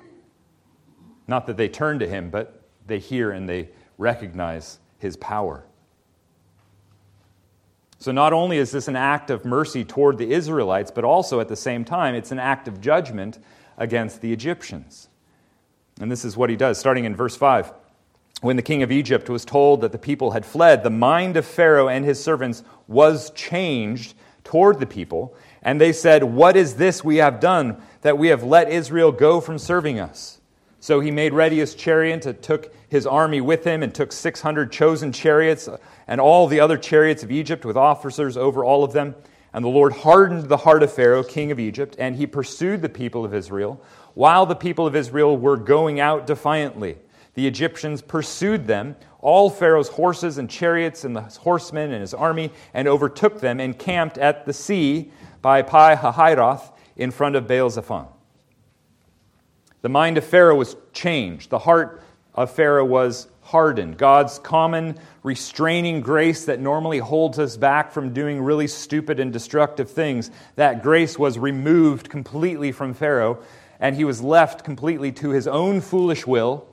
Not 1.26 1.47
that 1.47 1.57
they 1.57 1.71
turn 1.71 1.99
to 2.00 2.07
him, 2.07 2.28
but 2.28 2.61
they 2.87 2.99
hear 2.99 3.31
and 3.31 3.49
they 3.49 3.71
recognize 3.97 4.81
his 4.99 5.16
power. 5.16 5.64
So, 8.05 8.13
not 8.13 8.35
only 8.35 8.59
is 8.59 8.71
this 8.71 8.87
an 8.87 8.97
act 8.97 9.31
of 9.31 9.47
mercy 9.47 9.83
toward 9.83 10.19
the 10.19 10.31
Israelites, 10.31 10.90
but 10.90 11.05
also 11.05 11.40
at 11.40 11.49
the 11.49 11.57
same 11.57 11.87
time, 11.87 12.14
it's 12.14 12.33
an 12.33 12.38
act 12.38 12.69
of 12.69 12.79
judgment 12.79 13.38
against 13.79 14.21
the 14.21 14.31
Egyptians. 14.31 15.09
And 15.99 16.12
this 16.12 16.23
is 16.23 16.37
what 16.37 16.51
he 16.51 16.57
does, 16.57 16.79
starting 16.79 17.07
in 17.07 17.17
verse 17.17 17.35
5. 17.35 17.73
When 18.43 18.57
the 18.57 18.62
king 18.62 18.83
of 18.83 18.93
Egypt 18.93 19.31
was 19.31 19.47
told 19.47 19.81
that 19.81 19.93
the 19.93 19.97
people 19.97 20.33
had 20.33 20.45
fled, 20.45 20.83
the 20.83 20.90
mind 20.90 21.38
of 21.38 21.47
Pharaoh 21.47 21.88
and 21.88 22.05
his 22.05 22.23
servants 22.23 22.62
was 22.88 23.31
changed 23.31 24.12
toward 24.43 24.81
the 24.81 24.87
people, 24.87 25.35
and 25.62 25.81
they 25.81 25.95
said, 25.95 26.25
What 26.25 26.59
is 26.59 26.75
this 26.75 27.03
we 27.03 27.17
have 27.17 27.40
done 27.40 27.81
that 28.03 28.19
we 28.19 28.29
have 28.29 28.43
let 28.43 28.69
Israel 28.69 29.12
go 29.12 29.40
from 29.40 29.57
serving 29.57 29.99
us? 29.99 30.43
So 30.85 31.01
he 31.01 31.11
made 31.11 31.33
ready 31.33 31.61
his 31.61 31.75
chariot 31.75 32.27
and 32.27 32.42
took 32.42 32.70
his 32.90 33.07
army 33.07 33.40
with 33.40 33.64
him 33.64 33.83
and 33.83 33.94
took 33.94 34.12
600 34.12 34.70
chosen 34.70 35.12
chariots 35.12 35.66
and 36.07 36.20
all 36.20 36.47
the 36.47 36.61
other 36.61 36.77
chariots 36.77 37.23
of 37.23 37.33
Egypt 37.33 37.64
with 37.64 37.75
officers 37.75 38.37
over 38.37 38.62
all 38.62 38.85
of 38.85 38.92
them. 38.92 39.14
And 39.55 39.64
the 39.64 39.70
Lord 39.70 39.94
hardened 39.94 40.51
the 40.51 40.59
heart 40.59 40.83
of 40.83 40.92
Pharaoh, 40.92 41.25
king 41.25 41.51
of 41.51 41.59
Egypt, 41.59 41.97
and 41.99 42.16
he 42.16 42.27
pursued 42.27 42.83
the 42.83 42.90
people 42.90 43.25
of 43.25 43.33
Israel 43.33 43.83
while 44.12 44.44
the 44.44 44.55
people 44.55 44.87
of 44.87 44.94
Israel 44.94 45.38
were 45.38 45.57
going 45.57 46.01
out 46.01 46.27
defiantly. 46.27 46.99
The 47.33 47.47
Egyptians 47.47 48.03
pursued 48.03 48.66
them, 48.66 48.94
all 49.20 49.49
Pharaoh's 49.49 49.88
horses 49.88 50.37
and 50.37 50.51
chariots 50.51 51.03
and 51.05 51.16
the 51.16 51.23
horsemen 51.23 51.92
and 51.92 52.03
his 52.03 52.12
army, 52.12 52.51
and 52.75 52.87
overtook 52.87 53.40
them 53.40 53.59
and 53.59 53.79
camped 53.79 54.18
at 54.18 54.44
the 54.44 54.53
sea 54.53 55.11
by 55.40 55.62
Pi 55.62 55.97
Hahiroth 55.97 56.73
in 56.94 57.11
front 57.11 57.37
of 57.37 57.49
Baal 57.49 57.70
Zephon. 57.70 58.07
The 59.85 59.90
mind 59.90 60.16
of 60.16 60.25
Pharaoh 60.25 60.55
was 60.55 60.79
changed. 60.94 61.51
The 61.51 61.59
heart 61.59 62.03
of 62.35 62.51
Pharaoh 62.51 62.87
was 62.87 63.29
hardened. 63.42 63.99
God's 63.99 64.38
common 64.38 64.99
restraining 65.23 66.01
grace 66.01 66.47
that 66.47 66.59
normally 66.59 67.01
holds 67.01 67.38
us 67.38 67.59
back 67.59 67.92
from 67.92 68.14
doing 68.14 68.40
really 68.40 68.66
stupid 68.66 69.20
and 69.20 69.31
destructive 69.31 69.90
things, 69.90 70.31
that 70.57 70.83
grace 70.83 71.18
was 71.18 71.38
removed 71.38 72.09
completely 72.09 72.73
from 72.73 72.94
Pharaoh, 72.94 73.42
and 73.79 73.94
he 73.94 74.05
was 74.05 74.23
left 74.23 74.64
completely 74.64 75.12
to 75.12 75.29
his 75.29 75.47
own 75.47 75.83
foolish 75.83 76.27
will 76.27 76.66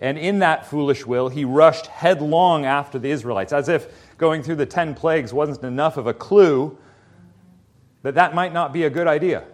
and 0.00 0.18
in 0.18 0.40
that 0.40 0.66
foolish 0.66 1.06
will, 1.06 1.28
he 1.28 1.44
rushed 1.44 1.86
headlong 1.86 2.64
after 2.64 2.98
the 2.98 3.12
Israelites, 3.12 3.52
as 3.52 3.68
if 3.68 3.86
going 4.18 4.42
through 4.42 4.56
the 4.56 4.66
10 4.66 4.96
plagues 4.96 5.32
wasn't 5.32 5.62
enough 5.62 5.96
of 5.96 6.08
a 6.08 6.12
clue 6.12 6.76
that 8.02 8.16
that 8.16 8.34
might 8.34 8.52
not 8.52 8.72
be 8.72 8.82
a 8.82 8.90
good 8.90 9.06
idea. 9.06 9.44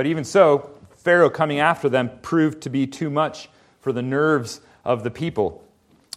But 0.00 0.06
even 0.06 0.24
so, 0.24 0.70
Pharaoh 0.96 1.28
coming 1.28 1.60
after 1.60 1.90
them 1.90 2.10
proved 2.22 2.62
to 2.62 2.70
be 2.70 2.86
too 2.86 3.10
much 3.10 3.50
for 3.82 3.92
the 3.92 4.00
nerves 4.00 4.62
of 4.82 5.04
the 5.04 5.10
people. 5.10 5.62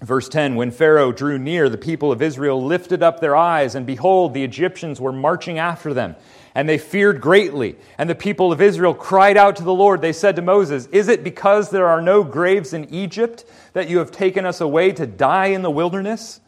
Verse 0.01 0.29
10 0.29 0.55
When 0.55 0.71
Pharaoh 0.71 1.11
drew 1.11 1.37
near, 1.37 1.67
the 1.67 1.77
people 1.77 2.09
of 2.09 2.21
Israel 2.21 2.63
lifted 2.63 3.03
up 3.03 3.19
their 3.19 3.35
eyes, 3.35 3.75
and 3.75 3.85
behold, 3.85 4.33
the 4.33 4.45
Egyptians 4.45 5.01
were 5.01 5.11
marching 5.11 5.59
after 5.59 5.93
them 5.93 6.15
and 6.55 6.69
they 6.69 6.77
feared 6.77 7.19
greatly. 7.19 7.75
And 7.97 8.09
the 8.09 8.15
people 8.15 8.53
of 8.53 8.61
Israel 8.61 8.93
cried 8.93 9.35
out 9.35 9.57
to 9.57 9.65
the 9.65 9.73
Lord. 9.73 9.99
They 9.99 10.13
said 10.13 10.37
to 10.37 10.41
Moses, 10.41 10.85
Is 10.85 11.09
it 11.09 11.21
because 11.21 11.69
there 11.69 11.89
are 11.89 12.01
no 12.01 12.23
graves 12.23 12.71
in 12.71 12.85
Egypt 12.89 13.43
that 13.73 13.89
you 13.89 13.97
have 13.97 14.11
taken 14.11 14.45
us 14.45 14.61
away 14.61 14.93
to 14.93 15.05
die 15.05 15.47
in 15.47 15.61
the 15.61 15.69
wilderness? 15.69 16.39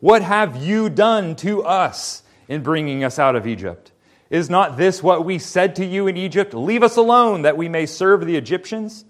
What 0.00 0.20
have 0.20 0.62
you 0.62 0.90
done 0.90 1.36
to 1.36 1.62
us 1.62 2.22
in 2.48 2.62
bringing 2.62 3.02
us 3.02 3.18
out 3.18 3.34
of 3.34 3.46
Egypt? 3.46 3.92
Is 4.28 4.50
not 4.50 4.76
this 4.76 5.02
what 5.02 5.24
we 5.24 5.38
said 5.38 5.76
to 5.76 5.84
you 5.84 6.06
in 6.08 6.16
Egypt? 6.16 6.52
Leave 6.52 6.82
us 6.82 6.96
alone 6.96 7.42
that 7.42 7.56
we 7.56 7.68
may 7.68 7.86
serve 7.86 8.26
the 8.26 8.36
Egyptians? 8.36 9.04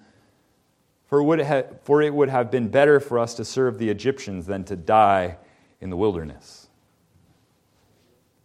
For 1.06 1.20
it 1.20 2.14
would 2.14 2.28
have 2.28 2.50
been 2.50 2.68
better 2.68 3.00
for 3.00 3.18
us 3.18 3.34
to 3.34 3.44
serve 3.44 3.78
the 3.78 3.88
Egyptians 3.88 4.46
than 4.46 4.64
to 4.64 4.76
die 4.76 5.38
in 5.80 5.90
the 5.90 5.96
wilderness. 5.96 6.68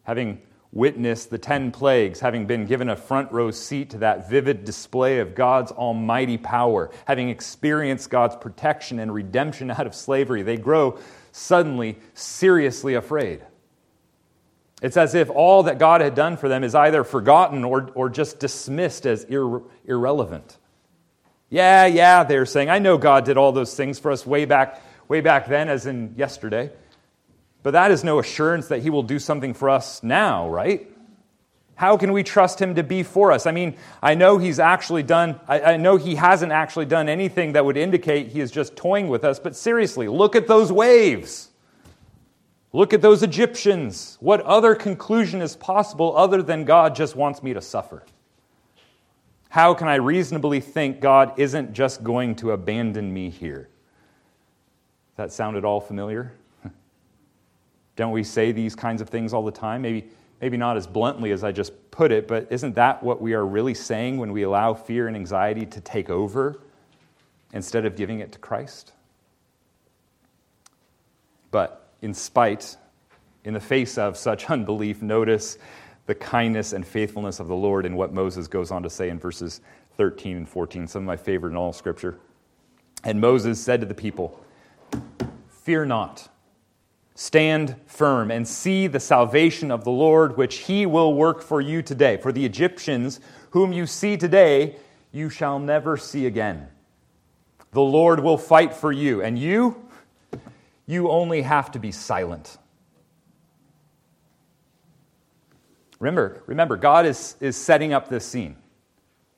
Having 0.03 0.41
witnessed 0.71 1.29
the 1.29 1.37
10 1.37 1.71
plagues, 1.71 2.21
having 2.21 2.45
been 2.45 2.65
given 2.65 2.87
a 2.87 2.95
front 2.95 3.29
row 3.33 3.51
seat 3.51 3.89
to 3.89 3.97
that 3.97 4.29
vivid 4.29 4.63
display 4.63 5.19
of 5.19 5.35
God's 5.35 5.71
almighty 5.73 6.37
power, 6.37 6.89
having 7.05 7.27
experienced 7.27 8.09
God's 8.09 8.37
protection 8.37 8.99
and 8.99 9.13
redemption 9.13 9.69
out 9.69 9.85
of 9.85 9.93
slavery, 9.93 10.43
they 10.43 10.55
grow 10.55 10.97
suddenly 11.33 11.99
seriously 12.13 12.93
afraid. 12.93 13.41
It's 14.81 14.97
as 14.97 15.13
if 15.13 15.29
all 15.29 15.63
that 15.63 15.77
God 15.77 16.01
had 16.01 16.15
done 16.15 16.37
for 16.37 16.49
them 16.49 16.63
is 16.63 16.73
either 16.73 17.03
forgotten 17.03 17.63
or, 17.63 17.91
or 17.93 18.09
just 18.09 18.39
dismissed 18.39 19.05
as 19.05 19.23
ir- 19.25 19.61
irrelevant. 19.85 20.57
Yeah, 21.49 21.85
yeah, 21.85 22.23
they're 22.23 22.47
saying, 22.47 22.69
I 22.69 22.79
know 22.79 22.97
God 22.97 23.25
did 23.25 23.37
all 23.37 23.51
those 23.51 23.75
things 23.75 23.99
for 23.99 24.11
us 24.11 24.25
way 24.25 24.45
back, 24.45 24.81
way 25.07 25.21
back 25.21 25.47
then, 25.47 25.69
as 25.69 25.85
in 25.85 26.15
yesterday. 26.17 26.71
But 27.61 27.71
that 27.71 27.91
is 27.91 28.03
no 28.03 28.17
assurance 28.17 28.69
that 28.69 28.81
He 28.81 28.89
will 28.89 29.03
do 29.03 29.19
something 29.19 29.53
for 29.53 29.69
us 29.69 30.01
now, 30.01 30.49
right? 30.49 30.87
How 31.75 31.97
can 31.97 32.11
we 32.11 32.23
trust 32.23 32.59
Him 32.59 32.75
to 32.75 32.83
be 32.83 33.03
for 33.03 33.31
us? 33.31 33.45
I 33.45 33.51
mean, 33.51 33.75
I 34.01 34.15
know 34.15 34.39
He's 34.39 34.59
actually 34.59 35.03
done, 35.03 35.39
I, 35.47 35.61
I, 35.61 35.77
know 35.77 35.97
He 35.97 36.15
hasn't 36.15 36.51
actually 36.51 36.85
done 36.85 37.07
anything 37.07 37.53
that 37.53 37.65
would 37.65 37.77
indicate 37.77 38.29
He 38.29 38.39
is 38.39 38.49
just 38.49 38.75
toying 38.75 39.09
with 39.09 39.23
us, 39.23 39.37
but 39.37 39.55
seriously, 39.55 40.07
look 40.07 40.35
at 40.35 40.47
those 40.47 40.71
waves. 40.71 41.50
Look 42.73 42.93
at 42.93 43.01
those 43.01 43.21
Egyptians. 43.21 44.17
What 44.21 44.41
other 44.41 44.75
conclusion 44.75 45.41
is 45.41 45.55
possible 45.55 46.15
other 46.15 46.41
than 46.41 46.63
God 46.63 46.95
just 46.95 47.15
wants 47.15 47.43
me 47.43 47.53
to 47.53 47.61
suffer? 47.61 48.03
How 49.49 49.73
can 49.73 49.89
I 49.89 49.95
reasonably 49.95 50.61
think 50.61 51.01
God 51.01 51.33
isn't 51.37 51.73
just 51.73 52.03
going 52.03 52.35
to 52.37 52.51
abandon 52.51 53.13
me 53.13 53.29
here? 53.29 53.67
That 55.17 55.33
sounded 55.33 55.65
all 55.65 55.81
familiar? 55.81 56.31
Don't 57.97 58.13
we 58.13 58.23
say 58.23 58.53
these 58.53 58.75
kinds 58.75 59.01
of 59.01 59.09
things 59.09 59.33
all 59.33 59.43
the 59.43 59.51
time? 59.51 59.81
Maybe, 59.81 60.07
maybe 60.39 60.55
not 60.55 60.77
as 60.77 60.87
bluntly 60.87 61.31
as 61.31 61.43
I 61.43 61.51
just 61.51 61.73
put 61.91 62.13
it, 62.13 62.29
but 62.29 62.47
isn't 62.49 62.75
that 62.75 63.03
what 63.03 63.21
we 63.21 63.33
are 63.33 63.45
really 63.45 63.73
saying 63.73 64.17
when 64.17 64.31
we 64.31 64.43
allow 64.43 64.73
fear 64.73 65.07
and 65.07 65.17
anxiety 65.17 65.65
to 65.65 65.81
take 65.81 66.09
over 66.09 66.61
instead 67.51 67.85
of 67.85 67.97
giving 67.97 68.21
it 68.21 68.31
to 68.31 68.39
Christ? 68.39 68.93
But 71.51 71.80
in 72.01 72.13
spite, 72.13 72.77
in 73.43 73.53
the 73.53 73.59
face 73.59 73.97
of 73.97 74.17
such 74.17 74.45
unbelief, 74.49 75.01
notice 75.01 75.57
the 76.07 76.15
kindness 76.15 76.73
and 76.73 76.85
faithfulness 76.85 77.39
of 77.39 77.47
the 77.47 77.55
Lord 77.55 77.85
in 77.85 77.95
what 77.95 78.13
Moses 78.13 78.47
goes 78.47 78.71
on 78.71 78.83
to 78.83 78.89
say 78.89 79.09
in 79.09 79.19
verses 79.19 79.61
13 79.97 80.37
and 80.37 80.49
14, 80.49 80.87
some 80.87 81.03
of 81.03 81.07
my 81.07 81.17
favorite 81.17 81.51
in 81.51 81.57
all 81.57 81.73
Scripture. 81.73 82.17
And 83.03 83.19
Moses 83.19 83.59
said 83.59 83.81
to 83.81 83.85
the 83.85 83.93
people, 83.93 84.43
Fear 85.47 85.85
not. 85.85 86.27
Stand 87.13 87.75
firm 87.85 88.31
and 88.31 88.47
see 88.47 88.87
the 88.87 88.99
salvation 88.99 89.69
of 89.69 89.83
the 89.83 89.91
Lord, 89.91 90.37
which 90.37 90.59
he 90.59 90.85
will 90.85 91.13
work 91.13 91.41
for 91.41 91.61
you 91.61 91.81
today. 91.81 92.17
For 92.17 92.31
the 92.31 92.45
Egyptians, 92.45 93.19
whom 93.51 93.71
you 93.71 93.85
see 93.85 94.17
today, 94.17 94.77
you 95.11 95.29
shall 95.29 95.59
never 95.59 95.97
see 95.97 96.25
again. 96.25 96.67
The 97.71 97.81
Lord 97.81 98.21
will 98.21 98.37
fight 98.37 98.73
for 98.73 98.91
you, 98.91 99.21
and 99.21 99.37
you, 99.37 99.87
you 100.85 101.09
only 101.09 101.41
have 101.41 101.71
to 101.71 101.79
be 101.79 101.91
silent. 101.91 102.57
Remember, 105.99 106.43
remember, 106.47 106.77
God 106.77 107.05
is, 107.05 107.35
is 107.39 107.55
setting 107.55 107.93
up 107.93 108.09
this 108.09 108.25
scene. 108.25 108.57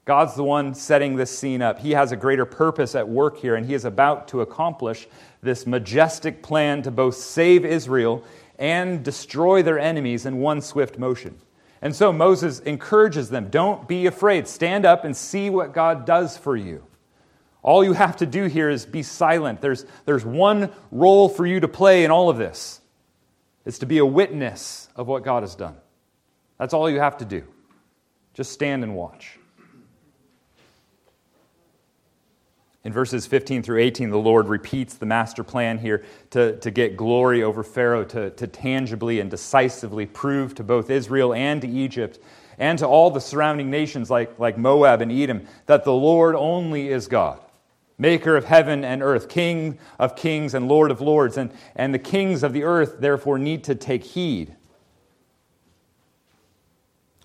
God's 0.05 0.35
the 0.35 0.43
one 0.43 0.73
setting 0.73 1.15
this 1.15 1.37
scene 1.37 1.61
up. 1.61 1.79
He 1.79 1.91
has 1.91 2.11
a 2.11 2.17
greater 2.17 2.45
purpose 2.45 2.95
at 2.95 3.07
work 3.07 3.37
here, 3.37 3.55
and 3.55 3.65
he 3.65 3.73
is 3.73 3.85
about 3.85 4.27
to 4.29 4.41
accomplish 4.41 5.07
this 5.41 5.65
majestic 5.65 6.41
plan 6.43 6.81
to 6.83 6.91
both 6.91 7.15
save 7.15 7.65
Israel 7.65 8.23
and 8.59 9.03
destroy 9.03 9.63
their 9.63 9.79
enemies 9.79 10.25
in 10.25 10.37
one 10.37 10.61
swift 10.61 10.97
motion. 10.97 11.37
And 11.81 11.95
so 11.95 12.13
Moses 12.13 12.59
encourages 12.61 13.29
them 13.29 13.49
don't 13.49 13.87
be 13.87 14.05
afraid. 14.05 14.47
Stand 14.47 14.85
up 14.85 15.03
and 15.03 15.15
see 15.15 15.49
what 15.49 15.73
God 15.73 16.05
does 16.05 16.37
for 16.37 16.55
you. 16.55 16.85
All 17.63 17.83
you 17.83 17.93
have 17.93 18.17
to 18.17 18.25
do 18.25 18.45
here 18.45 18.69
is 18.69 18.85
be 18.85 19.03
silent. 19.03 19.61
There's, 19.61 19.85
there's 20.05 20.25
one 20.25 20.71
role 20.91 21.29
for 21.29 21.47
you 21.47 21.61
to 21.61 21.67
play 21.67 22.03
in 22.03 22.11
all 22.11 22.29
of 22.29 22.37
this 22.37 22.81
it's 23.65 23.79
to 23.79 23.85
be 23.85 23.99
a 23.99 24.05
witness 24.05 24.89
of 24.95 25.07
what 25.07 25.23
God 25.23 25.43
has 25.43 25.55
done. 25.55 25.77
That's 26.57 26.73
all 26.73 26.89
you 26.89 26.99
have 26.99 27.17
to 27.19 27.25
do. 27.25 27.43
Just 28.33 28.51
stand 28.51 28.83
and 28.83 28.93
watch. 28.95 29.39
In 32.83 32.91
verses 32.91 33.25
15 33.25 33.63
through 33.63 33.79
18, 33.79 34.09
the 34.09 34.17
Lord 34.17 34.49
repeats 34.49 34.95
the 34.95 35.05
master 35.05 35.43
plan 35.43 35.77
here 35.77 36.03
to, 36.31 36.57
to 36.59 36.69
get 36.69 36.97
glory 36.97 37.41
over 37.41 37.63
Pharaoh, 37.63 38.03
to, 38.05 38.31
to 38.31 38.47
tangibly 38.47 39.21
and 39.21 39.31
decisively 39.31 40.05
prove 40.05 40.53
to 40.55 40.63
both 40.63 40.89
Israel 40.89 41.33
and 41.33 41.61
to 41.61 41.67
Egypt 41.67 42.19
and 42.57 42.77
to 42.79 42.85
all 42.85 43.09
the 43.09 43.21
surrounding 43.21 43.69
nations 43.69 44.09
like, 44.09 44.37
like 44.37 44.57
Moab 44.57 45.01
and 45.01 45.11
Edom 45.11 45.47
that 45.65 45.85
the 45.85 45.93
Lord 45.93 46.35
only 46.35 46.89
is 46.89 47.07
God, 47.07 47.39
maker 48.03 48.35
of 48.35 48.43
heaven 48.43 48.83
and 48.83 49.01
earth, 49.01 49.29
king 49.29 49.79
of 49.97 50.13
kings 50.13 50.53
and 50.53 50.67
lord 50.67 50.91
of 50.91 50.99
lords. 50.99 51.37
And, 51.37 51.51
and 51.73 51.93
the 51.93 51.99
kings 51.99 52.43
of 52.43 52.51
the 52.51 52.63
earth, 52.63 52.97
therefore, 52.99 53.39
need 53.39 53.63
to 53.63 53.75
take 53.75 54.03
heed. 54.03 54.55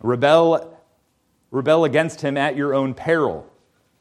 Rebel, 0.00 0.80
rebel 1.50 1.84
against 1.84 2.20
him 2.20 2.36
at 2.36 2.56
your 2.56 2.74
own 2.74 2.94
peril, 2.94 3.50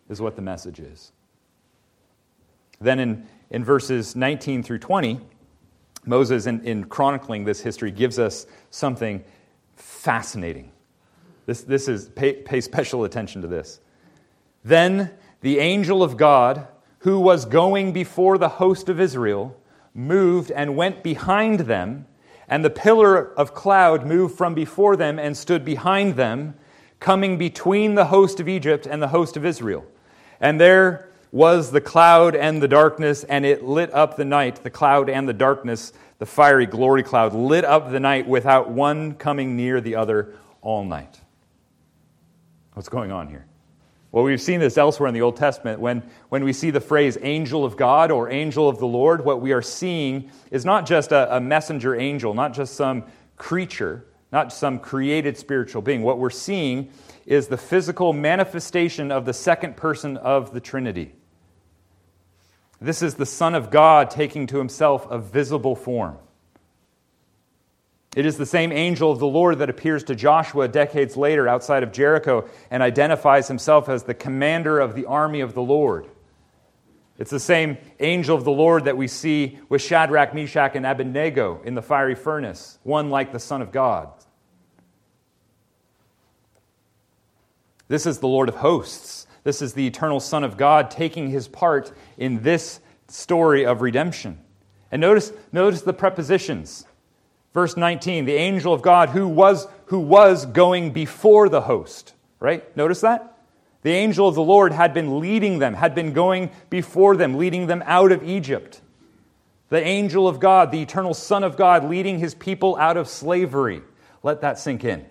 is 0.08 0.22
what 0.22 0.36
the 0.36 0.44
message 0.44 0.80
is. 0.80 1.12
Then 2.80 3.00
in, 3.00 3.28
in 3.50 3.64
verses 3.64 4.16
19 4.16 4.62
through 4.62 4.78
20, 4.78 5.20
Moses, 6.06 6.46
in, 6.46 6.64
in 6.64 6.84
chronicling 6.84 7.44
this 7.44 7.60
history, 7.60 7.90
gives 7.90 8.20
us 8.20 8.46
something 8.70 9.24
fascinating. 9.76 10.72
This, 11.48 11.64
this 11.64 11.88
is, 11.88 12.10
pay, 12.10 12.34
pay 12.34 12.62
special 12.62 13.04
attention 13.04 13.42
to 13.42 13.48
this. 13.48 13.80
Then 14.64 15.12
the 15.42 15.60
angel 15.60 16.04
of 16.04 16.18
God, 16.18 16.68
who 17.00 17.20
was 17.20 17.46
going 17.46 17.94
before 17.94 18.38
the 18.38 18.50
host 18.50 18.90
of 18.90 19.00
Israel, 19.00 19.56
moved 19.94 20.52
and 20.52 20.76
went 20.76 21.04
behind 21.04 21.62
them, 21.62 22.06
and 22.48 22.64
the 22.64 22.70
pillar 22.70 23.34
of 23.36 23.54
cloud 23.54 24.06
moved 24.06 24.38
from 24.38 24.54
before 24.54 24.96
them 24.96 25.20
and 25.20 25.36
stood 25.36 25.66
behind 25.66 26.16
them, 26.16 26.56
coming 27.00 27.38
between 27.38 27.96
the 27.96 28.06
host 28.06 28.40
of 28.40 28.48
Egypt 28.48 28.86
and 28.86 29.02
the 29.02 29.10
host 29.10 29.38
of 29.38 29.46
Israel. 29.46 29.86
And 30.40 30.60
there 30.60 31.10
was 31.32 31.72
the 31.72 31.82
cloud 31.82 32.36
and 32.36 32.62
the 32.62 32.68
darkness, 32.68 33.24
and 33.24 33.46
it 33.46 33.64
lit 33.64 33.94
up 33.94 34.18
the 34.18 34.26
night. 34.26 34.64
The 34.64 34.70
cloud 34.70 35.10
and 35.10 35.28
the 35.28 35.34
darkness, 35.34 35.94
the 36.20 36.26
fiery 36.26 36.66
glory 36.66 37.04
cloud, 37.04 37.34
lit 37.34 37.66
up 37.66 37.92
the 37.92 38.00
night 38.00 38.28
without 38.28 38.70
one 38.70 39.14
coming 39.14 39.56
near 39.56 39.82
the 39.82 39.96
other 39.96 40.34
all 40.62 40.84
night. 40.84 41.20
What's 42.74 42.90
going 42.90 43.12
on 43.12 43.28
here? 43.28 43.46
Well, 44.12 44.24
we've 44.24 44.42
seen 44.42 44.60
this 44.60 44.78
elsewhere 44.78 45.08
in 45.08 45.14
the 45.14 45.22
Old 45.22 45.36
Testament. 45.36 45.80
When, 45.80 46.02
when 46.30 46.44
we 46.44 46.54
see 46.54 46.72
the 46.72 46.80
phrase 46.80 47.18
angel 47.22 47.66
of 47.66 47.76
God 47.76 48.10
or 48.10 48.30
angel 48.30 48.70
of 48.70 48.80
the 48.80 48.88
Lord, 48.88 49.26
what 49.26 49.42
we 49.42 49.52
are 49.52 49.62
seeing 49.62 50.32
is 50.50 50.64
not 50.64 50.86
just 50.86 51.12
a, 51.12 51.36
a 51.36 51.42
messenger 51.42 51.96
angel, 51.96 52.34
not 52.34 52.54
just 52.54 52.76
some 52.76 53.04
creature, 53.36 54.06
not 54.32 54.54
some 54.54 54.80
created 54.80 55.38
spiritual 55.38 55.82
being. 55.82 56.04
What 56.04 56.20
we're 56.20 56.30
seeing 56.30 56.90
is 57.26 57.48
the 57.48 57.58
physical 57.58 58.14
manifestation 58.14 59.12
of 59.12 59.26
the 59.26 59.34
second 59.34 59.76
person 59.76 60.16
of 60.18 60.54
the 60.54 60.62
Trinity. 60.62 61.14
This 62.80 63.02
is 63.02 63.16
the 63.16 63.26
Son 63.26 63.56
of 63.56 63.72
God 63.72 64.10
taking 64.10 64.48
to 64.48 64.58
himself 64.58 65.06
a 65.10 65.20
visible 65.20 65.76
form. 65.76 66.18
It 68.18 68.26
is 68.26 68.36
the 68.36 68.48
same 68.48 68.72
angel 68.72 69.12
of 69.12 69.20
the 69.20 69.28
Lord 69.28 69.60
that 69.60 69.70
appears 69.70 70.04
to 70.06 70.16
Joshua 70.16 70.68
decades 70.68 71.16
later 71.16 71.48
outside 71.48 71.84
of 71.84 71.92
Jericho 71.92 72.50
and 72.72 72.82
identifies 72.82 73.48
himself 73.48 73.90
as 73.90 74.02
the 74.02 74.16
commander 74.16 74.80
of 74.80 74.96
the 74.96 75.06
army 75.06 75.42
of 75.42 75.54
the 75.54 75.62
Lord. 75.62 76.08
It's 77.20 77.30
the 77.30 77.40
same 77.40 77.78
angel 78.00 78.36
of 78.36 78.44
the 78.44 78.50
Lord 78.50 78.86
that 78.86 78.98
we 78.98 79.08
see 79.08 79.60
with 79.70 79.84
Shadrach, 79.84 80.34
Meshach, 80.34 80.76
and 80.76 80.84
Abednego 80.84 81.62
in 81.64 81.76
the 81.76 81.84
fiery 81.84 82.16
furnace, 82.16 82.80
one 82.82 83.12
like 83.12 83.32
the 83.32 83.40
Son 83.40 83.62
of 83.62 83.72
God. 83.72 84.10
This 87.88 88.08
is 88.08 88.18
the 88.18 88.28
Lord 88.28 88.50
of 88.50 88.56
hosts. 88.56 89.28
This 89.44 89.62
is 89.62 89.74
the 89.74 89.86
eternal 89.86 90.20
Son 90.20 90.44
of 90.44 90.58
God 90.58 90.90
taking 90.90 91.30
his 91.30 91.48
part 91.48 91.92
in 92.18 92.42
this 92.42 92.80
story 93.10 93.64
of 93.64 93.84
redemption. 93.84 94.40
And 94.92 95.02
notice, 95.02 95.32
notice 95.52 95.84
the 95.84 95.94
prepositions. 95.94 96.84
Verse 97.58 97.76
19, 97.76 98.26
the 98.26 98.36
angel 98.36 98.72
of 98.72 98.84
God 98.84 99.10
who 99.10 99.28
was, 99.28 99.68
who 99.88 99.98
was 99.98 100.46
going 100.46 100.92
before 100.92 101.50
the 101.50 101.62
host. 101.62 102.14
Right? 102.40 102.78
Notice 102.78 103.02
that? 103.02 103.36
The 103.82 103.90
angel 103.90 104.28
of 104.28 104.36
the 104.36 104.44
Lord 104.44 104.72
had 104.72 104.94
been 104.94 105.20
leading 105.20 105.58
them, 105.58 105.74
had 105.74 105.96
been 105.96 106.14
going 106.14 106.52
before 106.70 107.18
them, 107.18 107.40
leading 107.40 107.66
them 107.66 107.82
out 107.88 108.12
of 108.12 108.22
Egypt. 108.22 108.82
The 109.70 109.84
angel 109.84 110.28
of 110.28 110.40
God, 110.40 110.72
the 110.72 110.84
eternal 110.84 111.16
Son 111.16 111.44
of 111.44 111.58
God, 111.58 111.90
leading 111.90 112.20
his 112.20 112.36
people 112.36 112.76
out 112.76 112.96
of 112.96 113.08
slavery. 113.08 113.82
Let 114.22 114.42
that 114.42 114.60
sink 114.60 114.84
in. 114.84 115.04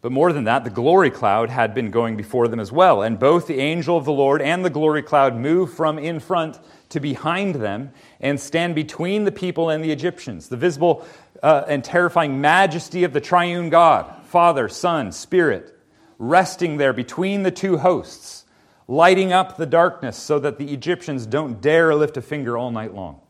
But 0.00 0.12
more 0.12 0.32
than 0.32 0.44
that, 0.44 0.64
the 0.64 0.70
glory 0.70 1.10
cloud 1.10 1.50
had 1.50 1.74
been 1.74 1.90
going 1.90 2.16
before 2.16 2.48
them 2.48 2.60
as 2.60 2.72
well. 2.72 3.02
And 3.02 3.18
both 3.18 3.46
the 3.46 3.58
angel 3.58 3.98
of 3.98 4.06
the 4.06 4.12
Lord 4.12 4.40
and 4.40 4.64
the 4.64 4.70
glory 4.70 5.02
cloud 5.02 5.36
move 5.36 5.72
from 5.74 5.98
in 5.98 6.18
front 6.18 6.58
to 6.94 7.00
behind 7.00 7.56
them 7.56 7.92
and 8.20 8.40
stand 8.40 8.74
between 8.74 9.24
the 9.24 9.32
people 9.32 9.68
and 9.68 9.84
the 9.84 9.90
Egyptians. 9.90 10.48
The 10.48 10.56
visible 10.56 11.06
uh, 11.42 11.64
and 11.68 11.84
terrifying 11.84 12.40
majesty 12.40 13.04
of 13.04 13.12
the 13.12 13.20
triune 13.20 13.68
God, 13.68 14.24
Father, 14.26 14.68
Son, 14.68 15.12
Spirit, 15.12 15.76
resting 16.18 16.76
there 16.76 16.92
between 16.92 17.42
the 17.42 17.50
two 17.50 17.76
hosts, 17.76 18.44
lighting 18.88 19.32
up 19.32 19.56
the 19.56 19.66
darkness 19.66 20.16
so 20.16 20.38
that 20.38 20.58
the 20.58 20.72
Egyptians 20.72 21.26
don't 21.26 21.60
dare 21.60 21.94
lift 21.94 22.16
a 22.16 22.22
finger 22.22 22.56
all 22.56 22.70
night 22.70 22.94
long. 22.94 23.20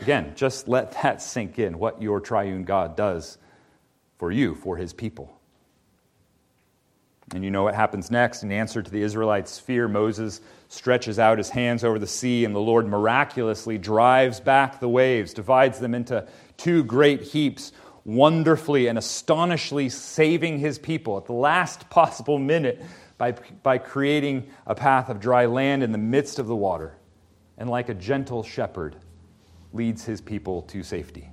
Again, 0.00 0.32
just 0.34 0.66
let 0.66 0.92
that 1.02 1.22
sink 1.22 1.58
in 1.58 1.78
what 1.78 2.02
your 2.02 2.20
triune 2.20 2.64
God 2.64 2.96
does 2.96 3.38
for 4.18 4.32
you, 4.32 4.56
for 4.56 4.76
his 4.76 4.92
people. 4.92 5.32
And 7.32 7.44
you 7.44 7.50
know 7.52 7.62
what 7.62 7.76
happens 7.76 8.10
next. 8.10 8.42
In 8.42 8.50
answer 8.50 8.82
to 8.82 8.90
the 8.90 9.02
Israelites' 9.02 9.58
fear, 9.60 9.86
Moses 9.86 10.40
stretches 10.70 11.18
out 11.18 11.36
his 11.36 11.50
hands 11.50 11.82
over 11.82 11.98
the 11.98 12.06
sea, 12.06 12.44
and 12.44 12.54
the 12.54 12.60
Lord 12.60 12.86
miraculously 12.86 13.76
drives 13.76 14.38
back 14.38 14.78
the 14.78 14.88
waves, 14.88 15.34
divides 15.34 15.80
them 15.80 15.96
into 15.96 16.26
two 16.56 16.84
great 16.84 17.22
heaps, 17.22 17.72
wonderfully 18.04 18.86
and 18.86 18.96
astonishingly 18.96 19.88
saving 19.88 20.60
his 20.60 20.78
people 20.78 21.18
at 21.18 21.26
the 21.26 21.32
last 21.32 21.90
possible 21.90 22.38
minute 22.38 22.80
by, 23.18 23.32
by 23.64 23.78
creating 23.78 24.48
a 24.64 24.74
path 24.74 25.08
of 25.08 25.18
dry 25.18 25.46
land 25.46 25.82
in 25.82 25.90
the 25.90 25.98
midst 25.98 26.38
of 26.38 26.46
the 26.46 26.54
water, 26.56 26.96
and 27.58 27.68
like 27.68 27.88
a 27.88 27.94
gentle 27.94 28.44
shepherd, 28.44 28.94
leads 29.72 30.04
his 30.04 30.20
people 30.20 30.62
to 30.62 30.84
safety. 30.84 31.28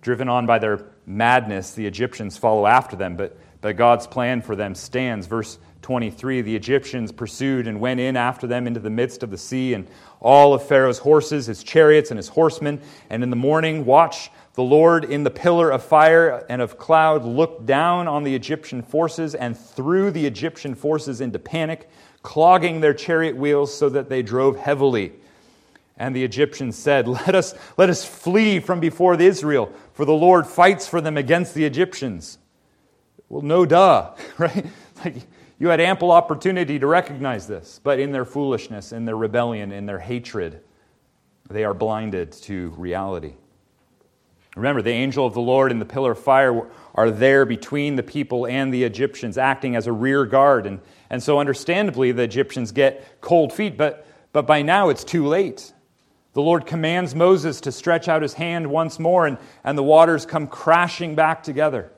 Driven 0.00 0.28
on 0.28 0.46
by 0.46 0.58
their 0.58 0.84
madness, 1.06 1.74
the 1.74 1.86
Egyptians 1.86 2.36
follow 2.36 2.66
after 2.66 2.96
them, 2.96 3.16
but, 3.16 3.38
but 3.60 3.76
God's 3.76 4.08
plan 4.08 4.42
for 4.42 4.56
them 4.56 4.74
stands. 4.74 5.28
Verse 5.28 5.58
23 5.82 6.40
The 6.40 6.56
Egyptians 6.56 7.12
pursued 7.12 7.66
and 7.66 7.80
went 7.80 8.00
in 8.00 8.16
after 8.16 8.46
them 8.46 8.66
into 8.66 8.80
the 8.80 8.90
midst 8.90 9.22
of 9.22 9.30
the 9.30 9.38
sea, 9.38 9.74
and 9.74 9.86
all 10.20 10.54
of 10.54 10.66
Pharaoh's 10.66 10.98
horses, 10.98 11.46
his 11.46 11.62
chariots, 11.62 12.10
and 12.10 12.16
his 12.18 12.28
horsemen. 12.28 12.80
And 13.10 13.22
in 13.22 13.30
the 13.30 13.36
morning, 13.36 13.84
watch 13.84 14.30
the 14.54 14.62
Lord 14.62 15.04
in 15.04 15.24
the 15.24 15.30
pillar 15.30 15.70
of 15.70 15.82
fire 15.82 16.44
and 16.48 16.62
of 16.62 16.78
cloud 16.78 17.24
looked 17.24 17.66
down 17.66 18.06
on 18.06 18.22
the 18.22 18.34
Egyptian 18.34 18.82
forces 18.82 19.34
and 19.34 19.58
threw 19.58 20.10
the 20.10 20.24
Egyptian 20.26 20.74
forces 20.74 21.20
into 21.20 21.38
panic, 21.38 21.88
clogging 22.22 22.80
their 22.80 22.94
chariot 22.94 23.36
wheels 23.36 23.76
so 23.76 23.88
that 23.88 24.08
they 24.08 24.22
drove 24.22 24.56
heavily. 24.56 25.12
And 25.96 26.14
the 26.14 26.24
Egyptians 26.24 26.76
said, 26.76 27.08
Let 27.08 27.34
us, 27.34 27.54
let 27.76 27.90
us 27.90 28.04
flee 28.04 28.60
from 28.60 28.80
before 28.80 29.20
Israel, 29.20 29.72
for 29.94 30.04
the 30.04 30.12
Lord 30.12 30.46
fights 30.46 30.86
for 30.86 31.00
them 31.00 31.16
against 31.16 31.54
the 31.54 31.64
Egyptians. 31.64 32.38
Well, 33.28 33.42
no 33.42 33.64
duh, 33.64 34.10
right? 34.38 34.66
Like, 35.04 35.16
you 35.62 35.68
had 35.68 35.80
ample 35.80 36.10
opportunity 36.10 36.76
to 36.80 36.88
recognize 36.88 37.46
this, 37.46 37.80
but 37.84 38.00
in 38.00 38.10
their 38.10 38.24
foolishness, 38.24 38.90
in 38.90 39.04
their 39.04 39.16
rebellion, 39.16 39.70
in 39.70 39.86
their 39.86 40.00
hatred, 40.00 40.60
they 41.48 41.62
are 41.62 41.72
blinded 41.72 42.32
to 42.32 42.70
reality. 42.70 43.34
Remember, 44.56 44.82
the 44.82 44.90
angel 44.90 45.24
of 45.24 45.34
the 45.34 45.40
Lord 45.40 45.70
and 45.70 45.80
the 45.80 45.84
pillar 45.84 46.10
of 46.10 46.18
fire 46.18 46.66
are 46.96 47.12
there 47.12 47.46
between 47.46 47.94
the 47.94 48.02
people 48.02 48.44
and 48.44 48.74
the 48.74 48.82
Egyptians, 48.82 49.38
acting 49.38 49.76
as 49.76 49.86
a 49.86 49.92
rear 49.92 50.26
guard. 50.26 50.66
And, 50.66 50.80
and 51.10 51.22
so, 51.22 51.38
understandably, 51.38 52.10
the 52.10 52.24
Egyptians 52.24 52.72
get 52.72 53.20
cold 53.20 53.52
feet, 53.52 53.78
but, 53.78 54.04
but 54.32 54.48
by 54.48 54.62
now 54.62 54.88
it's 54.88 55.04
too 55.04 55.28
late. 55.28 55.72
The 56.32 56.42
Lord 56.42 56.66
commands 56.66 57.14
Moses 57.14 57.60
to 57.60 57.70
stretch 57.70 58.08
out 58.08 58.22
his 58.22 58.34
hand 58.34 58.66
once 58.66 58.98
more, 58.98 59.28
and, 59.28 59.38
and 59.62 59.78
the 59.78 59.84
waters 59.84 60.26
come 60.26 60.48
crashing 60.48 61.14
back 61.14 61.44
together. 61.44 61.91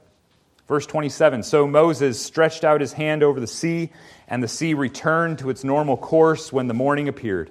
Verse 0.67 0.87
27 0.87 1.43
So 1.43 1.67
Moses 1.67 2.21
stretched 2.21 2.65
out 2.65 2.81
his 2.81 2.95
hand 2.95 3.23
over 3.23 3.41
the 3.41 3.47
sea, 3.47 3.91
and 4.29 4.43
the 4.43 4.49
sea 4.49 4.75
returned 4.75 5.39
to 5.41 5.51
its 5.51 5.65
normal 5.65 5.97
course 5.97 6.53
when 6.53 6.69
the 6.69 6.75
morning 6.75 7.09
appeared. 7.09 7.51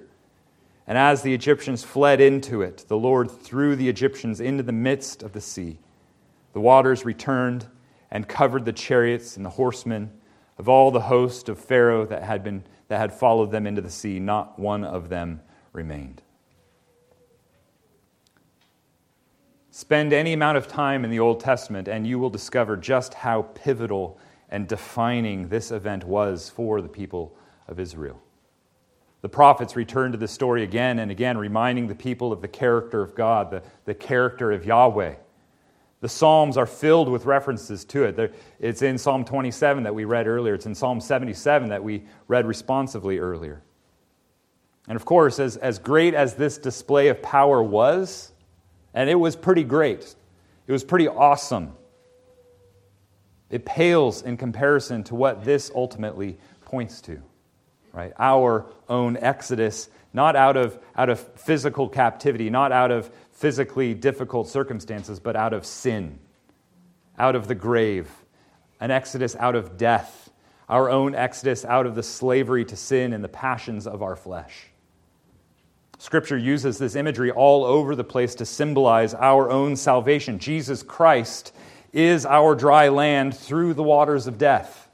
And 0.86 0.98
as 0.98 1.22
the 1.22 1.32
Egyptians 1.32 1.82
fled 1.82 2.20
into 2.20 2.60
it, 2.60 2.84
the 2.88 2.96
Lord 2.96 3.30
threw 3.30 3.74
the 3.74 3.88
Egyptians 3.88 4.40
into 4.40 4.62
the 4.62 4.72
midst 4.72 5.22
of 5.22 5.32
the 5.32 5.40
sea. 5.40 5.78
The 6.52 6.60
waters 6.60 7.04
returned 7.04 7.66
and 8.10 8.28
covered 8.28 8.64
the 8.64 8.72
chariots 8.72 9.36
and 9.36 9.46
the 9.46 9.50
horsemen 9.50 10.12
of 10.58 10.68
all 10.68 10.90
the 10.90 11.00
host 11.00 11.48
of 11.48 11.58
Pharaoh 11.58 12.06
that 12.06 12.22
had, 12.22 12.44
been, 12.44 12.64
that 12.88 12.98
had 12.98 13.12
followed 13.12 13.50
them 13.50 13.66
into 13.66 13.80
the 13.80 13.90
sea. 13.90 14.20
Not 14.20 14.58
one 14.58 14.84
of 14.84 15.08
them 15.08 15.40
remained. 15.72 16.22
Spend 19.76 20.12
any 20.12 20.34
amount 20.34 20.56
of 20.56 20.68
time 20.68 21.04
in 21.04 21.10
the 21.10 21.18
Old 21.18 21.40
Testament, 21.40 21.88
and 21.88 22.06
you 22.06 22.16
will 22.20 22.30
discover 22.30 22.76
just 22.76 23.12
how 23.12 23.42
pivotal 23.42 24.20
and 24.48 24.68
defining 24.68 25.48
this 25.48 25.72
event 25.72 26.04
was 26.04 26.48
for 26.48 26.80
the 26.80 26.88
people 26.88 27.36
of 27.66 27.80
Israel. 27.80 28.22
The 29.22 29.28
prophets 29.28 29.74
return 29.74 30.12
to 30.12 30.16
this 30.16 30.30
story 30.30 30.62
again 30.62 31.00
and 31.00 31.10
again, 31.10 31.36
reminding 31.36 31.88
the 31.88 31.94
people 31.96 32.32
of 32.32 32.40
the 32.40 32.46
character 32.46 33.02
of 33.02 33.16
God, 33.16 33.50
the, 33.50 33.64
the 33.84 33.96
character 33.96 34.52
of 34.52 34.64
Yahweh. 34.64 35.16
The 36.02 36.08
Psalms 36.08 36.56
are 36.56 36.66
filled 36.66 37.08
with 37.08 37.26
references 37.26 37.84
to 37.86 38.04
it. 38.04 38.32
It's 38.60 38.82
in 38.82 38.96
Psalm 38.96 39.24
27 39.24 39.82
that 39.82 39.92
we 39.92 40.04
read 40.04 40.28
earlier, 40.28 40.54
it's 40.54 40.66
in 40.66 40.74
Psalm 40.76 41.00
77 41.00 41.70
that 41.70 41.82
we 41.82 42.04
read 42.28 42.46
responsively 42.46 43.18
earlier. 43.18 43.60
And 44.86 44.94
of 44.94 45.04
course, 45.04 45.40
as, 45.40 45.56
as 45.56 45.80
great 45.80 46.14
as 46.14 46.34
this 46.34 46.58
display 46.58 47.08
of 47.08 47.20
power 47.22 47.60
was, 47.60 48.33
and 48.94 49.10
it 49.10 49.16
was 49.16 49.36
pretty 49.36 49.64
great. 49.64 50.14
It 50.66 50.72
was 50.72 50.84
pretty 50.84 51.08
awesome. 51.08 51.74
It 53.50 53.66
pales 53.66 54.22
in 54.22 54.36
comparison 54.36 55.04
to 55.04 55.14
what 55.14 55.44
this 55.44 55.70
ultimately 55.74 56.38
points 56.62 57.00
to, 57.02 57.20
right? 57.92 58.12
Our 58.18 58.66
own 58.88 59.16
exodus, 59.16 59.90
not 60.12 60.36
out 60.36 60.56
of, 60.56 60.78
out 60.96 61.10
of 61.10 61.20
physical 61.20 61.88
captivity, 61.88 62.48
not 62.48 62.72
out 62.72 62.90
of 62.90 63.10
physically 63.32 63.94
difficult 63.94 64.48
circumstances, 64.48 65.20
but 65.20 65.36
out 65.36 65.52
of 65.52 65.66
sin, 65.66 66.18
out 67.18 67.34
of 67.36 67.48
the 67.48 67.54
grave, 67.54 68.08
an 68.80 68.90
exodus 68.90 69.36
out 69.36 69.54
of 69.54 69.76
death, 69.76 70.30
our 70.68 70.88
own 70.88 71.14
exodus 71.14 71.64
out 71.64 71.86
of 71.86 71.94
the 71.94 72.02
slavery 72.02 72.64
to 72.64 72.76
sin 72.76 73.12
and 73.12 73.22
the 73.22 73.28
passions 73.28 73.86
of 73.86 74.02
our 74.02 74.16
flesh. 74.16 74.68
Scripture 75.98 76.36
uses 76.36 76.78
this 76.78 76.96
imagery 76.96 77.30
all 77.30 77.64
over 77.64 77.94
the 77.94 78.04
place 78.04 78.34
to 78.36 78.44
symbolize 78.44 79.14
our 79.14 79.50
own 79.50 79.76
salvation. 79.76 80.38
Jesus 80.38 80.82
Christ 80.82 81.54
is 81.92 82.26
our 82.26 82.54
dry 82.54 82.88
land 82.88 83.36
through 83.36 83.74
the 83.74 83.82
waters 83.82 84.26
of 84.26 84.36
death, 84.36 84.88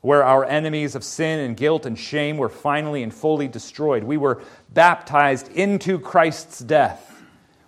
where 0.00 0.24
our 0.24 0.44
enemies 0.44 0.94
of 0.94 1.04
sin 1.04 1.40
and 1.40 1.56
guilt 1.56 1.84
and 1.84 1.98
shame 1.98 2.38
were 2.38 2.48
finally 2.48 3.02
and 3.02 3.12
fully 3.12 3.46
destroyed. 3.46 4.02
We 4.02 4.16
were 4.16 4.42
baptized 4.72 5.48
into 5.52 5.98
Christ's 5.98 6.60
death. 6.60 7.22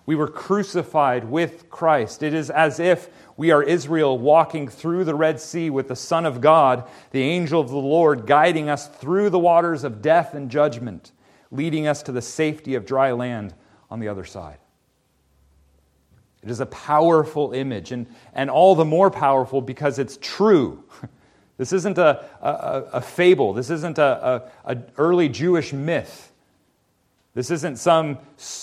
We 0.06 0.16
were 0.16 0.28
crucified 0.28 1.24
with 1.24 1.70
Christ. 1.70 2.22
It 2.22 2.34
is 2.34 2.50
as 2.50 2.80
if 2.80 3.08
we 3.36 3.50
are 3.50 3.62
Israel 3.62 4.18
walking 4.18 4.68
through 4.68 5.04
the 5.04 5.14
Red 5.14 5.40
Sea 5.40 5.70
with 5.70 5.88
the 5.88 5.96
Son 5.96 6.24
of 6.24 6.40
God, 6.40 6.84
the 7.10 7.22
angel 7.22 7.60
of 7.60 7.68
the 7.68 7.76
Lord, 7.76 8.26
guiding 8.26 8.68
us 8.68 8.88
through 8.88 9.30
the 9.30 9.38
waters 9.38 9.84
of 9.84 10.02
death 10.02 10.34
and 10.34 10.50
judgment 10.50 11.12
leading 11.54 11.86
us 11.86 12.02
to 12.02 12.12
the 12.12 12.22
safety 12.22 12.74
of 12.74 12.84
dry 12.84 13.12
land 13.12 13.54
on 13.90 14.00
the 14.00 14.08
other 14.08 14.24
side. 14.24 14.58
It 16.42 16.50
is 16.50 16.60
a 16.60 16.66
powerful 16.66 17.52
image, 17.52 17.90
and, 17.90 18.06
and 18.34 18.50
all 18.50 18.74
the 18.74 18.84
more 18.84 19.10
powerful 19.10 19.62
because 19.62 19.98
it's 19.98 20.18
true. 20.20 20.84
This 21.56 21.72
isn't 21.72 21.98
a, 21.98 22.24
a, 22.42 22.82
a 22.94 23.00
fable. 23.00 23.52
This 23.52 23.70
isn't 23.70 23.98
a, 23.98 24.50
a, 24.64 24.78
early 24.98 25.28
Jewish 25.28 25.72
myth. 25.72 26.32
This 27.34 27.50
isn't 27.50 27.78
some 27.78 28.18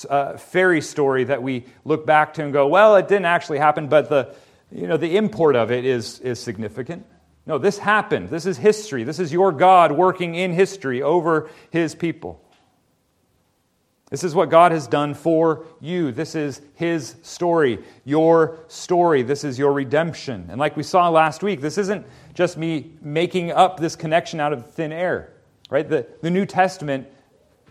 uh, 0.10 0.38
fairy 0.38 0.82
story 0.82 1.24
that 1.26 1.42
we 1.42 1.66
look 1.86 2.06
back 2.06 2.34
to 2.34 2.44
and 2.44 2.52
go, 2.54 2.68
well, 2.68 2.96
it 2.98 3.08
didn't 3.08 3.26
actually 3.26 3.60
happen, 3.60 3.88
but 3.88 4.10
the, 4.10 4.36
you 4.72 4.88
know, 4.88 4.98
the 4.98 5.16
import 5.18 5.56
of 5.56 5.72
it 5.72 5.86
is, 5.86 6.20
is 6.20 6.40
significant. 6.40 7.06
No, 7.46 7.58
this 7.58 7.78
happened. 7.78 8.30
This 8.30 8.46
is 8.46 8.58
history. 8.58 9.04
This 9.04 9.20
is 9.20 9.34
your 9.34 9.52
God 9.52 9.92
working 9.92 10.36
in 10.36 10.54
history 10.54 11.02
over 11.02 11.50
his 11.70 11.96
people. 11.96 12.42
This 14.12 14.26
is 14.26 14.36
what 14.36 14.50
God 14.50 14.74
has 14.74 14.88
done 14.88 15.14
for 15.14 15.66
you. 15.80 16.12
This 16.12 16.36
is 16.36 16.62
His 16.76 17.16
story, 17.24 17.80
your 18.04 18.60
story. 18.68 19.24
This 19.24 19.46
is 19.46 19.58
your 19.58 19.72
redemption. 19.72 20.48
And 20.50 20.60
like 20.60 20.76
we 20.76 20.84
saw 20.84 21.08
last 21.08 21.42
week, 21.42 21.62
this 21.62 21.78
isn't 21.78 22.06
just 22.34 22.58
me 22.58 22.92
making 23.02 23.52
up 23.52 23.80
this 23.80 23.96
connection 23.96 24.42
out 24.42 24.52
of 24.52 24.70
thin 24.74 24.92
air, 24.92 25.32
right? 25.70 25.88
The, 25.88 26.06
the 26.22 26.30
New 26.30 26.46
Testament 26.46 27.08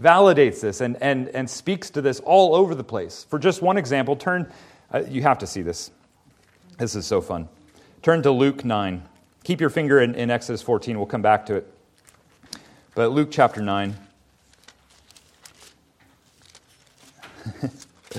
validates 0.01 0.63
this 0.63 0.81
and, 0.81 0.97
and, 1.03 1.29
and 1.29 1.49
speaks 1.49 1.91
to 1.91 2.01
this 2.01 2.21
all 2.21 2.55
over 2.55 2.75
the 2.75 2.85
place. 2.85 3.27
For 3.29 3.39
just 3.39 3.61
one 3.61 3.77
example, 3.77 4.17
turn, 4.17 4.51
uh, 4.95 5.03
you 5.07 5.21
have 5.21 5.39
to 5.41 5.47
see 5.47 5.61
this. 5.61 5.91
This 6.79 6.95
is 6.95 7.05
so 7.05 7.21
fun. 7.21 7.51
Turn 8.01 8.23
to 8.23 8.31
Luke 8.31 8.65
9. 8.65 9.03
Keep 9.45 9.61
your 9.61 9.69
finger 9.69 10.01
in, 10.01 10.15
in 10.15 10.31
Exodus 10.31 10.63
14, 10.63 10.97
we'll 10.97 11.07
come 11.07 11.21
back 11.21 11.45
to 11.47 11.57
it. 11.57 11.71
But 12.95 13.11
Luke 13.11 13.29
chapter 13.31 13.61
9. 13.61 13.95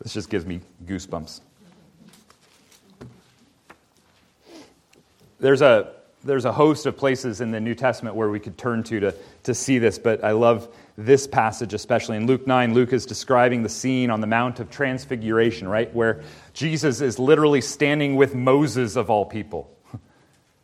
this 0.00 0.12
just 0.12 0.30
gives 0.30 0.46
me 0.46 0.60
goosebumps. 0.84 1.40
There's 5.38 5.62
a, 5.62 5.92
there's 6.24 6.44
a 6.44 6.52
host 6.52 6.86
of 6.86 6.96
places 6.96 7.40
in 7.40 7.50
the 7.50 7.60
New 7.60 7.74
Testament 7.74 8.16
where 8.16 8.30
we 8.30 8.40
could 8.40 8.56
turn 8.56 8.82
to, 8.84 9.00
to 9.00 9.14
to 9.46 9.54
see 9.54 9.78
this, 9.78 9.96
but 9.96 10.24
I 10.24 10.32
love 10.32 10.68
this 10.98 11.28
passage 11.28 11.72
especially. 11.72 12.16
In 12.16 12.26
Luke 12.26 12.48
9, 12.48 12.74
Luke 12.74 12.92
is 12.92 13.06
describing 13.06 13.62
the 13.62 13.68
scene 13.68 14.10
on 14.10 14.20
the 14.20 14.26
Mount 14.26 14.58
of 14.58 14.70
Transfiguration, 14.70 15.68
right? 15.68 15.92
Where 15.94 16.22
Jesus 16.52 17.00
is 17.00 17.20
literally 17.20 17.60
standing 17.60 18.16
with 18.16 18.34
Moses 18.34 18.96
of 18.96 19.08
all 19.08 19.24
people. 19.24 19.70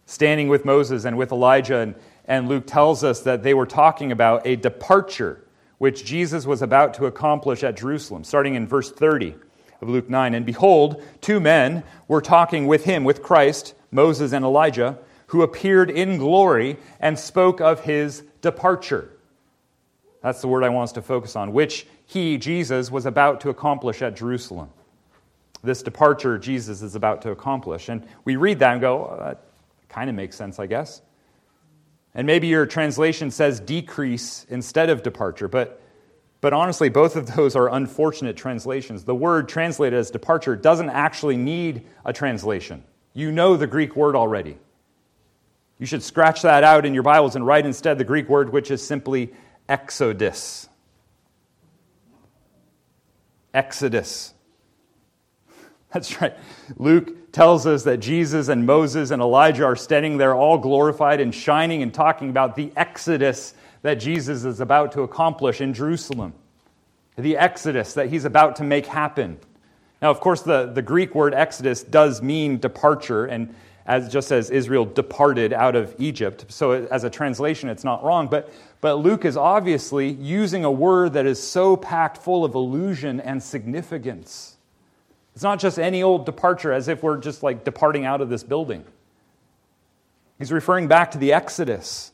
standing 0.06 0.48
with 0.48 0.64
Moses 0.64 1.04
and 1.04 1.16
with 1.16 1.30
Elijah. 1.30 1.78
And, 1.78 1.94
and 2.24 2.48
Luke 2.48 2.66
tells 2.66 3.04
us 3.04 3.20
that 3.20 3.44
they 3.44 3.54
were 3.54 3.66
talking 3.66 4.10
about 4.10 4.48
a 4.48 4.56
departure 4.56 5.40
which 5.82 6.04
Jesus 6.04 6.46
was 6.46 6.62
about 6.62 6.94
to 6.94 7.06
accomplish 7.06 7.64
at 7.64 7.76
Jerusalem, 7.76 8.22
starting 8.22 8.54
in 8.54 8.68
verse 8.68 8.92
30 8.92 9.34
of 9.80 9.88
Luke 9.88 10.08
9. 10.08 10.32
And 10.32 10.46
behold, 10.46 11.02
two 11.20 11.40
men 11.40 11.82
were 12.06 12.20
talking 12.20 12.68
with 12.68 12.84
him, 12.84 13.02
with 13.02 13.20
Christ, 13.20 13.74
Moses 13.90 14.32
and 14.32 14.44
Elijah, 14.44 14.96
who 15.26 15.42
appeared 15.42 15.90
in 15.90 16.18
glory 16.18 16.76
and 17.00 17.18
spoke 17.18 17.60
of 17.60 17.80
his 17.80 18.22
departure. 18.42 19.10
That's 20.22 20.40
the 20.40 20.46
word 20.46 20.62
I 20.62 20.68
want 20.68 20.84
us 20.84 20.92
to 20.92 21.02
focus 21.02 21.34
on, 21.34 21.52
which 21.52 21.84
he, 22.06 22.38
Jesus, 22.38 22.88
was 22.88 23.04
about 23.04 23.40
to 23.40 23.48
accomplish 23.48 24.02
at 24.02 24.14
Jerusalem. 24.14 24.70
This 25.64 25.82
departure 25.82 26.38
Jesus 26.38 26.80
is 26.82 26.94
about 26.94 27.22
to 27.22 27.32
accomplish. 27.32 27.88
And 27.88 28.06
we 28.24 28.36
read 28.36 28.60
that 28.60 28.70
and 28.70 28.80
go, 28.80 29.16
oh, 29.18 29.24
that 29.24 29.46
kind 29.88 30.08
of 30.08 30.14
makes 30.14 30.36
sense, 30.36 30.60
I 30.60 30.66
guess. 30.66 31.02
And 32.14 32.26
maybe 32.26 32.46
your 32.46 32.66
translation 32.66 33.30
says 33.30 33.60
decrease 33.60 34.44
instead 34.48 34.90
of 34.90 35.02
departure, 35.02 35.48
but 35.48 35.80
But 36.42 36.52
honestly, 36.52 36.88
both 36.88 37.14
of 37.14 37.36
those 37.36 37.54
are 37.54 37.72
unfortunate 37.72 38.36
translations. 38.36 39.04
The 39.04 39.14
word 39.14 39.48
translated 39.48 39.98
as 39.98 40.10
departure 40.10 40.56
doesn't 40.56 40.90
actually 40.90 41.36
need 41.36 41.86
a 42.04 42.12
translation. 42.12 42.82
You 43.14 43.30
know 43.30 43.56
the 43.56 43.68
Greek 43.68 43.94
word 43.94 44.16
already. 44.16 44.58
You 45.78 45.86
should 45.86 46.02
scratch 46.02 46.42
that 46.42 46.64
out 46.64 46.84
in 46.84 46.94
your 46.94 47.02
Bibles 47.04 47.36
and 47.36 47.46
write 47.46 47.64
instead 47.64 47.96
the 47.96 48.04
Greek 48.04 48.28
word, 48.28 48.52
which 48.52 48.70
is 48.70 48.84
simply 48.84 49.32
exodus. 49.68 50.68
Exodus. 53.54 54.34
That's 55.92 56.20
right. 56.20 56.36
Luke 56.76 57.21
tells 57.32 57.66
us 57.66 57.84
that 57.84 57.96
Jesus 57.98 58.48
and 58.48 58.66
Moses 58.66 59.10
and 59.10 59.20
Elijah 59.20 59.64
are 59.64 59.76
standing 59.76 60.18
there 60.18 60.34
all 60.34 60.58
glorified 60.58 61.20
and 61.20 61.34
shining 61.34 61.82
and 61.82 61.92
talking 61.92 62.28
about 62.28 62.56
the 62.56 62.70
exodus 62.76 63.54
that 63.80 63.94
Jesus 63.94 64.44
is 64.44 64.60
about 64.60 64.92
to 64.92 65.02
accomplish 65.02 65.60
in 65.60 65.74
Jerusalem. 65.74 66.34
The 67.16 67.38
exodus 67.38 67.94
that 67.94 68.10
he's 68.10 68.24
about 68.24 68.56
to 68.56 68.64
make 68.64 68.86
happen. 68.86 69.38
Now, 70.00 70.10
of 70.10 70.20
course, 70.20 70.42
the, 70.42 70.66
the 70.66 70.82
Greek 70.82 71.14
word 71.14 71.32
exodus 71.34 71.82
does 71.82 72.22
mean 72.22 72.58
departure, 72.58 73.26
and 73.26 73.54
as 73.86 74.12
just 74.12 74.30
as 74.30 74.50
Israel 74.50 74.84
departed 74.84 75.52
out 75.52 75.74
of 75.74 75.94
Egypt. 75.98 76.46
So, 76.48 76.72
as 76.72 77.04
a 77.04 77.10
translation, 77.10 77.68
it's 77.68 77.84
not 77.84 78.04
wrong. 78.04 78.28
But, 78.28 78.52
but 78.80 78.96
Luke 78.96 79.24
is 79.24 79.36
obviously 79.36 80.10
using 80.10 80.64
a 80.64 80.70
word 80.70 81.14
that 81.14 81.26
is 81.26 81.42
so 81.42 81.76
packed 81.76 82.18
full 82.18 82.44
of 82.44 82.54
illusion 82.54 83.20
and 83.20 83.42
significance. 83.42 84.51
It's 85.34 85.42
not 85.42 85.60
just 85.60 85.78
any 85.78 86.02
old 86.02 86.26
departure 86.26 86.72
as 86.72 86.88
if 86.88 87.02
we're 87.02 87.16
just 87.16 87.42
like 87.42 87.64
departing 87.64 88.04
out 88.04 88.20
of 88.20 88.28
this 88.28 88.44
building. 88.44 88.84
He's 90.38 90.52
referring 90.52 90.88
back 90.88 91.12
to 91.12 91.18
the 91.18 91.32
Exodus. 91.32 92.12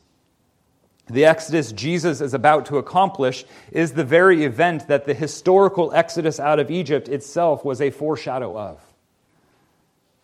The 1.09 1.25
Exodus 1.25 1.71
Jesus 1.71 2.21
is 2.21 2.33
about 2.33 2.67
to 2.67 2.77
accomplish 2.77 3.43
is 3.71 3.93
the 3.93 4.03
very 4.03 4.45
event 4.45 4.87
that 4.87 5.05
the 5.05 5.13
historical 5.13 5.91
Exodus 5.93 6.39
out 6.39 6.59
of 6.59 6.69
Egypt 6.69 7.09
itself 7.09 7.65
was 7.65 7.81
a 7.81 7.89
foreshadow 7.89 8.57
of. 8.57 8.79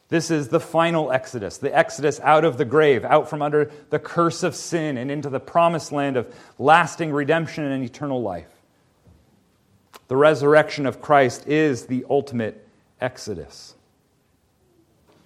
This 0.09 0.29
is 0.29 0.49
the 0.49 0.59
final 0.59 1.11
Exodus, 1.11 1.57
the 1.57 1.75
Exodus 1.75 2.19
out 2.19 2.45
of 2.45 2.59
the 2.59 2.65
grave, 2.65 3.03
out 3.03 3.27
from 3.27 3.41
under 3.41 3.71
the 3.89 3.97
curse 3.97 4.43
of 4.43 4.53
sin 4.55 4.97
and 4.97 5.09
into 5.09 5.29
the 5.29 5.39
promised 5.39 5.91
land 5.91 6.15
of 6.15 6.33
lasting 6.59 7.11
redemption 7.11 7.63
and 7.63 7.83
eternal 7.83 8.21
life. 8.21 8.47
The 10.07 10.15
resurrection 10.15 10.85
of 10.85 11.01
Christ 11.01 11.47
is 11.47 11.87
the 11.87 12.05
ultimate 12.07 12.64
Exodus. 13.05 13.75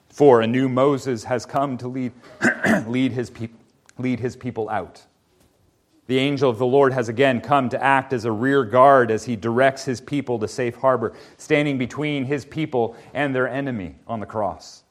For 0.09 0.41
a 0.41 0.47
new 0.47 0.67
Moses 0.67 1.23
has 1.23 1.45
come 1.45 1.77
to 1.77 1.87
lead, 1.87 2.11
lead, 2.87 3.13
his, 3.13 3.29
pe- 3.29 3.47
lead 3.97 4.19
his 4.19 4.35
people 4.35 4.69
out. 4.69 5.05
The 6.07 6.19
angel 6.19 6.49
of 6.49 6.57
the 6.57 6.65
Lord 6.65 6.91
has 6.91 7.07
again 7.07 7.39
come 7.39 7.69
to 7.69 7.81
act 7.81 8.11
as 8.11 8.25
a 8.25 8.31
rear 8.33 8.65
guard 8.65 9.11
as 9.11 9.23
he 9.23 9.37
directs 9.37 9.85
his 9.85 10.01
people 10.01 10.39
to 10.39 10.47
safe 10.49 10.75
harbor, 10.75 11.13
standing 11.37 11.77
between 11.77 12.25
his 12.25 12.43
people 12.43 12.97
and 13.13 13.33
their 13.33 13.47
enemy 13.47 13.95
on 14.07 14.19
the 14.19 14.25
cross, 14.25 14.83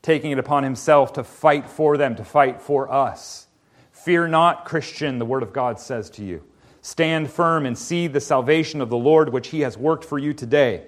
taking 0.00 0.30
it 0.30 0.38
upon 0.38 0.62
himself 0.62 1.12
to 1.12 1.24
fight 1.24 1.68
for 1.68 1.98
them, 1.98 2.16
to 2.16 2.24
fight 2.24 2.62
for 2.62 2.90
us. 2.90 3.48
Fear 3.92 4.28
not, 4.28 4.64
Christian, 4.64 5.18
the 5.18 5.26
word 5.26 5.42
of 5.42 5.52
God 5.52 5.78
says 5.78 6.08
to 6.10 6.24
you. 6.24 6.42
Stand 6.80 7.30
firm 7.30 7.66
and 7.66 7.76
see 7.76 8.06
the 8.06 8.18
salvation 8.18 8.80
of 8.80 8.88
the 8.88 8.96
Lord 8.96 9.28
which 9.28 9.48
he 9.48 9.60
has 9.60 9.76
worked 9.76 10.06
for 10.06 10.18
you 10.18 10.32
today. 10.32 10.86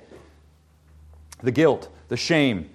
The 1.42 1.52
guilt, 1.52 1.88
the 2.08 2.16
shame, 2.16 2.70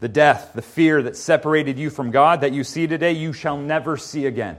the 0.00 0.08
death, 0.08 0.52
the 0.54 0.62
fear 0.62 1.02
that 1.02 1.16
separated 1.16 1.78
you 1.78 1.90
from 1.90 2.10
God 2.10 2.40
that 2.40 2.52
you 2.52 2.64
see 2.64 2.86
today, 2.86 3.12
you 3.12 3.32
shall 3.32 3.56
never 3.56 3.96
see 3.96 4.26
again. 4.26 4.58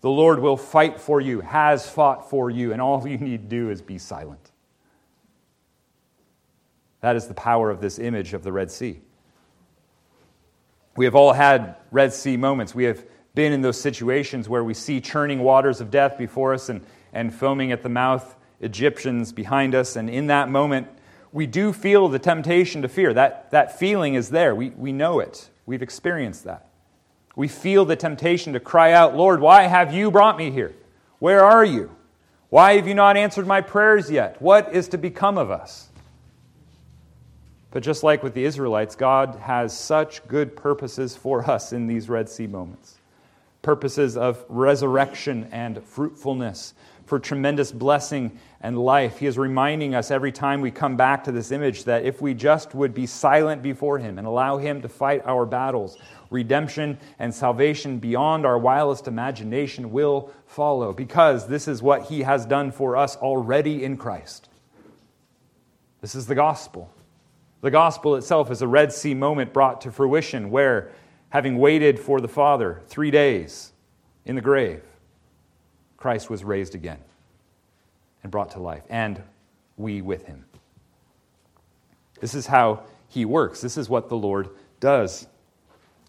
The 0.00 0.10
Lord 0.10 0.40
will 0.40 0.56
fight 0.56 1.00
for 1.00 1.20
you, 1.20 1.40
has 1.40 1.88
fought 1.88 2.30
for 2.30 2.50
you, 2.50 2.72
and 2.72 2.80
all 2.80 3.06
you 3.06 3.18
need 3.18 3.42
to 3.42 3.48
do 3.48 3.70
is 3.70 3.82
be 3.82 3.98
silent. 3.98 4.50
That 7.00 7.16
is 7.16 7.26
the 7.26 7.34
power 7.34 7.70
of 7.70 7.80
this 7.80 7.98
image 7.98 8.34
of 8.34 8.42
the 8.42 8.52
Red 8.52 8.70
Sea. 8.70 9.00
We 10.96 11.04
have 11.04 11.14
all 11.14 11.32
had 11.32 11.76
Red 11.90 12.12
Sea 12.12 12.36
moments. 12.36 12.74
We 12.74 12.84
have 12.84 13.04
been 13.34 13.52
in 13.52 13.62
those 13.62 13.80
situations 13.80 14.48
where 14.48 14.64
we 14.64 14.74
see 14.74 15.00
churning 15.00 15.40
waters 15.40 15.80
of 15.80 15.90
death 15.90 16.18
before 16.18 16.54
us 16.54 16.68
and, 16.68 16.84
and 17.12 17.32
foaming 17.32 17.70
at 17.70 17.82
the 17.82 17.88
mouth 17.88 18.34
Egyptians 18.60 19.32
behind 19.32 19.74
us. 19.74 19.94
And 19.94 20.10
in 20.10 20.26
that 20.26 20.48
moment, 20.48 20.88
we 21.32 21.46
do 21.46 21.72
feel 21.72 22.08
the 22.08 22.18
temptation 22.18 22.82
to 22.82 22.88
fear. 22.88 23.12
That, 23.12 23.50
that 23.50 23.78
feeling 23.78 24.14
is 24.14 24.30
there. 24.30 24.54
We, 24.54 24.70
we 24.70 24.92
know 24.92 25.20
it, 25.20 25.50
we've 25.66 25.82
experienced 25.82 26.44
that 26.44 26.68
we 27.38 27.46
feel 27.46 27.84
the 27.84 27.94
temptation 27.94 28.54
to 28.54 28.58
cry 28.58 28.90
out, 28.90 29.16
Lord, 29.16 29.40
why 29.40 29.62
have 29.62 29.94
you 29.94 30.10
brought 30.10 30.36
me 30.36 30.50
here? 30.50 30.74
Where 31.20 31.44
are 31.44 31.64
you? 31.64 31.94
Why 32.48 32.74
have 32.74 32.88
you 32.88 32.94
not 32.94 33.16
answered 33.16 33.46
my 33.46 33.60
prayers 33.60 34.10
yet? 34.10 34.42
What 34.42 34.74
is 34.74 34.88
to 34.88 34.98
become 34.98 35.38
of 35.38 35.48
us? 35.48 35.88
But 37.70 37.84
just 37.84 38.02
like 38.02 38.24
with 38.24 38.34
the 38.34 38.44
Israelites, 38.44 38.96
God 38.96 39.36
has 39.36 39.78
such 39.78 40.26
good 40.26 40.56
purposes 40.56 41.14
for 41.14 41.48
us 41.48 41.72
in 41.72 41.86
these 41.86 42.08
Red 42.08 42.28
Sea 42.28 42.48
moments 42.48 42.96
purposes 43.62 44.16
of 44.16 44.44
resurrection 44.48 45.48
and 45.52 45.84
fruitfulness, 45.84 46.74
for 47.08 47.18
tremendous 47.18 47.72
blessing 47.72 48.38
and 48.60 48.78
life. 48.78 49.18
He 49.18 49.26
is 49.26 49.38
reminding 49.38 49.94
us 49.94 50.10
every 50.10 50.30
time 50.30 50.60
we 50.60 50.70
come 50.70 50.96
back 50.96 51.24
to 51.24 51.32
this 51.32 51.50
image 51.50 51.84
that 51.84 52.04
if 52.04 52.20
we 52.20 52.34
just 52.34 52.74
would 52.74 52.92
be 52.92 53.06
silent 53.06 53.62
before 53.62 53.98
Him 53.98 54.18
and 54.18 54.26
allow 54.26 54.58
Him 54.58 54.82
to 54.82 54.88
fight 54.88 55.22
our 55.24 55.46
battles, 55.46 55.96
redemption 56.30 56.98
and 57.18 57.34
salvation 57.34 57.98
beyond 57.98 58.44
our 58.44 58.58
wildest 58.58 59.08
imagination 59.08 59.90
will 59.90 60.30
follow 60.46 60.92
because 60.92 61.46
this 61.46 61.66
is 61.68 61.82
what 61.82 62.02
he 62.02 62.20
has 62.22 62.44
done 62.44 62.70
for 62.70 62.96
us 62.96 63.16
already 63.16 63.84
in 63.84 63.96
Christ. 63.96 64.48
This 66.00 66.14
is 66.14 66.26
the 66.26 66.34
gospel. 66.34 66.92
The 67.60 67.70
gospel 67.70 68.14
itself 68.16 68.50
is 68.50 68.62
a 68.62 68.68
Red 68.68 68.92
Sea 68.92 69.14
moment 69.14 69.52
brought 69.52 69.80
to 69.80 69.90
fruition 69.90 70.50
where, 70.50 70.92
having 71.30 71.58
waited 71.58 71.98
for 71.98 72.20
the 72.20 72.28
Father 72.28 72.82
three 72.86 73.10
days 73.10 73.72
in 74.24 74.36
the 74.36 74.40
grave, 74.40 74.82
Christ 75.98 76.30
was 76.30 76.44
raised 76.44 76.74
again 76.74 76.98
and 78.22 78.32
brought 78.32 78.52
to 78.52 78.60
life, 78.60 78.84
and 78.88 79.22
we 79.76 80.00
with 80.00 80.24
him. 80.26 80.44
This 82.20 82.34
is 82.34 82.46
how 82.46 82.84
he 83.08 83.24
works. 83.24 83.60
This 83.60 83.76
is 83.76 83.88
what 83.88 84.08
the 84.08 84.16
Lord 84.16 84.48
does. 84.80 85.26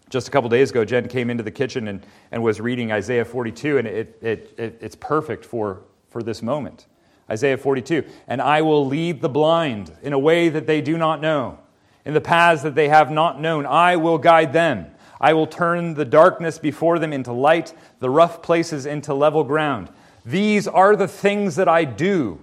Just 0.08 0.28
a 0.28 0.30
couple 0.30 0.48
days 0.48 0.70
ago, 0.70 0.84
Jen 0.84 1.08
came 1.08 1.28
into 1.28 1.42
the 1.42 1.50
kitchen 1.50 1.88
and, 1.88 2.04
and 2.32 2.42
was 2.42 2.60
reading 2.60 2.90
Isaiah 2.90 3.24
42, 3.24 3.78
and 3.78 3.86
it, 3.86 4.18
it, 4.22 4.54
it, 4.58 4.78
it's 4.80 4.96
perfect 4.96 5.44
for, 5.44 5.82
for 6.08 6.22
this 6.22 6.42
moment. 6.42 6.86
Isaiah 7.30 7.56
42 7.56 8.04
And 8.26 8.42
I 8.42 8.62
will 8.62 8.86
lead 8.86 9.20
the 9.20 9.28
blind 9.28 9.92
in 10.02 10.12
a 10.12 10.18
way 10.18 10.48
that 10.48 10.66
they 10.66 10.80
do 10.80 10.98
not 10.98 11.20
know, 11.20 11.58
in 12.04 12.14
the 12.14 12.20
paths 12.20 12.62
that 12.62 12.74
they 12.74 12.88
have 12.88 13.10
not 13.10 13.40
known. 13.40 13.66
I 13.66 13.96
will 13.96 14.18
guide 14.18 14.52
them. 14.52 14.86
I 15.20 15.34
will 15.34 15.46
turn 15.46 15.94
the 15.94 16.04
darkness 16.04 16.58
before 16.58 16.98
them 16.98 17.12
into 17.12 17.32
light, 17.32 17.74
the 17.98 18.08
rough 18.10 18.42
places 18.42 18.86
into 18.86 19.12
level 19.14 19.44
ground. 19.44 19.90
These 20.24 20.66
are 20.66 20.96
the 20.96 21.08
things 21.08 21.56
that 21.56 21.68
I 21.68 21.84
do, 21.84 22.40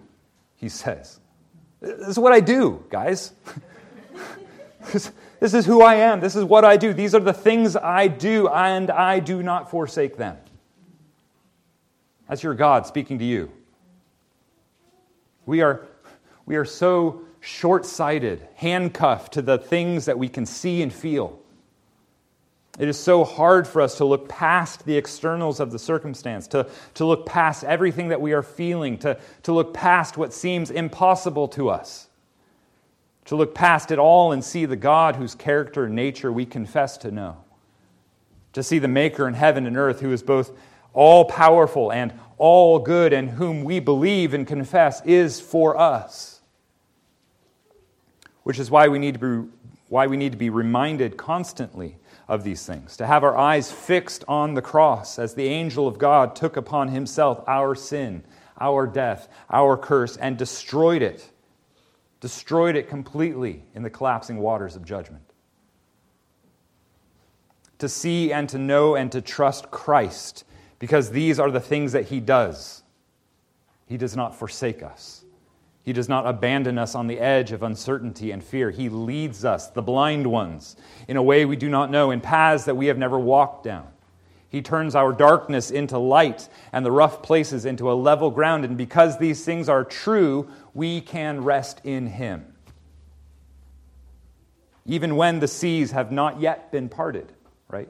he 0.55 0.69
says. 0.69 1.19
This 1.81 2.07
is 2.07 2.19
what 2.19 2.33
I 2.33 2.39
do, 2.39 2.83
guys. 2.89 3.33
This 5.39 5.53
is 5.53 5.65
who 5.65 5.81
I 5.81 5.95
am. 5.95 6.19
This 6.19 6.35
is 6.35 6.43
what 6.43 6.65
I 6.65 6.77
do. 6.77 6.93
These 6.93 7.13
are 7.13 7.19
the 7.19 7.33
things 7.33 7.75
I 7.75 8.07
do, 8.07 8.47
and 8.47 8.89
I 8.89 9.19
do 9.19 9.43
not 9.43 9.69
forsake 9.69 10.17
them. 10.17 10.37
That's 12.27 12.43
your 12.43 12.55
God 12.55 12.87
speaking 12.87 13.19
to 13.19 13.25
you. 13.25 13.51
We 15.45 15.61
are, 15.61 15.85
we 16.45 16.55
are 16.55 16.65
so 16.65 17.21
short 17.39 17.85
sighted, 17.85 18.47
handcuffed 18.55 19.33
to 19.33 19.41
the 19.41 19.57
things 19.57 20.05
that 20.05 20.17
we 20.17 20.27
can 20.27 20.45
see 20.45 20.81
and 20.81 20.91
feel. 20.91 21.39
It 22.77 22.87
is 22.87 22.99
so 22.99 23.23
hard 23.23 23.67
for 23.67 23.81
us 23.81 23.97
to 23.97 24.05
look 24.05 24.29
past 24.29 24.85
the 24.85 24.97
externals 24.97 25.59
of 25.59 25.71
the 25.71 25.79
circumstance, 25.79 26.47
to, 26.49 26.67
to 26.93 27.05
look 27.05 27.25
past 27.25 27.63
everything 27.63 28.09
that 28.09 28.21
we 28.21 28.33
are 28.33 28.43
feeling, 28.43 28.97
to, 28.99 29.17
to 29.43 29.51
look 29.51 29.73
past 29.73 30.17
what 30.17 30.31
seems 30.31 30.69
impossible 30.69 31.47
to 31.49 31.69
us 31.69 32.07
to 33.27 33.35
look 33.35 33.53
past 33.53 33.91
it 33.91 33.99
all 33.99 34.31
and 34.31 34.43
see 34.43 34.65
the 34.65 34.77
God 34.77 35.17
whose 35.17 35.35
character 35.35 35.83
and 35.83 35.95
nature 35.95 36.31
we 36.31 36.45
confess 36.45 36.97
to 36.99 37.11
know, 37.11 37.37
to 38.53 38.63
see 38.63 38.79
the 38.79 38.87
Maker 38.87 39.27
in 39.27 39.33
heaven 39.33 39.67
and 39.67 39.77
earth 39.77 39.99
who 39.99 40.13
is 40.13 40.23
both 40.23 40.51
all 40.93 41.25
powerful 41.25 41.91
and 41.91 42.13
all 42.37 42.79
good 42.79 43.11
and 43.11 43.29
whom 43.29 43.65
we 43.65 43.81
believe 43.81 44.33
and 44.33 44.47
confess 44.47 45.05
is 45.05 45.41
for 45.41 45.77
us. 45.77 46.39
Which 48.43 48.59
is 48.59 48.71
why 48.71 48.87
we 48.87 48.97
need 48.97 49.19
to 49.19 49.43
be, 49.43 49.49
why 49.89 50.07
we 50.07 50.15
need 50.15 50.31
to 50.31 50.37
be 50.37 50.49
reminded 50.49 51.17
constantly 51.17 51.97
of 52.27 52.43
these 52.43 52.65
things, 52.65 52.97
to 52.97 53.07
have 53.07 53.23
our 53.23 53.37
eyes 53.37 53.71
fixed 53.71 54.23
on 54.27 54.53
the 54.53 54.61
cross 54.61 55.17
as 55.17 55.33
the 55.33 55.47
angel 55.47 55.87
of 55.87 55.97
God 55.97 56.35
took 56.35 56.57
upon 56.57 56.89
himself 56.89 57.41
our 57.47 57.73
sin, 57.75 58.23
our 58.59 58.85
death, 58.85 59.29
our 59.49 59.77
curse, 59.77 60.17
and 60.17 60.37
destroyed 60.37 61.01
it 61.01 61.31
destroyed 62.19 62.75
it 62.75 62.89
completely 62.89 63.63
in 63.73 63.83
the 63.83 63.89
collapsing 63.89 64.37
waters 64.37 64.75
of 64.75 64.85
judgment. 64.85 65.23
To 67.79 67.89
see 67.89 68.33
and 68.33 68.49
to 68.49 68.57
know 68.57 68.95
and 68.95 69.11
to 69.11 69.21
trust 69.21 69.69
Christ, 69.69 70.43
because 70.79 71.11
these 71.11 71.39
are 71.39 71.51
the 71.51 71.59
things 71.59 71.91
that 71.91 72.07
He 72.07 72.19
does. 72.19 72.83
He 73.85 73.97
does 73.97 74.15
not 74.15 74.35
forsake 74.35 74.81
us. 74.81 75.23
He 75.87 75.93
does 75.93 76.09
not 76.09 76.27
abandon 76.27 76.77
us 76.77 76.95
on 76.95 77.07
the 77.07 77.17
edge 77.17 77.53
of 77.53 77.63
uncertainty 77.63 78.31
and 78.31 78.43
fear. 78.43 78.71
He 78.71 78.89
leads 78.89 79.45
us, 79.45 79.69
the 79.69 79.81
blind 79.81 80.27
ones, 80.27 80.75
in 81.07 81.15
a 81.15 81.23
way 81.23 81.45
we 81.45 81.55
do 81.55 81.69
not 81.69 81.89
know, 81.89 82.11
in 82.11 82.19
paths 82.19 82.65
that 82.65 82.75
we 82.75 82.87
have 82.87 82.97
never 82.97 83.17
walked 83.17 83.63
down. 83.63 83.87
He 84.49 84.61
turns 84.61 84.95
our 84.95 85.13
darkness 85.13 85.71
into 85.71 85.97
light 85.97 86.49
and 86.73 86.85
the 86.85 86.91
rough 86.91 87.23
places 87.23 87.63
into 87.63 87.89
a 87.89 87.95
level 87.95 88.31
ground. 88.31 88.65
And 88.65 88.75
because 88.75 89.17
these 89.17 89.45
things 89.45 89.69
are 89.69 89.85
true, 89.85 90.49
we 90.73 90.99
can 90.99 91.45
rest 91.45 91.79
in 91.85 92.07
Him. 92.07 92.53
Even 94.85 95.15
when 95.15 95.39
the 95.39 95.47
seas 95.47 95.91
have 95.91 96.11
not 96.11 96.41
yet 96.41 96.69
been 96.69 96.89
parted, 96.89 97.31
right? 97.69 97.87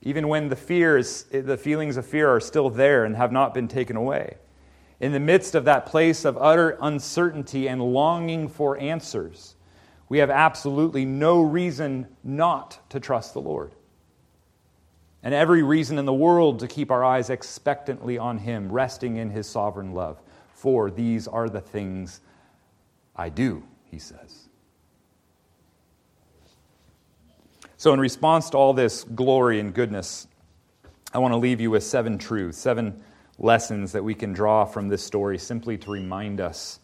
Even 0.00 0.28
when 0.28 0.48
the 0.48 0.56
fears, 0.56 1.24
the 1.24 1.58
feelings 1.58 1.98
of 1.98 2.06
fear 2.06 2.30
are 2.30 2.40
still 2.40 2.70
there 2.70 3.04
and 3.04 3.16
have 3.16 3.32
not 3.32 3.52
been 3.52 3.68
taken 3.68 3.96
away 3.96 4.38
in 5.00 5.12
the 5.12 5.20
midst 5.20 5.54
of 5.54 5.64
that 5.64 5.86
place 5.86 6.24
of 6.24 6.36
utter 6.38 6.76
uncertainty 6.80 7.68
and 7.68 7.80
longing 7.80 8.48
for 8.48 8.78
answers, 8.78 9.54
we 10.08 10.18
have 10.18 10.30
absolutely 10.30 11.04
no 11.04 11.40
reason 11.40 12.06
not 12.24 12.78
to 12.90 12.98
trust 12.98 13.34
the 13.34 13.40
Lord. 13.40 13.72
And 15.22 15.34
every 15.34 15.62
reason 15.62 15.98
in 15.98 16.04
the 16.04 16.12
world 16.12 16.60
to 16.60 16.68
keep 16.68 16.90
our 16.90 17.04
eyes 17.04 17.30
expectantly 17.30 18.18
on 18.18 18.38
Him, 18.38 18.70
resting 18.70 19.16
in 19.16 19.30
His 19.30 19.46
sovereign 19.46 19.92
love. 19.92 20.20
For 20.54 20.90
these 20.90 21.28
are 21.28 21.48
the 21.48 21.60
things 21.60 22.20
I 23.14 23.28
do, 23.28 23.62
He 23.90 23.98
says. 23.98 24.48
So, 27.76 27.92
in 27.92 28.00
response 28.00 28.50
to 28.50 28.56
all 28.56 28.72
this 28.72 29.04
glory 29.04 29.60
and 29.60 29.72
goodness, 29.72 30.26
I 31.12 31.18
want 31.18 31.32
to 31.32 31.38
leave 31.38 31.60
you 31.60 31.70
with 31.70 31.84
seven 31.84 32.18
truths, 32.18 32.58
seven 32.58 33.02
lessons 33.38 33.92
that 33.92 34.04
we 34.04 34.14
can 34.14 34.32
draw 34.32 34.64
from 34.64 34.88
this 34.88 35.02
story 35.02 35.38
simply 35.38 35.78
to 35.78 35.90
remind 35.90 36.40
us 36.40 36.80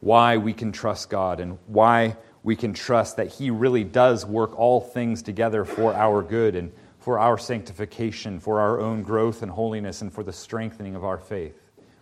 why 0.00 0.36
we 0.36 0.52
can 0.52 0.70
trust 0.70 1.10
God 1.10 1.40
and 1.40 1.58
why 1.66 2.16
we 2.42 2.56
can 2.56 2.72
trust 2.72 3.16
that 3.16 3.28
He 3.28 3.50
really 3.50 3.84
does 3.84 4.24
work 4.24 4.58
all 4.58 4.80
things 4.80 5.22
together 5.22 5.64
for 5.64 5.94
our 5.94 6.22
good 6.22 6.54
and 6.54 6.72
for 6.98 7.18
our 7.18 7.38
sanctification, 7.38 8.38
for 8.38 8.60
our 8.60 8.80
own 8.80 9.02
growth 9.02 9.42
and 9.42 9.50
holiness, 9.50 10.02
and 10.02 10.12
for 10.12 10.22
the 10.22 10.32
strengthening 10.32 10.94
of 10.94 11.04
our 11.04 11.18
faith. 11.18 11.58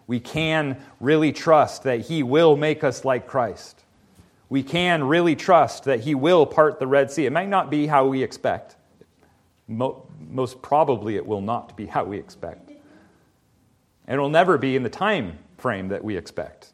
We 0.07 0.21
can 0.21 0.81
really 1.01 1.33
trust 1.33 1.85
that 1.85 2.01
He 2.01 2.23
will 2.23 2.57
make 2.57 2.85
us 2.85 3.05
like 3.05 3.27
Christ. 3.27 3.85
We 4.49 4.63
can 4.63 5.05
really 5.05 5.37
trust 5.37 5.85
that 5.85 6.01
He 6.01 6.15
will 6.15 6.47
part 6.47 6.79
the 6.79 6.87
Red 6.87 7.11
Sea. 7.11 7.27
It 7.27 7.33
might 7.33 7.49
not 7.49 7.71
be 7.71 7.87
how 7.87 8.07
we 8.07 8.23
expect. 8.23 8.77
Most 9.69 10.63
probably, 10.63 11.17
it 11.17 11.27
will 11.27 11.41
not 11.41 11.77
be 11.77 11.87
how 11.87 12.05
we 12.05 12.19
expect. 12.19 12.66
And 14.07 14.19
it 14.19 14.21
will 14.21 14.29
never 14.29 14.59
be 14.59 14.77
in 14.77 14.83
the 14.83 14.89
time 14.89 15.39
frame 15.59 15.89
that 15.89 16.05
we 16.05 16.17
expect. 16.17 16.73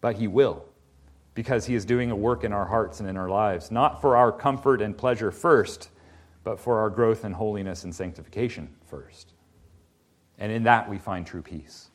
But 0.00 0.16
He 0.16 0.28
will, 0.28 0.64
because 1.34 1.66
He 1.66 1.74
is 1.74 1.84
doing 1.84 2.10
a 2.10 2.16
work 2.16 2.44
in 2.44 2.52
our 2.52 2.66
hearts 2.66 3.00
and 3.00 3.08
in 3.08 3.16
our 3.16 3.28
lives, 3.28 3.70
not 3.70 4.00
for 4.00 4.16
our 4.16 4.32
comfort 4.32 4.82
and 4.82 4.96
pleasure 4.96 5.30
first, 5.30 5.90
but 6.44 6.58
for 6.58 6.78
our 6.78 6.90
growth 6.90 7.24
and 7.24 7.34
holiness 7.34 7.84
and 7.84 7.94
sanctification 7.94 8.68
first. 8.86 9.32
And 10.38 10.50
in 10.50 10.62
that 10.64 10.88
we 10.88 10.98
find 10.98 11.26
true 11.26 11.42
peace. 11.42 11.90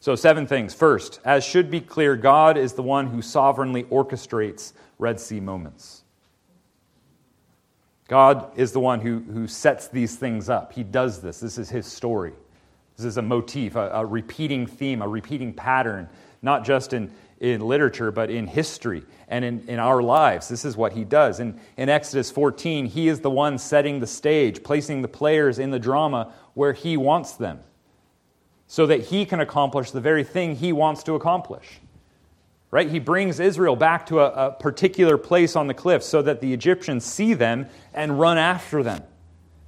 So, 0.00 0.14
seven 0.14 0.46
things. 0.46 0.72
First, 0.72 1.20
as 1.24 1.44
should 1.44 1.70
be 1.70 1.80
clear, 1.80 2.16
God 2.16 2.56
is 2.56 2.74
the 2.74 2.82
one 2.82 3.08
who 3.08 3.22
sovereignly 3.22 3.84
orchestrates 3.84 4.72
Red 4.98 5.18
Sea 5.18 5.40
moments. 5.40 6.04
God 8.08 8.52
is 8.56 8.70
the 8.70 8.80
one 8.80 9.00
who, 9.00 9.18
who 9.18 9.48
sets 9.48 9.88
these 9.88 10.14
things 10.14 10.48
up. 10.48 10.72
He 10.72 10.84
does 10.84 11.20
this. 11.20 11.40
This 11.40 11.58
is 11.58 11.68
his 11.68 11.86
story. 11.86 12.34
This 12.96 13.06
is 13.06 13.18
a 13.18 13.22
motif, 13.22 13.76
a, 13.76 13.90
a 13.90 14.06
repeating 14.06 14.66
theme, 14.66 15.02
a 15.02 15.08
repeating 15.08 15.52
pattern, 15.52 16.08
not 16.40 16.64
just 16.64 16.92
in, 16.92 17.12
in 17.40 17.60
literature, 17.60 18.10
but 18.10 18.30
in 18.30 18.46
history 18.46 19.02
and 19.28 19.44
in, 19.44 19.68
in 19.68 19.78
our 19.78 20.02
lives. 20.02 20.48
This 20.48 20.64
is 20.64 20.76
what 20.76 20.92
he 20.92 21.04
does. 21.04 21.40
In, 21.40 21.60
in 21.76 21.88
Exodus 21.88 22.30
14, 22.30 22.86
he 22.86 23.08
is 23.08 23.20
the 23.20 23.30
one 23.30 23.58
setting 23.58 24.00
the 24.00 24.06
stage, 24.06 24.62
placing 24.62 25.02
the 25.02 25.08
players 25.08 25.58
in 25.58 25.70
the 25.70 25.78
drama 25.78 26.32
where 26.54 26.72
he 26.72 26.96
wants 26.96 27.32
them, 27.32 27.60
so 28.66 28.86
that 28.86 29.02
he 29.02 29.26
can 29.26 29.40
accomplish 29.40 29.90
the 29.90 30.00
very 30.00 30.24
thing 30.24 30.56
he 30.56 30.72
wants 30.72 31.02
to 31.02 31.14
accomplish. 31.14 31.80
Right? 32.70 32.90
He 32.90 32.98
brings 32.98 33.40
Israel 33.40 33.76
back 33.76 34.06
to 34.06 34.20
a, 34.20 34.48
a 34.48 34.52
particular 34.52 35.18
place 35.18 35.54
on 35.54 35.66
the 35.66 35.74
cliff 35.74 36.02
so 36.02 36.22
that 36.22 36.40
the 36.40 36.52
Egyptians 36.52 37.04
see 37.04 37.34
them 37.34 37.68
and 37.94 38.18
run 38.18 38.38
after 38.38 38.82
them. 38.82 39.02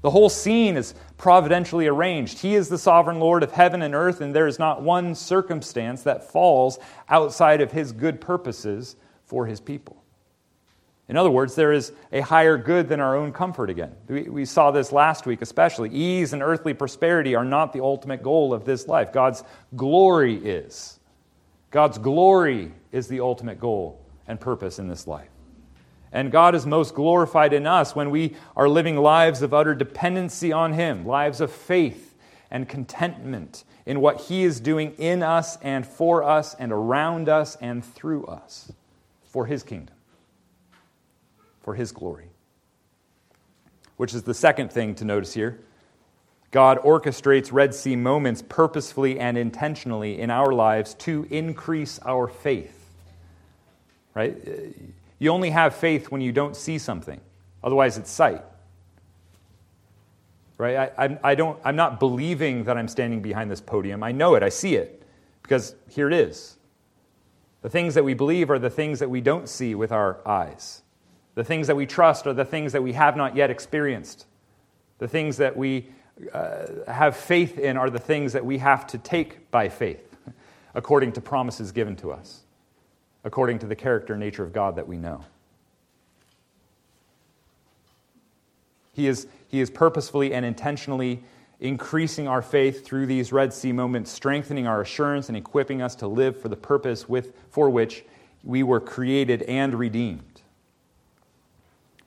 The 0.00 0.10
whole 0.10 0.28
scene 0.28 0.76
is 0.76 0.94
providentially 1.16 1.88
arranged. 1.88 2.38
He 2.38 2.54
is 2.54 2.68
the 2.68 2.78
sovereign 2.78 3.18
Lord 3.18 3.42
of 3.42 3.52
heaven 3.52 3.82
and 3.82 3.94
earth, 3.94 4.20
and 4.20 4.34
there 4.34 4.46
is 4.46 4.58
not 4.58 4.82
one 4.82 5.14
circumstance 5.14 6.02
that 6.04 6.30
falls 6.30 6.78
outside 7.08 7.60
of 7.60 7.72
his 7.72 7.90
good 7.90 8.20
purposes 8.20 8.96
for 9.24 9.46
his 9.46 9.60
people. 9.60 10.02
In 11.08 11.16
other 11.16 11.30
words, 11.30 11.54
there 11.54 11.72
is 11.72 11.92
a 12.12 12.20
higher 12.20 12.58
good 12.58 12.88
than 12.88 13.00
our 13.00 13.16
own 13.16 13.32
comfort 13.32 13.70
again. 13.70 13.94
We, 14.08 14.44
saw 14.44 14.70
this 14.70 14.92
last 14.92 15.24
week, 15.24 15.40
especially. 15.40 15.88
Ease 15.90 16.34
and 16.34 16.42
earthly 16.42 16.74
prosperity 16.74 17.34
are 17.34 17.46
not 17.46 17.72
the 17.72 17.82
ultimate 17.82 18.22
goal 18.22 18.52
of 18.52 18.66
this 18.66 18.86
life. 18.86 19.10
God's 19.10 19.42
glory 19.74 20.36
is. 20.36 21.00
God's 21.70 21.96
glory 21.96 22.72
is 22.92 23.08
the 23.08 23.20
ultimate 23.20 23.58
goal 23.58 24.00
and 24.26 24.38
purpose 24.38 24.78
in 24.78 24.86
this 24.86 25.06
life. 25.06 25.30
And 26.12 26.32
God 26.32 26.54
is 26.54 26.66
most 26.66 26.94
glorified 26.94 27.52
in 27.52 27.66
us 27.66 27.94
when 27.94 28.10
we 28.10 28.34
are 28.56 28.68
living 28.68 28.96
lives 28.96 29.42
of 29.42 29.52
utter 29.52 29.74
dependency 29.74 30.52
on 30.52 30.72
Him, 30.72 31.06
lives 31.06 31.40
of 31.40 31.52
faith 31.52 32.14
and 32.50 32.68
contentment 32.68 33.64
in 33.84 34.00
what 34.00 34.22
He 34.22 34.44
is 34.44 34.60
doing 34.60 34.94
in 34.98 35.22
us 35.22 35.58
and 35.62 35.86
for 35.86 36.22
us 36.22 36.54
and 36.54 36.72
around 36.72 37.28
us 37.28 37.56
and 37.56 37.84
through 37.84 38.24
us 38.26 38.72
for 39.24 39.46
His 39.46 39.62
kingdom, 39.62 39.94
for 41.60 41.74
His 41.74 41.92
glory. 41.92 42.30
Which 43.96 44.14
is 44.14 44.22
the 44.22 44.34
second 44.34 44.72
thing 44.72 44.94
to 44.96 45.04
notice 45.04 45.34
here. 45.34 45.60
God 46.50 46.78
orchestrates 46.78 47.52
Red 47.52 47.74
Sea 47.74 47.96
moments 47.96 48.42
purposefully 48.48 49.20
and 49.20 49.36
intentionally 49.36 50.18
in 50.18 50.30
our 50.30 50.52
lives 50.52 50.94
to 50.94 51.26
increase 51.30 52.00
our 52.06 52.26
faith. 52.26 52.74
Right? 54.14 54.36
You 55.18 55.30
only 55.30 55.50
have 55.50 55.74
faith 55.74 56.10
when 56.10 56.20
you 56.20 56.32
don't 56.32 56.54
see 56.54 56.78
something, 56.78 57.20
otherwise, 57.62 57.98
it's 57.98 58.10
sight. 58.10 58.42
Right? 60.56 60.76
I, 60.76 61.04
I, 61.04 61.18
I 61.24 61.34
don't, 61.34 61.58
I'm 61.64 61.76
not 61.76 62.00
believing 62.00 62.64
that 62.64 62.76
I'm 62.76 62.88
standing 62.88 63.22
behind 63.22 63.50
this 63.50 63.60
podium. 63.60 64.02
I 64.02 64.12
know 64.12 64.34
it, 64.34 64.42
I 64.42 64.48
see 64.48 64.76
it, 64.76 65.02
because 65.42 65.74
here 65.88 66.08
it 66.08 66.14
is. 66.14 66.56
The 67.62 67.70
things 67.70 67.94
that 67.94 68.04
we 68.04 68.14
believe 68.14 68.50
are 68.50 68.58
the 68.58 68.70
things 68.70 69.00
that 69.00 69.10
we 69.10 69.20
don't 69.20 69.48
see 69.48 69.74
with 69.74 69.90
our 69.90 70.18
eyes. 70.26 70.82
The 71.34 71.44
things 71.44 71.66
that 71.66 71.76
we 71.76 71.86
trust 71.86 72.26
are 72.26 72.32
the 72.32 72.44
things 72.44 72.72
that 72.72 72.82
we 72.82 72.92
have 72.92 73.16
not 73.16 73.34
yet 73.36 73.50
experienced. 73.50 74.26
The 74.98 75.08
things 75.08 75.36
that 75.36 75.56
we 75.56 75.88
uh, 76.32 76.66
have 76.86 77.16
faith 77.16 77.58
in 77.58 77.76
are 77.76 77.90
the 77.90 77.98
things 77.98 78.32
that 78.32 78.44
we 78.44 78.58
have 78.58 78.86
to 78.88 78.98
take 78.98 79.50
by 79.50 79.68
faith, 79.68 80.16
according 80.74 81.12
to 81.12 81.20
promises 81.20 81.70
given 81.72 81.94
to 81.96 82.12
us 82.12 82.42
according 83.28 83.58
to 83.58 83.66
the 83.66 83.76
character 83.76 84.14
and 84.14 84.20
nature 84.20 84.42
of 84.42 84.54
God 84.54 84.76
that 84.76 84.88
we 84.88 84.96
know. 84.96 85.22
He 88.94 89.06
is, 89.06 89.26
he 89.48 89.60
is 89.60 89.68
purposefully 89.68 90.32
and 90.32 90.46
intentionally 90.46 91.22
increasing 91.60 92.26
our 92.26 92.40
faith 92.40 92.86
through 92.86 93.04
these 93.04 93.30
Red 93.30 93.52
Sea 93.52 93.70
moments, 93.70 94.10
strengthening 94.10 94.66
our 94.66 94.80
assurance 94.80 95.28
and 95.28 95.36
equipping 95.36 95.82
us 95.82 95.94
to 95.96 96.08
live 96.08 96.40
for 96.40 96.48
the 96.48 96.56
purpose 96.56 97.06
with, 97.06 97.34
for 97.50 97.68
which 97.68 98.02
we 98.44 98.62
were 98.62 98.80
created 98.80 99.42
and 99.42 99.74
redeemed. 99.74 100.40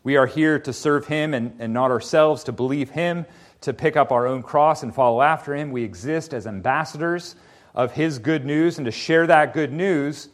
We 0.03 0.17
are 0.17 0.25
here 0.25 0.57
to 0.57 0.73
serve 0.73 1.05
Him 1.05 1.35
and, 1.35 1.55
and 1.59 1.71
not 1.71 1.91
ourselves, 1.91 2.43
to 2.45 2.51
believe 2.51 2.89
Him, 2.89 3.27
to 3.61 3.73
pick 3.73 3.95
up 3.95 4.11
our 4.11 4.25
own 4.25 4.41
cross 4.41 4.81
and 4.81 4.95
follow 4.95 5.21
after 5.21 5.55
Him. 5.55 5.69
We 5.69 5.83
exist 5.83 6.33
as 6.33 6.47
ambassadors 6.47 7.35
of 7.75 7.91
His 7.91 8.17
good 8.17 8.43
news 8.43 8.79
and 8.79 8.85
to 8.85 8.91
share 8.91 9.27
that 9.27 9.53
good 9.53 9.71
news 9.71 10.29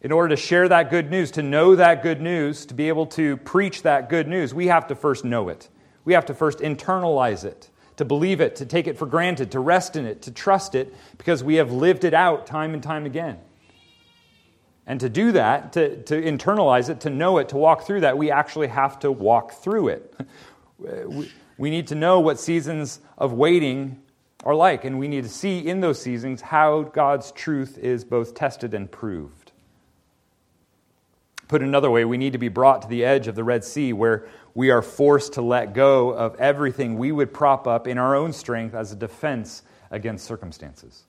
in 0.00 0.12
order 0.12 0.28
to 0.28 0.36
share 0.40 0.68
that 0.68 0.90
good 0.90 1.10
news, 1.10 1.32
to 1.32 1.42
know 1.42 1.74
that 1.74 2.02
good 2.02 2.20
news, 2.20 2.66
to 2.66 2.74
be 2.74 2.88
able 2.88 3.06
to 3.06 3.36
preach 3.38 3.82
that 3.82 4.08
good 4.08 4.28
news, 4.28 4.54
we 4.54 4.68
have 4.68 4.86
to 4.88 4.94
first 4.94 5.24
know 5.24 5.48
it. 5.48 5.68
We 6.04 6.12
have 6.12 6.26
to 6.26 6.34
first 6.34 6.60
internalize 6.60 7.44
it, 7.44 7.68
to 7.96 8.04
believe 8.04 8.40
it, 8.40 8.56
to 8.56 8.66
take 8.66 8.86
it 8.86 8.96
for 8.96 9.06
granted, 9.06 9.50
to 9.52 9.60
rest 9.60 9.96
in 9.96 10.06
it, 10.06 10.22
to 10.22 10.30
trust 10.30 10.74
it, 10.74 10.94
because 11.18 11.42
we 11.42 11.56
have 11.56 11.72
lived 11.72 12.04
it 12.04 12.14
out 12.14 12.46
time 12.46 12.74
and 12.74 12.82
time 12.82 13.06
again. 13.06 13.38
And 14.86 15.00
to 15.00 15.08
do 15.08 15.32
that, 15.32 15.72
to, 15.74 16.02
to 16.04 16.22
internalize 16.22 16.88
it, 16.88 17.00
to 17.00 17.10
know 17.10 17.38
it, 17.38 17.50
to 17.50 17.56
walk 17.56 17.82
through 17.82 18.00
that, 18.00 18.16
we 18.16 18.30
actually 18.30 18.68
have 18.68 19.00
to 19.00 19.12
walk 19.12 19.52
through 19.52 19.88
it. 19.88 20.14
we, 20.78 21.30
we 21.58 21.70
need 21.70 21.88
to 21.88 21.94
know 21.94 22.20
what 22.20 22.38
seasons 22.38 23.00
of 23.18 23.32
waiting 23.32 24.00
are 24.44 24.54
like, 24.54 24.84
and 24.84 24.98
we 24.98 25.08
need 25.08 25.24
to 25.24 25.28
see 25.28 25.58
in 25.58 25.80
those 25.80 26.00
seasons 26.00 26.40
how 26.40 26.84
God's 26.84 27.32
truth 27.32 27.76
is 27.76 28.04
both 28.04 28.34
tested 28.34 28.72
and 28.72 28.90
proved. 28.90 29.37
Put 31.48 31.62
another 31.62 31.90
way, 31.90 32.04
we 32.04 32.18
need 32.18 32.34
to 32.34 32.38
be 32.38 32.48
brought 32.48 32.82
to 32.82 32.88
the 32.88 33.04
edge 33.04 33.26
of 33.26 33.34
the 33.34 33.42
Red 33.42 33.64
Sea 33.64 33.94
where 33.94 34.28
we 34.54 34.70
are 34.70 34.82
forced 34.82 35.32
to 35.34 35.42
let 35.42 35.72
go 35.72 36.10
of 36.10 36.36
everything 36.36 36.98
we 36.98 37.10
would 37.10 37.32
prop 37.32 37.66
up 37.66 37.86
in 37.86 37.96
our 37.96 38.14
own 38.14 38.34
strength 38.34 38.74
as 38.74 38.92
a 38.92 38.96
defense 38.96 39.62
against 39.90 40.26
circumstances. 40.26 41.04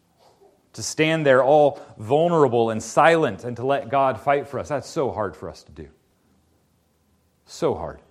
To 0.73 0.83
stand 0.83 1.25
there 1.25 1.43
all 1.43 1.81
vulnerable 1.97 2.69
and 2.69 2.81
silent 2.81 3.43
and 3.43 3.57
to 3.57 3.65
let 3.65 3.89
God 3.89 4.19
fight 4.19 4.47
for 4.47 4.59
us, 4.59 4.69
that's 4.69 4.87
so 4.87 5.11
hard 5.11 5.35
for 5.35 5.49
us 5.49 5.63
to 5.63 5.71
do. 5.73 5.89
So 7.45 7.75
hard. 7.75 8.01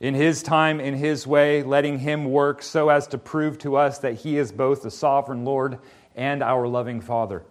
In 0.00 0.14
His 0.14 0.42
time, 0.42 0.80
in 0.80 0.94
His 0.94 1.26
way, 1.26 1.62
letting 1.62 1.98
Him 1.98 2.26
work 2.26 2.62
so 2.62 2.88
as 2.88 3.08
to 3.08 3.18
prove 3.18 3.58
to 3.58 3.76
us 3.76 3.98
that 3.98 4.14
He 4.14 4.38
is 4.38 4.52
both 4.52 4.82
the 4.82 4.90
sovereign 4.90 5.44
Lord 5.44 5.80
and 6.14 6.42
our 6.42 6.66
loving 6.66 7.00
Father, 7.00 7.44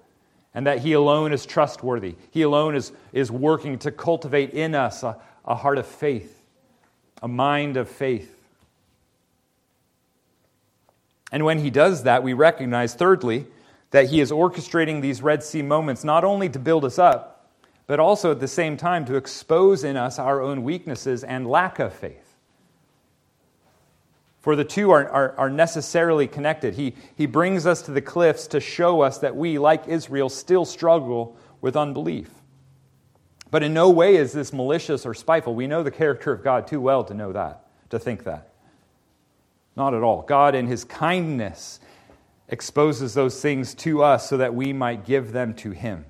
and 0.56 0.66
that 0.66 0.80
He 0.80 0.94
alone 0.94 1.34
is 1.34 1.46
trustworthy. 1.46 2.16
He 2.32 2.42
alone 2.42 2.76
is, 2.76 2.94
is 3.14 3.30
working 3.30 3.78
to 3.80 3.92
cultivate 3.92 4.52
in 4.52 4.74
us 4.74 5.04
a, 5.04 5.18
a 5.44 5.54
heart 5.54 5.78
of 5.78 5.86
faith, 5.86 6.42
a 7.22 7.28
mind 7.28 7.78
of 7.78 7.90
faith. 7.90 8.32
And 11.32 11.44
when 11.44 11.60
He 11.60 11.70
does 11.70 12.04
that, 12.04 12.24
we 12.24 12.34
recognize, 12.34 12.96
thirdly, 12.96 13.46
that 13.92 14.10
He 14.10 14.22
is 14.22 14.32
orchestrating 14.32 15.02
these 15.02 15.22
Red 15.22 15.44
Sea 15.44 15.62
moments 15.62 16.06
not 16.06 16.24
only 16.24 16.48
to 16.50 16.58
build 16.58 16.86
us 16.86 16.98
up, 16.98 17.52
but 17.86 18.00
also 18.00 18.32
at 18.32 18.40
the 18.40 18.48
same 18.48 18.78
time 18.78 19.06
to 19.06 19.16
expose 19.16 19.84
in 19.84 19.98
us 19.98 20.18
our 20.18 20.42
own 20.42 20.64
weaknesses 20.64 21.24
and 21.24 21.48
lack 21.48 21.80
of 21.80 21.94
faith. 21.94 22.25
For 24.46 24.56
the 24.56 24.64
two 24.64 24.92
are, 24.92 25.10
are, 25.10 25.36
are, 25.40 25.50
necessarily 25.50 26.28
connected. 26.28 26.76
He, 26.76 26.94
he 27.16 27.26
brings 27.26 27.66
us 27.66 27.82
to 27.82 27.92
the 27.92 28.00
cliffs 28.00 28.46
to 28.50 28.60
show 28.60 29.02
us 29.02 29.18
that 29.18 29.36
we, 29.36 29.58
like 29.58 29.88
Israel, 29.88 30.30
still 30.30 30.66
struggle 30.66 31.36
with 31.62 31.76
unbelief. 31.76 32.30
But 33.50 33.64
in 33.64 33.74
no 33.74 33.90
way 33.90 34.18
is 34.18 34.34
this 34.34 34.54
malicious 34.54 35.04
or 35.04 35.16
spiteful. 35.16 35.56
We 35.56 35.66
know 35.66 35.82
the 35.82 35.90
character 35.90 36.32
of 36.32 36.44
God 36.44 36.68
too 36.68 36.80
well 36.80 37.04
to 37.06 37.16
know 37.16 37.34
that, 37.34 37.66
to 37.90 37.98
think 37.98 38.24
that. 38.26 38.54
Not 39.76 39.96
at 39.96 40.04
all. 40.04 40.22
God, 40.22 40.54
in 40.54 40.68
His 40.68 40.84
kindness, 40.84 41.80
exposes 42.48 43.16
those 43.16 43.42
things 43.42 43.74
to 43.74 44.04
us 44.04 44.30
so 44.30 44.38
that 44.38 44.54
we 44.54 44.74
might 44.74 45.06
give 45.06 45.32
them 45.32 45.56
to 45.56 45.72
Him, 45.72 46.06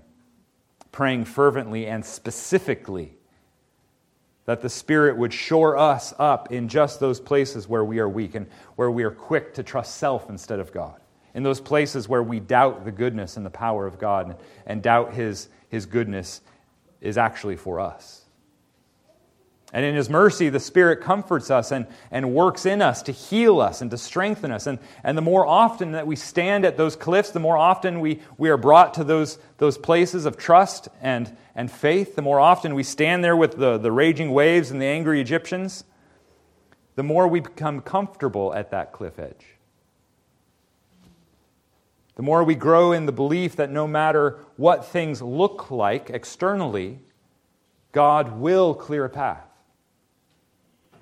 praying 0.91 1.23
fervently 1.23 1.87
and 1.87 2.05
specifically 2.05 3.14
that 4.45 4.61
the 4.61 4.69
Spirit 4.69 5.17
would 5.17 5.33
shore 5.33 5.77
us 5.77 6.13
up 6.19 6.51
in 6.51 6.67
just 6.67 6.99
those 6.99 7.19
places 7.19 7.67
where 7.67 7.83
we 7.83 7.99
are 7.99 8.09
weak 8.09 8.35
and 8.35 8.47
where 8.75 8.91
we 8.91 9.03
are 9.03 9.11
quick 9.11 9.53
to 9.55 9.63
trust 9.63 9.97
self 9.97 10.29
instead 10.29 10.59
of 10.59 10.71
God. 10.71 10.99
In 11.33 11.43
those 11.43 11.59
places 11.59 12.07
where 12.07 12.23
we 12.23 12.39
doubt 12.39 12.85
the 12.85 12.91
goodness 12.91 13.37
and 13.37 13.45
the 13.45 13.49
power 13.49 13.85
of 13.87 13.99
God 13.99 14.37
and 14.65 14.81
doubt 14.81 15.13
His, 15.13 15.49
his 15.69 15.85
goodness 15.85 16.41
is 17.01 17.17
actually 17.17 17.57
for 17.57 17.79
us. 17.79 18.24
And 19.75 19.83
in 19.83 19.93
His 19.93 20.09
mercy, 20.09 20.47
the 20.47 20.61
Spirit 20.61 21.01
comforts 21.01 21.51
us 21.51 21.69
and, 21.69 21.85
and 22.09 22.33
works 22.33 22.65
in 22.65 22.81
us 22.81 23.01
to 23.01 23.11
heal 23.11 23.59
us 23.59 23.81
and 23.81 23.91
to 23.91 23.97
strengthen 23.97 24.49
us. 24.49 24.67
And, 24.67 24.79
and 25.03 25.17
the 25.17 25.21
more 25.21 25.45
often 25.45 25.91
that 25.91 26.07
we 26.07 26.15
stand 26.15 26.63
at 26.63 26.77
those 26.77 26.95
cliffs, 26.95 27.31
the 27.31 27.41
more 27.41 27.57
often 27.57 27.99
we, 27.99 28.21
we 28.37 28.49
are 28.49 28.55
brought 28.55 28.93
to 28.93 29.03
those, 29.03 29.37
those 29.57 29.77
places 29.77 30.25
of 30.25 30.37
trust 30.37 30.87
and, 31.01 31.35
and 31.55 31.69
faith, 31.69 32.15
the 32.15 32.21
more 32.21 32.39
often 32.39 32.73
we 32.73 32.83
stand 32.83 33.21
there 33.21 33.35
with 33.35 33.57
the, 33.57 33.77
the 33.77 33.91
raging 33.91 34.31
waves 34.31 34.71
and 34.71 34.81
the 34.81 34.85
angry 34.85 35.19
Egyptians, 35.19 35.83
the 36.95 37.03
more 37.03 37.27
we 37.27 37.41
become 37.41 37.81
comfortable 37.81 38.53
at 38.53 38.71
that 38.71 38.93
cliff 38.93 39.19
edge. 39.19 39.45
The 42.15 42.23
more 42.23 42.45
we 42.45 42.55
grow 42.55 42.93
in 42.93 43.07
the 43.07 43.11
belief 43.11 43.57
that 43.57 43.69
no 43.69 43.87
matter 43.87 44.39
what 44.55 44.85
things 44.85 45.21
look 45.21 45.69
like 45.69 46.09
externally, 46.09 46.99
God 47.91 48.39
will 48.39 48.73
clear 48.73 49.03
a 49.03 49.09
path. 49.09 49.49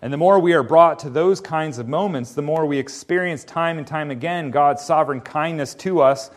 And 0.03 0.11
the 0.11 0.17
more 0.17 0.37
we 0.37 0.51
are 0.51 0.63
brought 0.63 0.99
to 0.99 1.09
those 1.09 1.39
kinds 1.39 1.79
of 1.79 1.87
moments, 1.87 2.33
the 2.33 2.41
more 2.41 2.65
we 2.65 2.77
experience 2.77 3.45
time 3.45 3.77
and 3.77 3.87
time 3.87 4.11
again 4.11 4.51
God's 4.51 4.83
sovereign 4.83 5.21
kindness 5.21 5.73
to 5.75 6.01
us, 6.01 6.29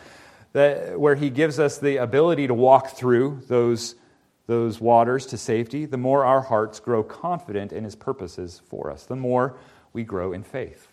that, 0.53 1.01
where 1.01 1.17
He 1.17 1.31
gives 1.31 1.59
us 1.59 1.79
the 1.79 1.97
ability 1.97 2.47
to 2.47 2.55
walk 2.55 2.91
through 2.91 3.43
those, 3.49 3.97
those 4.47 4.81
waters 4.81 5.27
to 5.27 5.37
safety, 5.37 5.85
the 5.85 5.97
more 5.97 6.25
our 6.25 6.43
hearts 6.43 6.79
grow 6.79 7.03
confident 7.03 7.73
in 7.73 7.83
His 7.83 7.97
purposes 7.97 8.63
for 8.69 8.89
us, 8.89 9.05
the 9.05 9.17
more 9.17 9.57
we 9.93 10.05
grow 10.05 10.33
in 10.33 10.45
faith. 10.45 10.87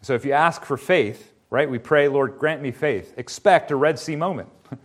So 0.00 0.14
if 0.14 0.24
you 0.24 0.32
ask 0.32 0.64
for 0.64 0.78
faith, 0.78 1.34
right, 1.50 1.68
we 1.68 1.78
pray, 1.78 2.08
Lord, 2.08 2.38
grant 2.38 2.62
me 2.62 2.70
faith, 2.70 3.12
expect 3.18 3.70
a 3.70 3.76
Red 3.76 3.98
Sea 3.98 4.16
moment. 4.16 4.48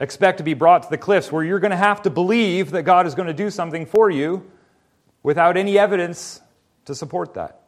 expect 0.00 0.38
to 0.38 0.44
be 0.44 0.54
brought 0.54 0.82
to 0.82 0.90
the 0.90 0.98
cliffs 0.98 1.30
where 1.30 1.44
you're 1.44 1.60
going 1.60 1.70
to 1.70 1.76
have 1.76 2.02
to 2.02 2.10
believe 2.10 2.70
that 2.70 2.82
God 2.82 3.06
is 3.06 3.14
going 3.14 3.28
to 3.28 3.34
do 3.34 3.50
something 3.50 3.84
for 3.86 4.10
you 4.10 4.50
without 5.22 5.56
any 5.56 5.78
evidence 5.78 6.40
to 6.86 6.94
support 6.94 7.34
that. 7.34 7.60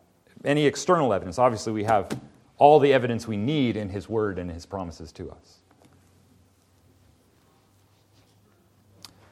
Any 0.45 0.65
external 0.65 1.13
evidence. 1.13 1.39
Obviously, 1.39 1.73
we 1.73 1.85
have 1.85 2.19
all 2.57 2.81
the 2.81 2.93
evidence 2.93 3.29
we 3.29 3.37
need 3.37 3.77
in 3.77 3.91
His 3.91 4.09
Word 4.09 4.39
and 4.39 4.51
His 4.51 4.67
promises 4.67 5.13
to 5.13 5.31
us. 5.31 5.59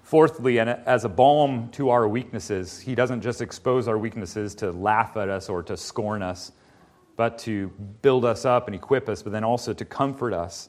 Fourthly, 0.02 0.58
and 0.58 0.68
as 0.68 1.04
a 1.04 1.08
balm 1.08 1.70
to 1.70 1.90
our 1.90 2.06
weaknesses, 2.06 2.80
He 2.80 2.94
doesn't 2.94 3.22
just 3.22 3.40
expose 3.40 3.88
our 3.88 3.96
weaknesses 3.96 4.54
to 4.56 4.72
laugh 4.72 5.16
at 5.16 5.28
us 5.28 5.48
or 5.48 5.62
to 5.62 5.76
scorn 5.76 6.22
us, 6.22 6.52
but 7.16 7.38
to 7.38 7.68
build 8.02 8.24
us 8.24 8.44
up 8.44 8.66
and 8.66 8.74
equip 8.74 9.08
us, 9.08 9.22
but 9.22 9.32
then 9.32 9.44
also 9.44 9.72
to 9.72 9.84
comfort 9.84 10.34
us 10.34 10.68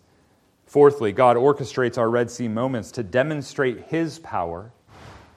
Fourthly, 0.72 1.12
God 1.12 1.36
orchestrates 1.36 1.98
our 1.98 2.10
Red 2.10 2.32
Sea 2.32 2.48
moments 2.48 2.92
to 2.92 3.04
demonstrate 3.04 3.88
His 3.88 4.20
power, 4.20 4.72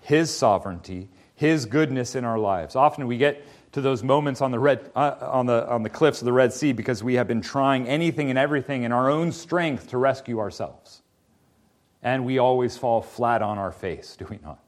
His 0.00 0.32
sovereignty, 0.32 1.08
His 1.34 1.66
goodness 1.66 2.14
in 2.14 2.24
our 2.24 2.38
lives. 2.38 2.76
Often 2.76 3.08
we 3.08 3.18
get 3.18 3.44
to 3.72 3.80
those 3.80 4.04
moments 4.04 4.40
on 4.40 4.52
the, 4.52 4.60
red, 4.60 4.92
uh, 4.94 5.16
on, 5.20 5.46
the, 5.46 5.68
on 5.68 5.82
the 5.82 5.90
cliffs 5.90 6.20
of 6.22 6.26
the 6.26 6.32
Red 6.32 6.52
Sea 6.52 6.70
because 6.70 7.02
we 7.02 7.14
have 7.14 7.26
been 7.26 7.40
trying 7.40 7.88
anything 7.88 8.30
and 8.30 8.38
everything 8.38 8.84
in 8.84 8.92
our 8.92 9.10
own 9.10 9.32
strength 9.32 9.88
to 9.88 9.98
rescue 9.98 10.38
ourselves. 10.38 11.02
And 12.00 12.24
we 12.24 12.38
always 12.38 12.78
fall 12.78 13.02
flat 13.02 13.42
on 13.42 13.58
our 13.58 13.72
face, 13.72 14.14
do 14.14 14.26
we 14.30 14.38
not? 14.40 14.60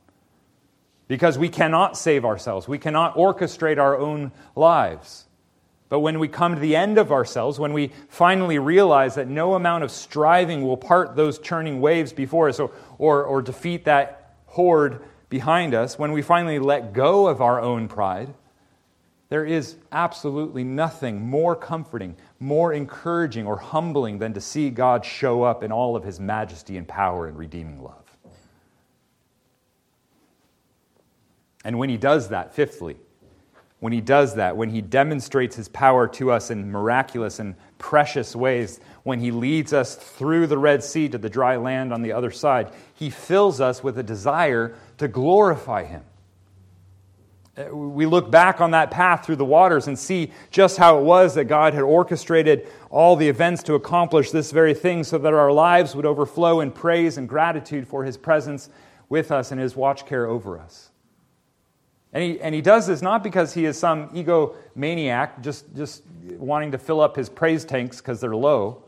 Because 1.07 1.39
we 1.39 1.49
cannot 1.49 1.97
save 1.97 2.25
ourselves, 2.25 2.67
we 2.67 2.79
cannot 2.79 3.15
orchestrate 3.15 3.79
our 3.79 3.97
own 3.97 4.33
lives. 4.57 5.26
But 5.89 6.01
when 6.01 6.19
we 6.19 6.27
come 6.27 6.55
to 6.55 6.61
the 6.61 6.75
end 6.75 6.99
of 6.99 7.13
ourselves, 7.13 7.59
when 7.59 7.73
we 7.73 7.93
finally 8.09 8.59
realize 8.59 9.15
that 9.15 9.29
no 9.29 9.55
amount 9.55 9.85
of 9.85 9.91
striving 9.91 10.63
will 10.63 10.77
part 10.77 11.15
those 11.15 11.39
churning 11.39 11.81
waves 11.81 12.13
before 12.13 12.49
us 12.49 12.59
or, 12.59 12.73
or, 12.99 13.25
or 13.25 13.41
defeat 13.41 13.85
that 13.85 14.35
horde 14.47 15.01
behind 15.29 15.75
us, 15.75 15.99
when 15.99 16.13
we 16.13 16.23
finally 16.23 16.59
let 16.59 16.93
go 16.93 17.29
of 17.29 17.41
our 17.41 17.61
own 17.61 17.87
pride, 17.87 18.35
there 19.29 19.45
is 19.45 19.77
absolutely 19.93 20.65
nothing 20.65 21.21
more 21.29 21.57
comforting, 21.57 22.17
more 22.39 22.73
encouraging, 22.73 23.47
or 23.47 23.57
humbling 23.57 24.19
than 24.19 24.33
to 24.35 24.41
see 24.41 24.71
God 24.71 25.05
show 25.05 25.43
up 25.43 25.63
in 25.63 25.73
all 25.73 25.97
of 25.97 26.05
his 26.05 26.21
majesty 26.21 26.77
and 26.77 26.87
power 26.87 27.27
and 27.27 27.37
redeeming 27.37 27.83
love. 27.83 28.05
And 31.65 31.79
when 31.79 31.89
he 31.89 31.97
does 31.97 32.29
that, 32.29 32.55
fifthly, 32.55 32.97
when 33.81 33.93
he 33.93 34.01
does 34.01 34.35
that, 34.37 34.57
when 34.57 34.71
he 34.71 34.81
demonstrates 34.81 35.57
his 35.57 35.69
power 35.69 36.09
to 36.09 36.31
us 36.31 36.51
in 36.51 36.71
miraculous 36.71 37.39
and 37.39 37.55
precious 37.79 38.35
ways, 38.35 38.81
when 39.03 39.21
he 39.21 39.31
leads 39.31 39.73
us 39.73 39.95
through 39.95 40.47
the 40.47 40.57
Red 40.57 40.83
Sea 40.83 41.09
to 41.11 41.19
the 41.19 41.29
dry 41.29 41.57
land 41.57 41.93
on 41.93 42.03
the 42.03 42.13
other 42.13 42.31
side, 42.31 42.73
he 42.95 43.11
fills 43.11 43.61
us 43.61 43.83
with 43.83 43.99
a 43.99 44.03
desire 44.03 44.75
to 44.97 45.09
glorify 45.09 45.85
him. 45.85 46.03
Uh, 47.57 47.75
we 47.75 48.07
look 48.07 48.31
back 48.31 48.61
on 48.61 48.71
that 48.71 48.91
path 48.91 49.25
through 49.25 49.37
the 49.37 49.45
waters 49.45 49.89
and 49.89 49.99
see 49.99 50.33
just 50.51 50.79
how 50.79 50.99
it 50.99 51.03
was 51.03 51.35
that 51.35 51.45
God 51.45 51.75
had 51.75 51.83
orchestrated 51.83 52.69
all 52.91 53.15
the 53.15 53.29
events 53.29 53.63
to 53.65 53.75
accomplish 53.75 54.31
this 54.31 54.53
very 54.53 54.75
thing 54.75 55.05
so 55.05 55.19
that 55.19 55.33
our 55.33 55.53
lives 55.53 55.95
would 55.95 56.07
overflow 56.07 56.61
in 56.61 56.71
praise 56.71 57.19
and 57.19 57.29
gratitude 57.29 57.87
for 57.87 58.05
his 58.05 58.17
presence 58.17 58.69
with 59.09 59.31
us 59.31 59.53
and 59.53 59.61
his 59.61 59.77
watch 59.77 60.07
care 60.07 60.27
over 60.27 60.59
us. 60.59 60.91
And 62.17 62.25
he, 62.25 62.41
and 62.41 62.55
he 62.55 62.63
does 62.63 62.87
this 62.87 63.03
not 63.03 63.23
because 63.23 63.53
he 63.53 63.67
is 63.67 63.79
some 63.79 64.09
egomaniac 64.09 65.43
just, 65.43 65.77
just 65.77 66.03
wanting 66.39 66.73
to 66.73 66.79
fill 66.79 67.03
up 67.03 67.15
his 67.15 67.29
praise 67.29 67.67
tanks 67.67 67.99
because 67.99 68.23
they're 68.23 68.35
low. 68.35 68.85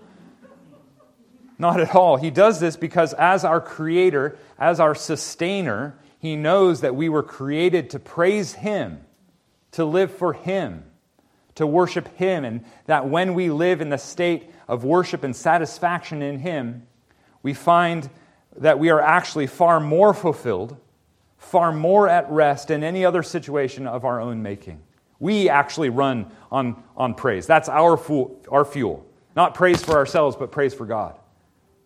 Not 1.59 1.79
at 1.79 1.95
all. 1.95 2.17
He 2.17 2.31
does 2.31 2.59
this 2.59 2.79
because, 2.79 3.13
as 3.13 3.45
our 3.45 3.61
creator, 3.61 4.39
as 4.59 4.81
our 4.81 4.95
sustainer, 4.95 5.99
he 6.19 6.37
knows 6.37 6.81
that 6.81 6.97
we 6.97 7.11
were 7.11 7.23
created 7.23 7.91
to 7.91 7.99
praise 7.99 8.55
him, 8.55 9.05
to 9.73 9.85
live 9.85 10.11
for 10.11 10.33
him, 10.33 10.85
to 11.57 11.67
worship 11.67 12.09
him, 12.17 12.47
and 12.47 12.65
that 12.87 13.11
when 13.11 13.35
we 13.35 13.51
live 13.51 13.83
in 13.83 13.91
the 13.91 13.99
state 13.99 14.51
of 14.67 14.85
worship 14.85 15.23
and 15.23 15.37
satisfaction 15.37 16.23
in 16.23 16.39
him, 16.39 16.87
we 17.43 17.53
find 17.53 18.09
that 18.57 18.79
we 18.79 18.89
are 18.89 19.03
actually 19.03 19.47
far 19.47 19.81
more 19.81 20.15
fulfilled 20.15 20.79
far 21.51 21.73
more 21.73 22.09
at 22.09 22.31
rest 22.31 22.71
in 22.71 22.85
any 22.85 23.05
other 23.05 23.23
situation 23.23 23.87
of 23.87 24.05
our 24.05 24.21
own 24.21 24.43
making. 24.43 24.81
We 25.19 25.49
actually 25.49 25.89
run 25.89 26.31
on, 26.51 26.83
on 26.97 27.15
praise. 27.15 27.47
That's 27.47 27.69
our, 27.69 27.97
fu- 27.97 28.37
our 28.51 28.65
fuel. 28.65 29.05
Not 29.35 29.55
praise 29.55 29.83
for 29.83 29.97
ourselves, 29.97 30.37
but 30.37 30.53
praise 30.53 30.75
for 30.75 30.87
God. 30.87 31.19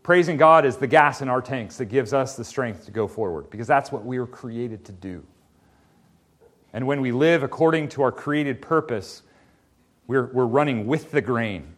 Praising 0.03 0.37
God 0.37 0.67
is 0.67 0.77
the 0.77 0.87
gas 0.87 1.23
in 1.23 1.29
our 1.29 1.41
tanks 1.41 1.77
that 1.79 1.87
gives 1.87 2.13
us 2.13 2.37
the 2.37 2.45
strength 2.45 2.85
to 2.87 2.91
go 2.91 3.07
forward, 3.07 3.49
because 3.51 3.67
that's 3.67 3.91
what 3.91 4.05
we 4.05 4.19
were 4.19 4.27
created 4.27 4.85
to 4.87 4.93
do. 4.93 5.25
And 6.73 6.87
when 6.87 7.01
we 7.01 7.13
live 7.13 7.43
according 7.43 7.89
to 7.91 8.03
our 8.03 8.13
created 8.13 8.61
purpose, 8.61 9.23
We're, 10.09 10.27
we're 10.33 10.51
running 10.51 10.87
with 10.89 11.13
the 11.13 11.23
grain 11.23 11.77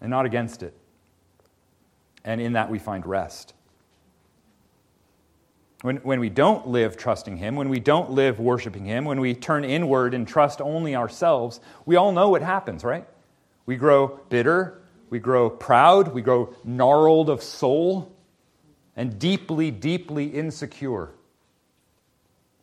and 0.00 0.08
not 0.08 0.24
against 0.24 0.62
it. 0.62 0.72
And 2.24 2.40
in 2.40 2.52
that 2.52 2.70
we 2.70 2.78
find 2.78 3.04
rest. 3.04 3.54
When, 5.82 5.98
when 5.98 6.18
we 6.18 6.28
don't 6.28 6.66
live 6.66 6.96
trusting 6.96 7.36
Him, 7.36 7.54
when 7.54 7.68
we 7.68 7.78
don't 7.78 8.10
live 8.10 8.40
worshiping 8.40 8.84
Him, 8.84 9.04
when 9.04 9.20
we 9.20 9.34
turn 9.34 9.64
inward 9.64 10.12
and 10.12 10.26
trust 10.26 10.60
only 10.60 10.96
ourselves, 10.96 11.60
we 11.86 11.94
all 11.94 12.10
know 12.10 12.28
what 12.30 12.42
happens, 12.42 12.82
right? 12.82 13.06
We 13.64 13.76
grow 13.76 14.20
bitter, 14.28 14.82
we 15.08 15.20
grow 15.20 15.48
proud, 15.48 16.08
we 16.08 16.22
grow 16.22 16.54
gnarled 16.64 17.30
of 17.30 17.42
soul, 17.42 18.12
and 18.96 19.18
deeply, 19.20 19.70
deeply 19.70 20.26
insecure. 20.26 21.10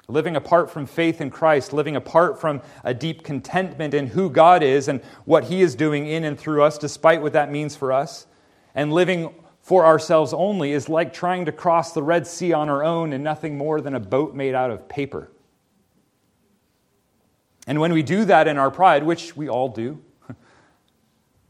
Living 0.09 0.35
apart 0.35 0.69
from 0.69 0.85
faith 0.85 1.21
in 1.21 1.29
Christ, 1.29 1.71
living 1.71 1.95
apart 1.95 2.39
from 2.39 2.61
a 2.83 2.93
deep 2.93 3.23
contentment 3.23 3.93
in 3.93 4.07
who 4.07 4.29
God 4.29 4.61
is 4.61 4.89
and 4.89 5.01
what 5.23 5.45
He 5.45 5.61
is 5.61 5.73
doing 5.73 6.05
in 6.05 6.25
and 6.25 6.37
through 6.37 6.63
us, 6.63 6.77
despite 6.77 7.21
what 7.21 7.33
that 7.33 7.49
means 7.49 7.77
for 7.77 7.93
us, 7.93 8.27
and 8.75 8.91
living 8.91 9.33
for 9.65 9.83
ourselves 9.83 10.31
only 10.31 10.73
is 10.73 10.89
like 10.89 11.11
trying 11.11 11.45
to 11.45 11.51
cross 11.51 11.91
the 11.91 12.03
Red 12.03 12.27
Sea 12.27 12.53
on 12.53 12.69
our 12.69 12.83
own 12.83 13.11
in 13.11 13.23
nothing 13.23 13.57
more 13.57 13.81
than 13.81 13.95
a 13.95 13.99
boat 13.99 14.35
made 14.35 14.53
out 14.53 14.69
of 14.69 14.87
paper. 14.87 15.31
And 17.65 17.79
when 17.79 17.91
we 17.91 18.03
do 18.03 18.25
that 18.25 18.47
in 18.47 18.59
our 18.59 18.69
pride, 18.69 19.03
which 19.03 19.35
we 19.35 19.49
all 19.49 19.69
do, 19.69 20.03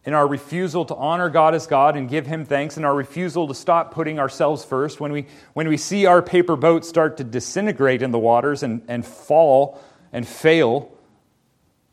in 0.06 0.14
our 0.14 0.26
refusal 0.26 0.86
to 0.86 0.96
honor 0.96 1.30
God 1.30 1.56
as 1.56 1.68
God 1.68 1.98
and 1.98 2.08
give 2.08 2.26
Him 2.26 2.46
thanks, 2.46 2.78
in 2.78 2.86
our 2.86 2.96
refusal 2.96 3.50
to 3.50 3.54
stop 3.54 3.94
putting 3.94 4.18
ourselves 4.18 4.64
first, 4.64 5.02
when 5.02 5.12
we, 5.12 5.28
when 5.52 5.68
we 5.68 5.76
see 5.76 6.06
our 6.06 6.22
paper 6.22 6.56
boat 6.56 6.86
start 6.86 7.18
to 7.18 7.26
disintegrate 7.26 8.02
in 8.02 8.12
the 8.12 8.20
waters 8.20 8.64
and, 8.64 8.82
and 8.88 9.06
fall 9.06 9.78
and 10.14 10.26
fail, 10.26 10.90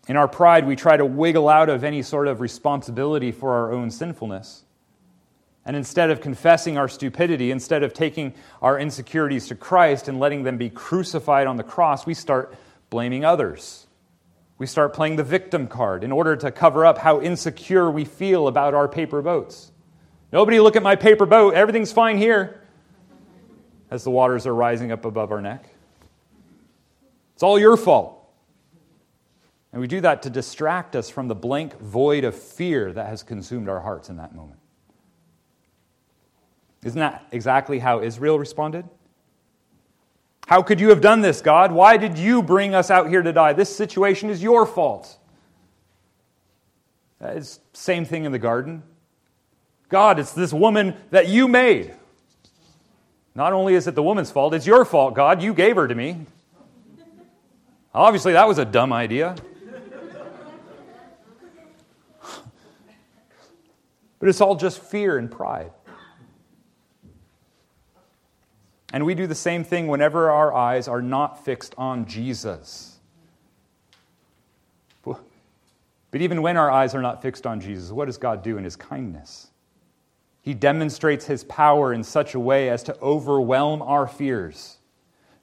in 0.06 0.16
our 0.16 0.28
pride, 0.28 0.68
we 0.68 0.76
try 0.76 0.96
to 0.96 1.04
wiggle 1.04 1.48
out 1.48 1.68
of 1.68 1.82
any 1.82 2.02
sort 2.02 2.28
of 2.28 2.40
responsibility 2.40 3.32
for 3.32 3.54
our 3.54 3.72
own 3.72 3.90
sinfulness. 3.90 4.61
And 5.64 5.76
instead 5.76 6.10
of 6.10 6.20
confessing 6.20 6.76
our 6.76 6.88
stupidity, 6.88 7.50
instead 7.50 7.82
of 7.82 7.92
taking 7.92 8.34
our 8.60 8.78
insecurities 8.78 9.46
to 9.48 9.54
Christ 9.54 10.08
and 10.08 10.18
letting 10.18 10.42
them 10.42 10.56
be 10.56 10.70
crucified 10.70 11.46
on 11.46 11.56
the 11.56 11.62
cross, 11.62 12.04
we 12.04 12.14
start 12.14 12.54
blaming 12.90 13.24
others. 13.24 13.86
We 14.58 14.66
start 14.66 14.92
playing 14.92 15.16
the 15.16 15.24
victim 15.24 15.68
card 15.68 16.04
in 16.04 16.12
order 16.12 16.36
to 16.36 16.50
cover 16.50 16.84
up 16.84 16.98
how 16.98 17.20
insecure 17.20 17.90
we 17.90 18.04
feel 18.04 18.48
about 18.48 18.74
our 18.74 18.88
paper 18.88 19.22
boats. 19.22 19.70
Nobody 20.32 20.60
look 20.60 20.76
at 20.76 20.82
my 20.82 20.96
paper 20.96 21.26
boat, 21.26 21.54
everything's 21.54 21.92
fine 21.92 22.16
here, 22.16 22.60
as 23.90 24.02
the 24.02 24.10
waters 24.10 24.46
are 24.46 24.54
rising 24.54 24.90
up 24.90 25.04
above 25.04 25.30
our 25.30 25.40
neck. 25.40 25.68
It's 27.34 27.42
all 27.42 27.58
your 27.58 27.76
fault. 27.76 28.18
And 29.72 29.80
we 29.80 29.86
do 29.86 30.00
that 30.02 30.22
to 30.22 30.30
distract 30.30 30.96
us 30.96 31.08
from 31.08 31.28
the 31.28 31.34
blank 31.34 31.78
void 31.80 32.24
of 32.24 32.34
fear 32.34 32.92
that 32.92 33.08
has 33.08 33.22
consumed 33.22 33.68
our 33.68 33.80
hearts 33.80 34.08
in 34.10 34.16
that 34.16 34.34
moment. 34.34 34.61
Isn't 36.84 36.98
that 36.98 37.26
exactly 37.30 37.78
how 37.78 38.00
Israel 38.00 38.38
responded? 38.38 38.84
How 40.46 40.62
could 40.62 40.80
you 40.80 40.88
have 40.90 41.00
done 41.00 41.20
this, 41.20 41.40
God? 41.40 41.72
Why 41.72 41.96
did 41.96 42.18
you 42.18 42.42
bring 42.42 42.74
us 42.74 42.90
out 42.90 43.08
here 43.08 43.22
to 43.22 43.32
die? 43.32 43.52
This 43.52 43.74
situation 43.74 44.28
is 44.28 44.42
your 44.42 44.66
fault. 44.66 45.16
It's 47.20 47.60
same 47.72 48.04
thing 48.04 48.24
in 48.24 48.32
the 48.32 48.38
garden. 48.38 48.82
God, 49.88 50.18
it's 50.18 50.32
this 50.32 50.52
woman 50.52 50.96
that 51.10 51.28
you 51.28 51.46
made. 51.46 51.94
Not 53.34 53.52
only 53.52 53.74
is 53.74 53.86
it 53.86 53.94
the 53.94 54.02
woman's 54.02 54.30
fault, 54.30 54.52
it's 54.54 54.66
your 54.66 54.84
fault, 54.84 55.14
God. 55.14 55.40
You 55.42 55.54
gave 55.54 55.76
her 55.76 55.86
to 55.86 55.94
me. 55.94 56.26
Obviously, 57.94 58.32
that 58.32 58.48
was 58.48 58.58
a 58.58 58.64
dumb 58.64 58.92
idea. 58.92 59.36
but 64.18 64.28
it's 64.28 64.40
all 64.40 64.56
just 64.56 64.80
fear 64.80 65.18
and 65.18 65.30
pride. 65.30 65.70
And 68.92 69.06
we 69.06 69.14
do 69.14 69.26
the 69.26 69.34
same 69.34 69.64
thing 69.64 69.86
whenever 69.86 70.30
our 70.30 70.52
eyes 70.52 70.86
are 70.86 71.00
not 71.00 71.44
fixed 71.44 71.74
on 71.78 72.06
Jesus. 72.06 72.92
But 76.12 76.20
even 76.20 76.42
when 76.42 76.58
our 76.58 76.70
eyes 76.70 76.94
are 76.94 77.00
not 77.00 77.22
fixed 77.22 77.46
on 77.46 77.60
Jesus, 77.60 77.90
what 77.90 78.04
does 78.04 78.18
God 78.18 78.42
do 78.42 78.58
in 78.58 78.64
His 78.64 78.76
kindness? 78.76 79.48
He 80.42 80.52
demonstrates 80.52 81.24
His 81.24 81.42
power 81.42 81.92
in 81.92 82.04
such 82.04 82.34
a 82.34 82.40
way 82.40 82.68
as 82.68 82.82
to 82.84 83.00
overwhelm 83.00 83.80
our 83.80 84.06
fears, 84.06 84.76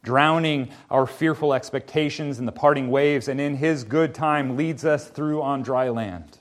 drowning 0.04 0.70
our 0.92 1.08
fearful 1.08 1.56
expectations 1.56 2.38
in 2.38 2.46
the 2.46 2.52
parting 2.52 2.92
waves, 2.92 3.28
and 3.28 3.42
in 3.42 3.56
His 3.56 3.84
good 3.84 4.14
time 4.14 4.56
leads 4.56 4.86
us 4.86 5.08
through 5.08 5.42
on 5.42 5.64
dry 5.64 5.90
land. 5.90 6.38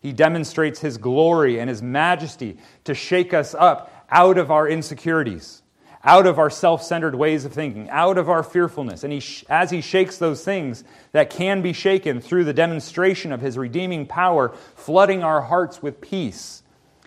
He 0.00 0.14
demonstrates 0.14 0.80
His 0.80 0.96
glory 0.96 1.60
and 1.60 1.68
His 1.68 1.82
majesty 1.82 2.56
to 2.84 2.94
shake 2.94 3.34
us 3.34 3.54
up 3.54 3.92
out 4.10 4.38
of 4.38 4.50
our 4.50 4.66
insecurities 4.66 5.62
out 6.04 6.26
of 6.26 6.38
our 6.38 6.50
self 6.50 6.82
centered 6.82 7.14
ways 7.14 7.44
of 7.44 7.52
thinking, 7.52 7.88
out 7.90 8.18
of 8.18 8.28
our 8.28 8.42
fearfulness. 8.42 9.04
And 9.04 9.12
he, 9.12 9.22
as 9.48 9.70
he 9.70 9.80
shakes 9.80 10.18
those 10.18 10.44
things 10.44 10.84
that 11.12 11.30
can 11.30 11.62
be 11.62 11.72
shaken 11.72 12.20
through 12.20 12.44
the 12.44 12.52
demonstration 12.52 13.32
of 13.32 13.40
his 13.40 13.58
redeeming 13.58 14.06
power, 14.06 14.50
flooding 14.74 15.22
our 15.22 15.42
hearts 15.42 15.82
with 15.82 16.00
peace, 16.00 16.62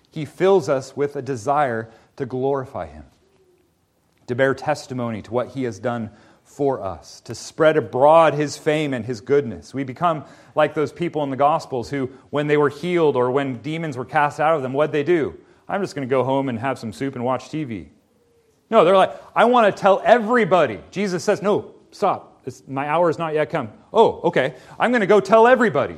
he 0.10 0.26
fills 0.26 0.68
us 0.68 0.96
with 0.96 1.16
a 1.16 1.22
desire 1.22 1.90
to 2.18 2.26
glorify 2.26 2.88
him, 2.88 3.06
to 4.28 4.36
bear 4.36 4.54
testimony 4.54 5.22
to 5.22 5.32
what 5.32 5.50
he 5.50 5.64
has 5.64 5.80
done 5.80 6.12
for 6.44 6.84
us, 6.84 7.22
to 7.22 7.34
spread 7.34 7.78
abroad 7.78 8.34
his 8.34 8.58
fame 8.58 8.94
and 8.94 9.06
his 9.06 9.22
goodness. 9.22 9.74
We 9.74 9.86
become 9.86 10.26
like 10.54 10.74
those 10.74 10.92
people 10.92 11.24
in 11.24 11.30
the 11.30 11.38
Gospels 11.38 11.90
who, 11.90 12.08
when 12.30 12.48
they 12.48 12.58
were 12.58 12.70
healed 12.70 13.16
or 13.16 13.32
when 13.32 13.62
demons 13.62 13.96
were 13.96 14.04
cast 14.04 14.42
out 14.42 14.58
of 14.58 14.62
them, 14.62 14.74
what'd 14.74 14.92
they 14.92 15.04
do? 15.04 15.38
I'm 15.70 15.82
just 15.82 15.96
going 15.96 16.06
to 16.06 16.12
go 16.12 16.26
home 16.26 16.50
and 16.50 16.60
have 16.60 16.78
some 16.78 16.92
soup 16.92 17.16
and 17.16 17.24
watch 17.24 17.46
TV. 17.46 17.88
No, 18.72 18.86
they're 18.86 18.96
like, 18.96 19.22
I 19.36 19.46
want 19.46 19.76
to 19.76 19.80
tell 19.80 20.02
everybody. 20.04 20.80
Jesus 20.92 21.24
says, 21.24 21.42
No, 21.42 21.76
stop. 21.92 22.42
It's, 22.46 22.64
my 22.68 22.88
hour 22.88 23.10
is 23.10 23.20
not 23.20 23.34
yet 23.34 23.50
come. 23.50 23.70
Oh, 23.94 24.22
okay. 24.24 24.56
I'm 24.80 24.92
going 24.92 25.02
to 25.02 25.08
go 25.08 25.20
tell 25.20 25.46
everybody. 25.46 25.98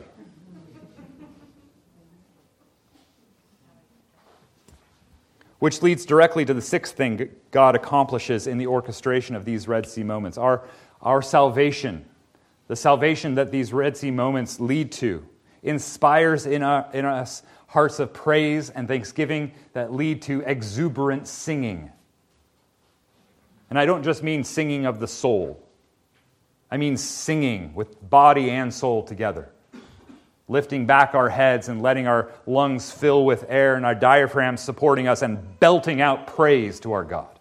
Which 5.60 5.82
leads 5.82 6.06
directly 6.06 6.44
to 6.44 6.54
the 6.54 6.62
sixth 6.62 6.98
thing 6.98 7.30
God 7.52 7.76
accomplishes 7.76 8.48
in 8.48 8.58
the 8.58 8.68
orchestration 8.68 9.36
of 9.36 9.46
these 9.46 9.68
Red 9.68 9.86
Sea 9.86 10.04
moments 10.04 10.38
our, 10.38 10.68
our 11.02 11.22
salvation. 11.22 12.04
The 12.68 12.76
salvation 12.76 13.36
that 13.36 13.52
these 13.52 13.72
Red 13.72 13.96
Sea 13.96 14.12
moments 14.12 14.60
lead 14.60 14.92
to 14.94 15.26
inspires 15.62 16.46
in, 16.46 16.64
our, 16.64 16.90
in 16.92 17.06
us 17.06 17.44
hearts 17.68 18.00
of 18.00 18.14
praise 18.14 18.72
and 18.72 18.88
thanksgiving 18.88 19.54
that 19.72 19.94
lead 19.94 20.24
to 20.24 20.42
exuberant 20.42 21.28
singing. 21.28 21.92
And 23.70 23.80
I 23.80 23.86
don't 23.86 24.04
just 24.04 24.24
mean 24.24 24.44
singing 24.44 24.86
of 24.86 25.00
the 25.00 25.08
soul, 25.08 25.62
I 26.70 26.78
mean 26.78 26.98
singing 26.98 27.74
with 27.74 28.10
body 28.10 28.50
and 28.50 28.74
soul 28.74 29.04
together. 29.04 29.50
Lifting 30.50 30.86
back 30.86 31.16
our 31.16 31.30
heads 31.30 31.70
and 31.70 31.82
letting 31.82 32.06
our 32.06 32.30
lungs 32.46 32.92
fill 32.92 33.26
with 33.26 33.46
air 33.48 33.76
and 33.76 33.86
our 33.86 33.96
diaphragms 33.96 34.62
supporting 34.62 35.08
us 35.08 35.22
and 35.22 35.60
belting 35.60 36.02
out 36.02 36.28
praise 36.28 36.80
to 36.82 36.92
our 36.92 37.04
God. 37.04 37.34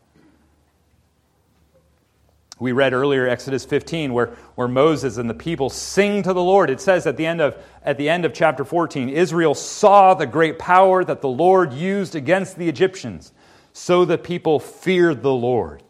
We 2.61 2.71
read 2.71 2.93
earlier 2.93 3.27
Exodus 3.27 3.65
15 3.65 4.13
where, 4.13 4.27
where 4.55 4.69
Moses 4.69 5.17
and 5.17 5.29
the 5.29 5.35
people 5.35 5.69
sing 5.69 6.23
to 6.23 6.33
the 6.33 6.43
Lord. 6.43 6.71
It 6.71 6.81
says 6.81 7.09
at 7.09 7.17
the, 7.17 7.27
end 7.27 7.41
of, 7.41 7.61
at 7.83 7.99
the 7.99 8.09
end 8.09 8.25
of 8.25 8.33
chapter 8.33 8.65
14 8.65 9.09
Israel 9.09 9.55
saw 9.55 10.15
the 10.15 10.27
great 10.27 10.61
power 10.61 11.05
that 11.05 11.23
the 11.23 11.29
Lord 11.29 11.73
used 11.73 12.15
against 12.15 12.57
the 12.57 12.69
Egyptians, 12.69 13.33
so 13.73 14.05
the 14.05 14.17
people 14.17 14.61
feared 14.61 15.23
the 15.23 15.33
Lord 15.33 15.83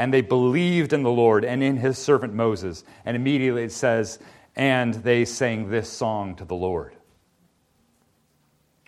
and 0.00 0.14
they 0.14 0.22
believed 0.22 0.94
in 0.94 1.02
the 1.02 1.10
Lord 1.10 1.44
and 1.44 1.62
in 1.62 1.76
his 1.76 1.98
servant 1.98 2.32
Moses. 2.32 2.84
And 3.04 3.14
immediately 3.14 3.64
it 3.64 3.72
says, 3.72 4.18
and 4.56 4.94
they 4.94 5.26
sang 5.26 5.68
this 5.68 5.90
song 5.90 6.36
to 6.36 6.46
the 6.46 6.54
Lord 6.54 6.94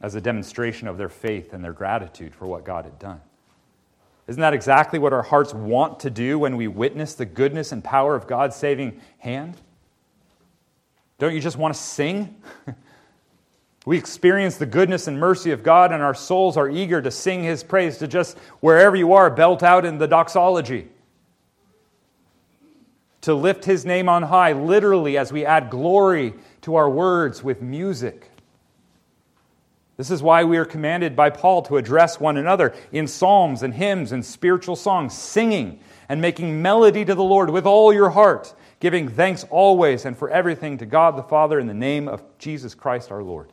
as 0.01 0.15
a 0.15 0.23
demonstration 0.23 0.89
of 0.89 0.97
their 0.97 1.11
faith 1.11 1.53
and 1.53 1.63
their 1.63 1.75
gratitude 1.75 2.35
for 2.35 2.47
what 2.47 2.65
God 2.65 2.87
had 2.87 2.99
done. 2.99 3.21
Isn't 4.27 4.41
that 4.41 4.55
exactly 4.55 4.99
what 4.99 5.13
our 5.13 5.21
hearts 5.21 5.53
want 5.53 6.01
to 6.01 6.09
do 6.09 6.39
when 6.39 6.57
we 6.57 6.67
witness 6.67 7.13
the 7.13 7.27
goodness 7.27 7.73
and 7.73 7.85
power 7.85 8.15
of 8.15 8.27
God's 8.27 8.57
saving 8.57 8.99
hand? 9.19 9.61
Don't 11.19 11.35
you 11.35 11.43
just 11.43 11.59
want 11.59 11.75
to 11.75 11.81
sing? 11.81 12.37
we 13.85 13.99
experience 13.99 14.57
the 14.57 14.65
goodness 14.65 15.09
and 15.09 15.21
mercy 15.21 15.51
of 15.51 15.63
God, 15.63 15.93
and 15.93 16.03
our 16.03 16.15
souls 16.15 16.57
are 16.57 16.71
eager 16.71 17.03
to 17.03 17.11
sing 17.11 17.45
His 17.45 17.63
praise, 17.63 17.99
to 17.99 18.09
just, 18.09 18.39
wherever 18.61 18.97
you 18.97 19.13
are, 19.13 19.29
belt 19.29 19.63
out 19.63 19.85
in 19.85 19.99
the 19.99 20.09
doxology 20.09 20.89
to 23.23 23.35
lift 23.35 23.65
his 23.65 23.85
name 23.87 24.09
on 24.09 24.25
high, 24.25 24.53
literally, 24.53 25.17
as 25.17 25.33
we 25.33 25.47
add 25.47 25.71
glory 25.71 26.35
to 26.63 26.75
our 26.75 26.91
words 26.91 27.43
with 27.43 27.63
music. 27.63 28.31
This 29.97 30.11
is 30.11 30.23
why 30.23 30.45
we 30.45 30.57
are 30.57 30.65
commanded 30.65 31.15
by 31.15 31.31
Paul 31.31 31.63
to 31.63 31.77
address 31.77 32.19
one 32.19 32.37
another 32.37 32.75
in 32.91 33.07
psalms 33.07 33.63
and 33.63 33.75
hymns 33.75 34.11
and 34.11 34.25
spiritual 34.25 34.75
songs, 34.75 35.17
singing 35.17 35.81
and 36.09 36.21
making 36.21 36.61
melody 36.61 37.05
to 37.05 37.15
the 37.15 37.23
Lord 37.23 37.51
with 37.51 37.67
all 37.67 37.93
your 37.93 38.11
heart, 38.11 38.55
giving 38.81 39.09
thanks 39.09 39.45
always 39.51 40.05
and 40.05 40.17
for 40.17 40.29
everything 40.29 40.79
to 40.79 40.87
God 40.87 41.17
the 41.17 41.23
Father 41.23 41.61
in 41.61 41.69
the 41.69 41.75
name 41.75 42.09
of 42.09 42.25
Jesus 42.39 42.75
Christ 42.75 43.13
our 43.13 43.23
Lord. 43.23 43.53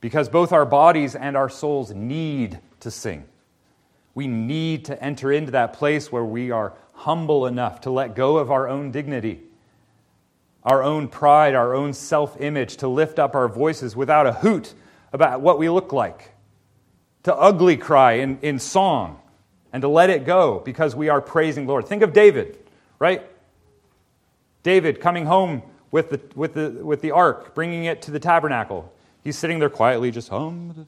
Because 0.00 0.30
both 0.30 0.52
our 0.52 0.64
bodies 0.64 1.14
and 1.14 1.36
our 1.36 1.50
souls 1.50 1.92
need 1.92 2.58
to 2.80 2.90
sing. 2.90 3.26
We 4.14 4.26
need 4.26 4.86
to 4.86 5.02
enter 5.02 5.30
into 5.30 5.52
that 5.52 5.74
place 5.74 6.10
where 6.10 6.24
we 6.24 6.50
are 6.50 6.72
humble 7.00 7.46
enough 7.46 7.82
to 7.82 7.90
let 7.90 8.14
go 8.14 8.38
of 8.38 8.50
our 8.50 8.68
own 8.68 8.90
dignity, 8.90 9.40
our 10.64 10.82
own 10.82 11.08
pride, 11.08 11.54
our 11.54 11.74
own 11.74 11.92
self 11.92 12.40
image, 12.40 12.76
to 12.78 12.88
lift 12.88 13.18
up 13.18 13.34
our 13.34 13.48
voices 13.48 13.94
without 13.96 14.26
a 14.26 14.32
hoot 14.32 14.74
about 15.12 15.40
what 15.40 15.58
we 15.58 15.68
look 15.68 15.92
like, 15.92 16.34
to 17.24 17.34
ugly 17.34 17.76
cry 17.76 18.12
in, 18.12 18.38
in 18.42 18.58
song, 18.58 19.20
and 19.72 19.82
to 19.82 19.88
let 19.88 20.10
it 20.10 20.24
go 20.24 20.60
because 20.64 20.94
we 20.94 21.08
are 21.08 21.20
praising 21.20 21.66
Lord. 21.66 21.86
Think 21.86 22.02
of 22.02 22.12
David 22.12 22.58
right? 23.00 23.26
David 24.62 25.00
coming 25.00 25.26
home 25.26 25.62
with 25.90 26.10
the, 26.10 26.20
with 26.36 26.54
the, 26.54 26.70
with 26.70 27.00
the 27.00 27.10
ark, 27.10 27.52
bringing 27.56 27.84
it 27.84 28.02
to 28.02 28.12
the 28.12 28.20
tabernacle. 28.20 28.92
He's 29.24 29.36
sitting 29.36 29.58
there 29.58 29.70
quietly, 29.70 30.12
just 30.12 30.28
hum, 30.28 30.86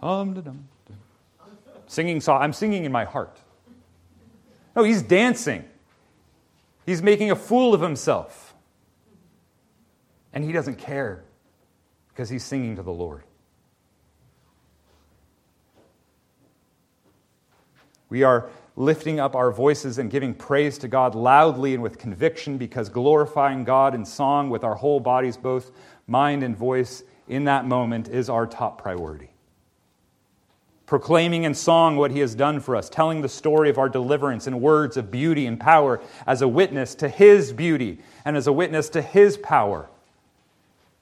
hum, 0.00 0.38
singing 1.88 2.20
song. 2.20 2.40
I'm 2.40 2.52
singing 2.52 2.84
in 2.84 2.92
my 2.92 3.04
heart. 3.04 3.40
No, 4.74 4.82
he's 4.82 5.02
dancing. 5.02 5.64
He's 6.86 7.02
making 7.02 7.30
a 7.30 7.36
fool 7.36 7.74
of 7.74 7.80
himself. 7.80 8.54
And 10.32 10.44
he 10.44 10.52
doesn't 10.52 10.76
care 10.76 11.24
because 12.08 12.28
he's 12.28 12.44
singing 12.44 12.76
to 12.76 12.82
the 12.82 12.92
Lord. 12.92 13.22
We 18.08 18.22
are 18.22 18.48
lifting 18.76 19.20
up 19.20 19.34
our 19.34 19.50
voices 19.50 19.98
and 19.98 20.10
giving 20.10 20.34
praise 20.34 20.78
to 20.78 20.88
God 20.88 21.14
loudly 21.14 21.74
and 21.74 21.82
with 21.82 21.98
conviction 21.98 22.58
because 22.58 22.88
glorifying 22.88 23.64
God 23.64 23.94
in 23.94 24.04
song 24.04 24.50
with 24.50 24.64
our 24.64 24.74
whole 24.74 25.00
bodies, 25.00 25.36
both 25.36 25.70
mind 26.06 26.42
and 26.42 26.56
voice, 26.56 27.02
in 27.28 27.44
that 27.44 27.64
moment 27.64 28.08
is 28.08 28.28
our 28.28 28.46
top 28.46 28.80
priority. 28.80 29.33
Proclaiming 30.86 31.44
in 31.44 31.54
song 31.54 31.96
what 31.96 32.10
He 32.10 32.20
has 32.20 32.34
done 32.34 32.60
for 32.60 32.76
us, 32.76 32.90
telling 32.90 33.22
the 33.22 33.28
story 33.28 33.70
of 33.70 33.78
our 33.78 33.88
deliverance 33.88 34.46
in 34.46 34.60
words 34.60 34.96
of 34.96 35.10
beauty 35.10 35.46
and 35.46 35.58
power 35.58 36.00
as 36.26 36.42
a 36.42 36.48
witness 36.48 36.94
to 36.96 37.08
His 37.08 37.52
beauty 37.52 37.98
and 38.24 38.36
as 38.36 38.46
a 38.46 38.52
witness 38.52 38.90
to 38.90 39.00
His 39.00 39.36
power. 39.36 39.88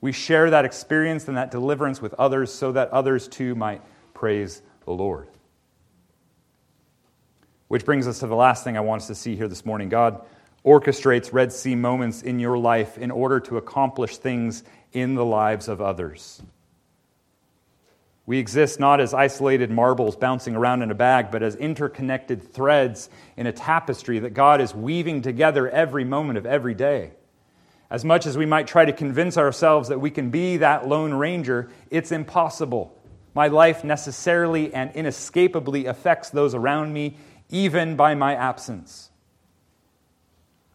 We 0.00 0.12
share 0.12 0.50
that 0.50 0.64
experience 0.64 1.28
and 1.28 1.36
that 1.36 1.50
deliverance 1.50 2.00
with 2.00 2.14
others 2.14 2.52
so 2.52 2.72
that 2.72 2.90
others 2.90 3.28
too 3.28 3.54
might 3.54 3.82
praise 4.14 4.62
the 4.84 4.92
Lord. 4.92 5.28
Which 7.68 7.84
brings 7.84 8.06
us 8.06 8.20
to 8.20 8.26
the 8.26 8.36
last 8.36 8.64
thing 8.64 8.76
I 8.76 8.80
want 8.80 9.02
us 9.02 9.08
to 9.08 9.14
see 9.14 9.34
here 9.34 9.48
this 9.48 9.64
morning. 9.64 9.88
God 9.88 10.20
orchestrates 10.64 11.32
Red 11.32 11.52
Sea 11.52 11.74
moments 11.74 12.22
in 12.22 12.38
your 12.38 12.58
life 12.58 12.98
in 12.98 13.10
order 13.10 13.40
to 13.40 13.56
accomplish 13.56 14.18
things 14.18 14.62
in 14.92 15.14
the 15.14 15.24
lives 15.24 15.68
of 15.68 15.80
others. 15.80 16.42
We 18.24 18.38
exist 18.38 18.78
not 18.78 19.00
as 19.00 19.12
isolated 19.12 19.70
marbles 19.70 20.14
bouncing 20.14 20.54
around 20.54 20.82
in 20.82 20.90
a 20.90 20.94
bag, 20.94 21.30
but 21.32 21.42
as 21.42 21.56
interconnected 21.56 22.52
threads 22.52 23.10
in 23.36 23.46
a 23.46 23.52
tapestry 23.52 24.20
that 24.20 24.30
God 24.30 24.60
is 24.60 24.74
weaving 24.74 25.22
together 25.22 25.68
every 25.68 26.04
moment 26.04 26.38
of 26.38 26.46
every 26.46 26.74
day. 26.74 27.12
As 27.90 28.04
much 28.04 28.24
as 28.24 28.38
we 28.38 28.46
might 28.46 28.66
try 28.66 28.84
to 28.84 28.92
convince 28.92 29.36
ourselves 29.36 29.88
that 29.88 30.00
we 30.00 30.10
can 30.10 30.30
be 30.30 30.58
that 30.58 30.88
lone 30.88 31.12
ranger, 31.12 31.68
it's 31.90 32.12
impossible. 32.12 32.96
My 33.34 33.48
life 33.48 33.82
necessarily 33.82 34.72
and 34.72 34.92
inescapably 34.92 35.86
affects 35.86 36.30
those 36.30 36.54
around 36.54 36.92
me 36.92 37.16
even 37.50 37.96
by 37.96 38.14
my 38.14 38.34
absence. 38.34 39.10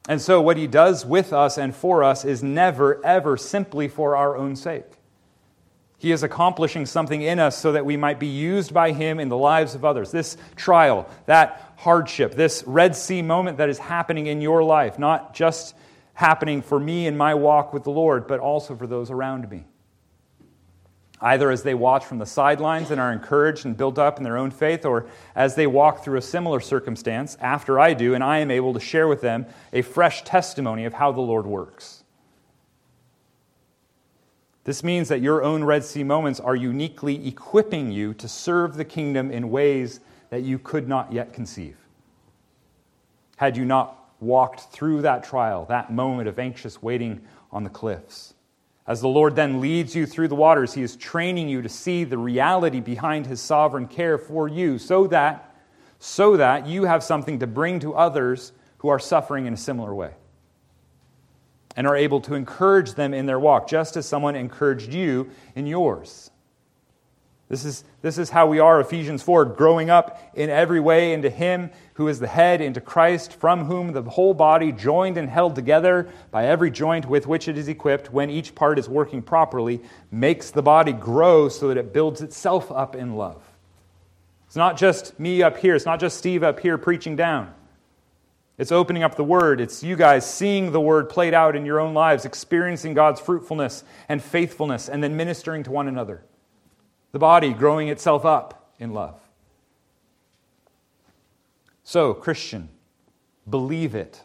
And 0.08 0.22
so, 0.22 0.42
what 0.42 0.58
he 0.58 0.68
does 0.68 1.06
with 1.06 1.34
us 1.34 1.58
and 1.58 1.76
for 1.76 2.04
us 2.04 2.24
is 2.24 2.44
never, 2.44 3.04
ever 3.06 3.36
simply 3.36 3.88
for 3.88 4.16
our 4.16 4.38
own 4.38 4.56
sake. 4.56 4.97
He 5.98 6.12
is 6.12 6.22
accomplishing 6.22 6.86
something 6.86 7.22
in 7.22 7.40
us 7.40 7.58
so 7.58 7.72
that 7.72 7.86
we 7.86 7.98
might 7.98 8.20
be 8.20 8.28
used 8.28 8.74
by 8.74 8.92
him 8.92 9.20
in 9.20 9.30
the 9.30 9.38
lives 9.38 9.74
of 9.74 9.84
others. 9.84 10.12
This 10.12 10.38
trial, 10.56 11.10
that 11.26 11.74
hardship, 11.78 12.36
this 12.36 12.64
Red 12.68 12.96
Sea 12.96 13.22
moment 13.22 13.58
that 13.58 13.70
is 13.70 13.80
happening 13.80 14.28
in 14.28 14.40
your 14.40 14.64
life, 14.64 15.00
not 15.00 15.34
just 15.34 15.76
happening 16.14 16.62
for 16.62 16.80
me 16.80 17.08
in 17.08 17.18
my 17.18 17.34
walk 17.34 17.74
with 17.74 17.84
the 17.84 17.92
Lord, 17.92 18.28
but 18.28 18.40
also 18.40 18.76
for 18.76 18.86
those 18.86 19.10
around 19.10 19.50
me 19.50 19.66
either 21.22 21.50
as 21.50 21.64
they 21.64 21.74
watch 21.74 22.06
from 22.06 22.20
the 22.20 22.26
sidelines 22.26 22.92
and 22.92 23.02
are 23.02 23.12
encouraged 23.12 23.66
and 23.66 23.76
built 23.76 23.98
up 23.98 24.18
in 24.18 24.24
their 24.24 24.38
own 24.38 24.52
faith, 24.52 24.86
or 24.86 25.08
as 25.36 25.56
they 25.56 25.68
walk 25.68 26.04
through 26.04 26.18
a 26.18 26.22
similar 26.22 26.60
circumstance 26.60 27.38
after 27.42 27.80
I 27.80 27.94
do, 27.94 28.14
and 28.14 28.24
I 28.24 28.40
am 28.40 28.52
able 28.52 28.74
to 28.74 28.80
share 28.80 29.08
with 29.08 29.22
them 29.22 29.46
a 29.74 29.82
fresh 29.82 30.24
testimony 30.24 30.86
of 30.86 30.94
how 30.94 31.12
the 31.12 31.22
Lord 31.22 31.46
works. 31.46 32.04
This 34.68 34.84
means 34.84 35.08
that 35.08 35.22
your 35.22 35.44
own 35.44 35.64
Red 35.64 35.86
Sea 35.86 36.04
moments 36.04 36.42
are 36.42 36.54
uniquely 36.54 37.26
equipping 37.26 37.90
you 37.90 38.14
to 38.16 38.28
serve 38.28 38.76
the 38.76 38.84
kingdom 38.84 39.32
in 39.32 39.50
ways 39.50 40.02
that 40.30 40.44
you 40.44 40.60
could 40.60 40.90
not 40.90 41.14
yet 41.14 41.32
conceive. 41.32 41.78
Had 43.38 43.56
you 43.56 43.64
not 43.64 44.12
walked 44.20 44.64
through 44.74 45.04
that 45.04 45.24
trial, 45.24 45.66
that 45.70 45.94
moment 45.94 46.28
of 46.28 46.38
anxious 46.38 46.84
waiting 46.84 47.22
on 47.50 47.64
the 47.64 47.70
cliffs. 47.70 48.34
As 48.86 49.00
the 49.00 49.08
Lord 49.08 49.38
then 49.38 49.62
leads 49.62 49.96
you 49.96 50.06
through 50.06 50.28
the 50.28 50.36
waters, 50.36 50.74
He 50.74 50.84
is 50.84 50.98
training 50.98 51.48
you 51.48 51.62
to 51.62 51.70
see 51.70 52.04
the 52.04 52.18
reality 52.18 52.82
behind 52.82 53.26
His 53.26 53.40
sovereign 53.40 53.88
care 53.88 54.18
for 54.18 54.50
you 54.50 54.80
so 54.80 55.08
that, 55.08 55.56
so 55.98 56.36
that 56.36 56.68
you 56.68 56.84
have 56.84 57.06
something 57.06 57.40
to 57.40 57.48
bring 57.48 57.80
to 57.80 57.96
others 57.96 58.52
who 58.80 58.90
are 58.90 59.00
suffering 59.00 59.46
in 59.46 59.54
a 59.54 59.58
similar 59.58 59.96
way 59.96 60.12
and 61.78 61.86
are 61.86 61.96
able 61.96 62.20
to 62.22 62.34
encourage 62.34 62.96
them 62.96 63.14
in 63.14 63.28
their 63.28 63.40
walk, 63.40 63.70
just 63.70 63.96
as 63.96 64.06
someone 64.06 64.36
encouraged 64.36 64.92
you 64.92 65.30
in 65.56 65.68
yours. 65.68 66.32
This 67.50 67.64
is, 67.64 67.86
this 68.02 68.18
is 68.18 68.30
how 68.30 68.48
we 68.48 68.60
are, 68.60 68.82
Ephesians 68.82 69.24
4, 69.24 69.46
growing 69.46 69.90
up 69.90 70.22
in 70.34 70.50
every 70.50 70.82
way 70.82 71.14
into 71.14 71.30
Him 71.30 71.70
who 71.94 72.10
is 72.10 72.20
the 72.20 72.28
head, 72.28 72.60
into 72.60 72.82
Christ, 72.82 73.32
from 73.32 73.66
whom 73.66 73.94
the 73.94 74.02
whole 74.02 74.34
body, 74.34 74.74
joined 74.74 75.18
and 75.18 75.30
held 75.30 75.56
together 75.56 76.12
by 76.30 76.48
every 76.48 76.70
joint 76.70 77.06
with 77.06 77.26
which 77.26 77.48
it 77.48 77.58
is 77.58 77.70
equipped, 77.70 78.12
when 78.12 78.30
each 78.30 78.54
part 78.54 78.78
is 78.78 78.90
working 78.90 79.22
properly, 79.22 79.80
makes 80.12 80.52
the 80.52 80.62
body 80.62 80.92
grow 80.92 81.48
so 81.48 81.70
that 81.70 81.78
it 81.78 81.94
builds 81.94 82.22
itself 82.22 82.70
up 82.70 82.96
in 82.96 83.16
love. 83.16 83.42
It's 84.48 84.58
not 84.58 84.78
just 84.78 85.18
me 85.18 85.42
up 85.42 85.58
here, 85.58 85.76
it's 85.76 85.86
not 85.86 86.02
just 86.02 86.18
Steve 86.18 86.44
up 86.44 86.60
here 86.60 86.78
preaching 86.78 87.16
down. 87.16 87.54
It's 88.58 88.72
opening 88.72 89.04
up 89.04 89.16
the 89.16 89.24
Word. 89.24 89.62
It's 89.62 89.84
you 89.84 89.96
guys 89.96 90.32
seeing 90.32 90.72
the 90.72 90.82
Word 90.82 91.10
played 91.10 91.34
out 91.34 91.56
in 91.56 91.66
your 91.66 91.80
own 91.80 91.94
lives, 91.94 92.26
experiencing 92.26 92.94
God's 92.94 93.20
fruitfulness 93.20 93.84
and 94.10 94.22
faithfulness, 94.22 94.90
and 94.90 95.04
then 95.04 95.16
ministering 95.16 95.64
to 95.64 95.72
one 95.72 95.88
another 95.88 96.24
the 97.12 97.20
body 97.20 97.54
growing 97.54 97.88
itself 97.88 98.26
up 98.26 98.74
in 98.80 98.94
love. 98.94 99.20
So, 101.84 102.14
Christian, 102.14 102.70
believe 103.50 103.96
it. 103.96 104.22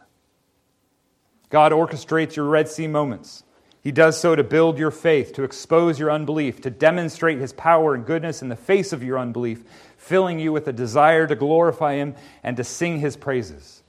God 1.48 1.72
orchestrates 1.72 2.34
your 2.34 2.46
Red 2.46 2.68
Sea 2.68 2.88
moments. 2.88 3.44
He 3.82 3.92
does 3.92 4.18
so 4.18 4.34
to 4.34 4.44
build 4.44 4.78
your 4.78 4.90
faith, 4.90 5.32
to 5.34 5.42
expose 5.42 5.98
your 5.98 6.10
unbelief, 6.10 6.60
to 6.62 6.70
demonstrate 6.70 7.38
his 7.38 7.52
power 7.52 7.94
and 7.94 8.06
goodness 8.06 8.42
in 8.42 8.48
the 8.48 8.56
face 8.56 8.92
of 8.92 9.02
your 9.02 9.18
unbelief, 9.18 9.64
filling 9.96 10.38
you 10.38 10.52
with 10.52 10.68
a 10.68 10.72
desire 10.72 11.26
to 11.26 11.34
glorify 11.34 11.94
him 11.94 12.14
and 12.42 12.56
to 12.56 12.64
sing 12.64 13.00
his 13.00 13.16
praises. 13.16 13.81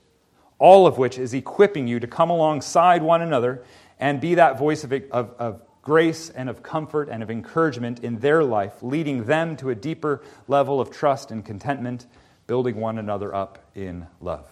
All 0.58 0.86
of 0.86 0.98
which 0.98 1.18
is 1.18 1.34
equipping 1.34 1.86
you 1.86 2.00
to 2.00 2.06
come 2.06 2.30
alongside 2.30 3.02
one 3.02 3.22
another 3.22 3.64
and 3.98 4.20
be 4.20 4.34
that 4.36 4.58
voice 4.58 4.84
of, 4.84 4.92
of, 4.92 5.34
of 5.38 5.62
grace 5.82 6.30
and 6.30 6.48
of 6.48 6.62
comfort 6.62 7.08
and 7.08 7.22
of 7.22 7.30
encouragement 7.30 8.02
in 8.02 8.18
their 8.18 8.42
life, 8.42 8.82
leading 8.82 9.24
them 9.24 9.56
to 9.56 9.70
a 9.70 9.74
deeper 9.74 10.22
level 10.48 10.80
of 10.80 10.90
trust 10.90 11.30
and 11.30 11.44
contentment, 11.44 12.06
building 12.46 12.76
one 12.76 12.98
another 12.98 13.34
up 13.34 13.58
in 13.74 14.06
love. 14.20 14.48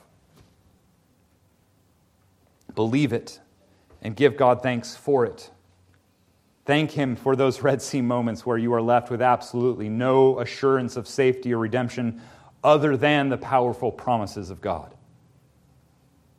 Believe 2.75 3.13
it 3.13 3.41
and 4.03 4.17
give 4.17 4.37
God 4.37 4.63
thanks 4.63 4.97
for 4.97 5.25
it. 5.25 5.51
Thank 6.65 6.93
Him 6.93 7.17
for 7.17 7.35
those 7.35 7.61
Red 7.61 7.83
Sea 7.83 8.01
moments 8.01 8.47
where 8.47 8.59
you 8.59 8.73
are 8.75 8.83
left 8.83 9.11
with 9.11 9.23
absolutely 9.23 9.89
no 9.89 10.39
assurance 10.39 10.97
of 10.97 11.09
safety 11.09 11.53
or 11.53 11.59
redemption 11.59 12.21
other 12.63 12.97
than 12.97 13.29
the 13.29 13.39
powerful 13.39 13.91
promises 13.91 14.51
of 14.51 14.61
God. 14.61 14.95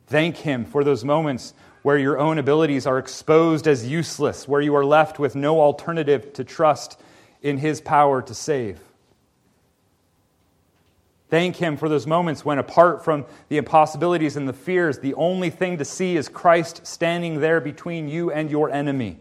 Thank 0.06 0.36
Him 0.36 0.64
for 0.64 0.84
those 0.84 1.04
moments 1.04 1.54
where 1.82 1.98
your 1.98 2.18
own 2.18 2.38
abilities 2.38 2.86
are 2.86 2.98
exposed 2.98 3.66
as 3.66 3.86
useless, 3.86 4.48
where 4.48 4.60
you 4.60 4.74
are 4.74 4.84
left 4.84 5.18
with 5.18 5.34
no 5.34 5.60
alternative 5.60 6.32
to 6.34 6.44
trust 6.44 7.00
in 7.42 7.58
His 7.58 7.80
power 7.80 8.22
to 8.22 8.34
save. 8.34 8.80
Thank 11.28 11.56
Him 11.56 11.76
for 11.76 11.88
those 11.88 12.06
moments 12.06 12.44
when, 12.44 12.58
apart 12.58 13.04
from 13.04 13.26
the 13.48 13.56
impossibilities 13.56 14.36
and 14.36 14.48
the 14.48 14.52
fears, 14.52 14.98
the 14.98 15.14
only 15.14 15.50
thing 15.50 15.78
to 15.78 15.84
see 15.84 16.16
is 16.16 16.28
Christ 16.28 16.86
standing 16.86 17.40
there 17.40 17.60
between 17.60 18.08
you 18.08 18.30
and 18.30 18.50
your 18.50 18.70
enemy, 18.70 19.18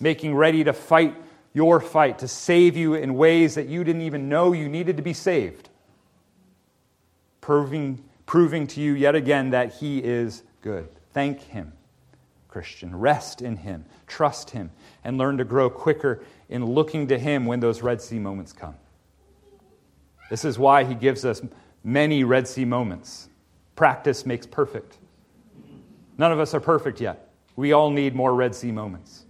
making 0.00 0.34
ready 0.34 0.64
to 0.64 0.72
fight 0.72 1.16
your 1.54 1.80
fight, 1.80 2.18
to 2.18 2.28
save 2.28 2.76
you 2.76 2.94
in 2.94 3.14
ways 3.14 3.54
that 3.54 3.66
you 3.66 3.82
didn't 3.82 4.02
even 4.02 4.28
know 4.28 4.52
you 4.52 4.68
needed 4.68 4.96
to 4.96 5.02
be 5.02 5.12
saved, 5.12 5.70
proving 7.40 8.04
proving 8.28 8.66
to 8.66 8.80
you 8.80 8.92
yet 8.92 9.14
again 9.14 9.50
that 9.50 9.74
He 9.76 9.98
is 9.98 10.42
good. 10.60 10.86
Thank 11.14 11.40
Him, 11.40 11.72
Christian. 12.46 12.94
Rest 12.94 13.40
in 13.40 13.56
Him, 13.56 13.86
trust 14.06 14.50
Him, 14.50 14.70
and 15.02 15.16
learn 15.16 15.38
to 15.38 15.44
grow 15.44 15.70
quicker 15.70 16.22
in 16.50 16.64
looking 16.64 17.08
to 17.08 17.18
Him 17.18 17.46
when 17.46 17.58
those 17.58 17.80
Red 17.80 18.02
Sea 18.02 18.18
moments 18.18 18.52
come. 18.52 18.74
This 20.28 20.44
is 20.44 20.58
why 20.58 20.84
He 20.84 20.94
gives 20.94 21.24
us 21.24 21.40
many 21.82 22.22
Red 22.22 22.46
Sea 22.46 22.66
moments. 22.66 23.30
Practice 23.74 24.26
makes 24.26 24.46
perfect. 24.46 24.98
None 26.18 26.30
of 26.30 26.38
us 26.38 26.52
are 26.52 26.60
perfect 26.60 27.00
yet. 27.00 27.30
We 27.56 27.72
all 27.72 27.90
need 27.90 28.14
more 28.14 28.34
Red 28.34 28.54
Sea 28.54 28.72
moments. 28.72 29.24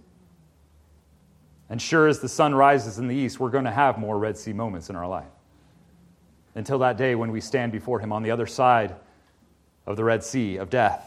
And 1.69 1.81
sure 1.81 2.07
as 2.09 2.19
the 2.19 2.27
sun 2.27 2.53
rises 2.53 2.99
in 2.99 3.07
the 3.07 3.15
east, 3.15 3.39
we're 3.39 3.49
going 3.49 3.63
to 3.63 3.71
have 3.71 3.97
more 3.97 4.19
Red 4.19 4.37
Sea 4.37 4.51
moments 4.51 4.89
in 4.89 4.97
our 4.97 5.07
life. 5.07 5.29
Until 6.55 6.79
that 6.79 6.97
day 6.97 7.15
when 7.15 7.31
we 7.31 7.41
stand 7.41 7.71
before 7.71 7.99
Him 7.99 8.11
on 8.11 8.23
the 8.23 8.31
other 8.31 8.47
side 8.47 8.95
of 9.85 9.95
the 9.95 10.03
Red 10.03 10.23
Sea 10.23 10.57
of 10.57 10.69
death 10.69 11.05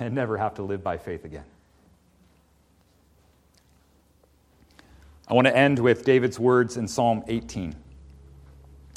and 0.00 0.14
never 0.14 0.36
have 0.36 0.54
to 0.54 0.62
live 0.62 0.82
by 0.82 0.98
faith 0.98 1.24
again. 1.24 1.44
I 5.28 5.34
want 5.34 5.46
to 5.46 5.56
end 5.56 5.78
with 5.78 6.04
David's 6.04 6.40
words 6.40 6.76
in 6.76 6.88
Psalm 6.88 7.22
18, 7.28 7.76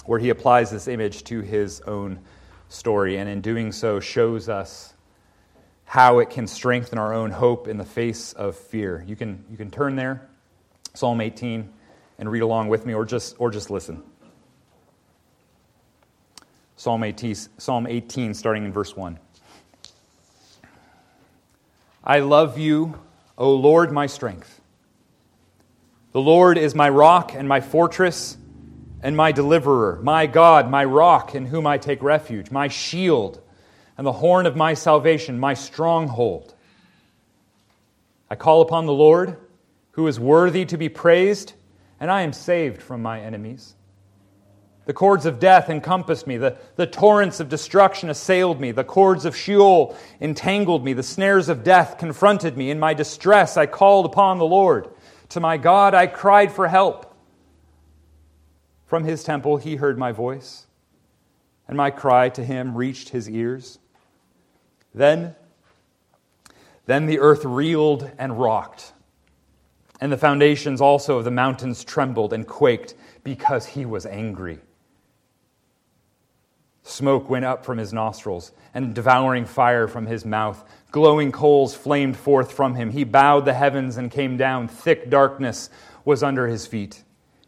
where 0.06 0.20
he 0.20 0.30
applies 0.30 0.72
this 0.72 0.88
image 0.88 1.24
to 1.26 1.42
his 1.42 1.82
own 1.82 2.20
story, 2.70 3.18
and 3.18 3.30
in 3.30 3.42
doing 3.42 3.72
so, 3.72 4.00
shows 4.00 4.50
us 4.50 4.94
how 5.86 6.18
it 6.18 6.32
can 6.32 6.48
strengthen 6.48 6.98
our 6.98 7.14
own 7.14 7.30
hope 7.30 7.68
in 7.68 7.78
the 7.78 7.86
face 7.86 8.34
of 8.34 8.56
fear. 8.56 9.04
You 9.06 9.16
can, 9.16 9.46
you 9.52 9.58
can 9.58 9.70
turn 9.70 9.96
there, 9.96 10.28
Psalm 10.96 11.22
18, 11.22 11.72
and 12.18 12.32
read 12.32 12.42
along 12.42 12.70
with 12.70 12.86
me, 12.86 12.96
or 12.96 13.06
just, 13.06 13.36
or 13.38 13.52
just 13.52 13.70
listen. 13.70 14.02
Psalm 16.84 17.02
18, 17.02 17.36
Psalm 17.60 17.88
18, 17.88 18.34
starting 18.34 18.66
in 18.66 18.74
verse 18.74 18.94
1. 18.94 19.18
I 22.04 22.20
love 22.20 22.58
you, 22.58 23.00
O 23.38 23.56
Lord, 23.56 23.94
my 23.94 24.06
strength. 24.06 24.60
The 26.12 26.20
Lord 26.20 26.58
is 26.58 26.76
my 26.76 26.90
rock 26.90 27.34
and 27.34 27.48
my 27.48 27.62
fortress 27.62 28.36
and 29.02 29.16
my 29.16 29.32
deliverer, 29.32 30.02
my 30.04 30.26
God, 30.26 30.70
my 30.70 30.84
rock 30.84 31.36
in 31.36 31.46
whom 31.46 31.66
I 31.66 31.78
take 31.78 32.04
refuge, 32.04 32.52
my 32.52 32.68
shield 32.68 33.42
and 33.98 34.06
the 34.06 34.12
horn 34.12 34.46
of 34.46 34.58
my 34.58 34.74
salvation, 34.74 35.40
my 35.40 35.54
stronghold. 35.54 36.54
I 38.30 38.36
call 38.36 38.62
upon 38.62 38.88
the 38.88 38.92
Lord, 38.92 39.38
who 39.92 40.06
is 40.08 40.20
worthy 40.20 40.66
to 40.66 40.76
be 40.76 40.90
praised, 40.90 41.54
and 42.02 42.12
I 42.12 42.24
am 42.24 42.34
saved 42.34 42.82
from 42.82 43.02
my 43.02 43.22
enemies. 43.22 43.76
The 44.86 44.94
cords 44.94 45.26
of 45.26 45.40
death 45.40 45.70
encompassed 45.70 46.28
me. 46.28 46.38
The, 46.38 46.58
the 46.76 46.88
torrents 46.88 47.40
of 47.40 47.48
destruction 47.48 48.10
assailed 48.10 48.60
me. 48.60 48.72
The 48.72 48.84
cords 48.84 49.24
of 49.24 49.36
Sheol 49.36 49.96
entangled 50.20 50.84
me. 50.84 50.92
The 50.94 51.04
snares 51.04 51.48
of 51.48 51.64
death 51.64 51.98
confronted 51.98 52.58
me. 52.58 52.70
In 52.70 52.80
my 52.80 52.94
distress, 52.94 53.56
I 53.56 53.66
called 53.66 54.06
upon 54.06 54.40
the 54.40 54.46
Lord. 54.46 54.90
To 55.30 55.40
my 55.40 55.58
God, 55.58 55.94
I 55.94 56.08
cried 56.08 56.52
for 56.52 56.68
help. 56.68 57.16
From 58.86 59.06
his 59.06 59.24
temple, 59.24 59.58
he 59.58 59.78
heard 59.78 59.98
my 59.98 60.12
voice, 60.12 60.68
and 61.68 61.76
my 61.76 61.90
cry 61.90 62.30
to 62.30 62.44
him 62.44 62.78
reached 62.78 63.10
his 63.10 63.28
ears. 63.28 63.80
Then, 64.94 65.36
then 66.86 67.08
the 67.08 67.18
earth 67.20 67.46
reeled 67.46 68.12
and 68.20 68.40
rocked, 68.40 68.94
and 70.00 70.12
the 70.12 70.18
foundations 70.18 70.82
also 70.82 71.18
of 71.18 71.24
the 71.24 71.32
mountains 71.32 71.84
trembled 71.84 72.34
and 72.34 72.46
quaked 72.46 72.94
because 73.24 73.66
he 73.66 73.86
was 73.86 74.06
angry. 74.06 74.60
Smoke 76.84 77.30
went 77.30 77.46
up 77.46 77.66
from 77.66 77.78
his 77.78 77.94
nostrils, 77.94 78.52
and 78.74 78.94
devouring 78.94 79.46
fire 79.46 79.88
from 79.88 80.06
his 80.06 80.26
mouth. 80.26 80.64
Glowing 80.92 81.32
coals 81.32 81.74
flamed 81.74 82.18
forth 82.18 82.52
from 82.52 82.76
him. 82.76 82.92
He 82.92 83.04
bowed 83.04 83.46
the 83.46 83.54
heavens 83.54 83.98
and 83.98 84.12
came 84.12 84.38
down. 84.38 84.68
Thick 84.68 85.10
darkness 85.10 85.70
was 86.06 86.22
under 86.22 86.48
his 86.48 86.68
feet. 86.68 87.04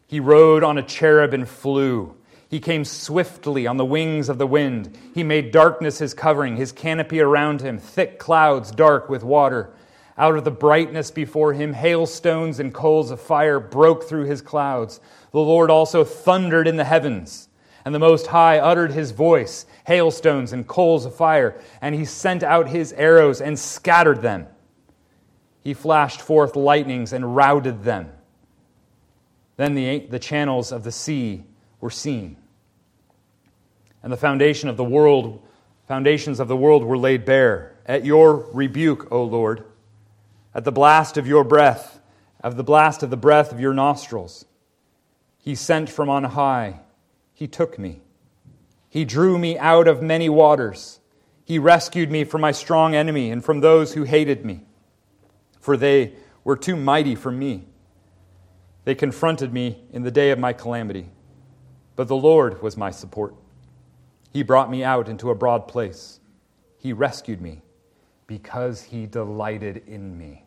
He 0.07 0.19
rode 0.19 0.63
on 0.63 0.77
a 0.77 0.83
cherub 0.83 1.33
and 1.33 1.47
flew. 1.47 2.15
He 2.47 2.59
came 2.59 2.85
swiftly 2.85 3.67
on 3.67 3.77
the 3.77 3.85
wings 3.85 4.29
of 4.29 4.37
the 4.37 4.47
wind. 4.47 4.97
He 5.13 5.23
made 5.23 5.51
darkness 5.51 5.97
his 5.97 6.13
covering, 6.13 6.55
his 6.55 6.71
canopy 6.71 7.19
around 7.19 7.61
him, 7.61 7.77
thick 7.77 8.19
clouds 8.19 8.71
dark 8.71 9.09
with 9.09 9.23
water. 9.23 9.73
Out 10.17 10.37
of 10.37 10.45
the 10.45 10.51
brightness 10.51 11.11
before 11.11 11.53
him, 11.53 11.73
hailstones 11.73 12.59
and 12.59 12.73
coals 12.73 13.11
of 13.11 13.19
fire 13.19 13.59
broke 13.59 14.03
through 14.03 14.25
his 14.25 14.41
clouds. 14.41 15.01
The 15.31 15.39
Lord 15.39 15.69
also 15.69 16.05
thundered 16.05 16.67
in 16.67 16.77
the 16.77 16.85
heavens, 16.85 17.49
and 17.85 17.95
the 17.95 17.99
Most 17.99 18.27
High 18.27 18.59
uttered 18.59 18.91
his 18.91 19.11
voice, 19.11 19.65
hailstones 19.85 20.51
and 20.51 20.67
coals 20.67 21.05
of 21.05 21.15
fire, 21.15 21.57
and 21.81 21.95
he 21.95 22.03
sent 22.03 22.43
out 22.43 22.67
his 22.67 22.91
arrows 22.93 23.39
and 23.39 23.57
scattered 23.57 24.21
them. 24.21 24.47
He 25.63 25.73
flashed 25.73 26.21
forth 26.21 26.55
lightnings 26.55 27.13
and 27.13 27.35
routed 27.35 27.83
them. 27.83 28.11
Then 29.55 29.75
the, 29.75 29.99
the 29.99 30.19
channels 30.19 30.71
of 30.71 30.83
the 30.83 30.91
sea 30.91 31.45
were 31.79 31.89
seen 31.89 32.37
and 34.05 34.13
the 34.13 34.17
foundation 34.17 34.69
of 34.69 34.77
the 34.77 34.83
world, 34.83 35.41
foundations 35.87 36.39
of 36.39 36.47
the 36.47 36.55
world 36.55 36.83
were 36.83 36.97
laid 36.97 37.25
bare. 37.25 37.75
At 37.87 38.05
your 38.05 38.35
rebuke, 38.53 39.11
O 39.11 39.23
Lord, 39.23 39.65
at 40.53 40.63
the 40.63 40.71
blast 40.71 41.17
of 41.17 41.25
your 41.25 41.43
breath, 41.43 41.99
of 42.43 42.55
the 42.55 42.63
blast 42.63 43.01
of 43.01 43.09
the 43.09 43.17
breath 43.17 43.51
of 43.51 43.59
your 43.59 43.73
nostrils, 43.73 44.45
he 45.39 45.55
sent 45.55 45.89
from 45.89 46.07
on 46.07 46.23
high, 46.23 46.81
he 47.35 47.47
took 47.47 47.77
me. 47.77 48.01
He 48.89 49.05
drew 49.05 49.37
me 49.37 49.59
out 49.59 49.87
of 49.87 50.01
many 50.01 50.29
waters. 50.29 51.01
He 51.43 51.59
rescued 51.59 52.09
me 52.09 52.23
from 52.23 52.41
my 52.41 52.51
strong 52.51 52.95
enemy 52.95 53.29
and 53.29 53.43
from 53.43 53.59
those 53.59 53.93
who 53.93 54.03
hated 54.03 54.43
me, 54.43 54.61
for 55.59 55.77
they 55.77 56.13
were 56.43 56.55
too 56.55 56.77
mighty 56.77 57.13
for 57.13 57.31
me. 57.31 57.67
They 58.85 58.95
confronted 58.95 59.53
me 59.53 59.83
in 59.91 60.03
the 60.03 60.11
day 60.11 60.31
of 60.31 60.39
my 60.39 60.53
calamity, 60.53 61.09
but 61.95 62.07
the 62.07 62.15
Lord 62.15 62.61
was 62.61 62.77
my 62.77 62.89
support. 62.89 63.35
He 64.31 64.41
brought 64.41 64.71
me 64.71 64.83
out 64.83 65.09
into 65.09 65.29
a 65.29 65.35
broad 65.35 65.67
place. 65.67 66.19
He 66.77 66.93
rescued 66.93 67.41
me 67.41 67.63
because 68.27 68.81
he 68.81 69.05
delighted 69.05 69.83
in 69.87 70.17
me. 70.17 70.45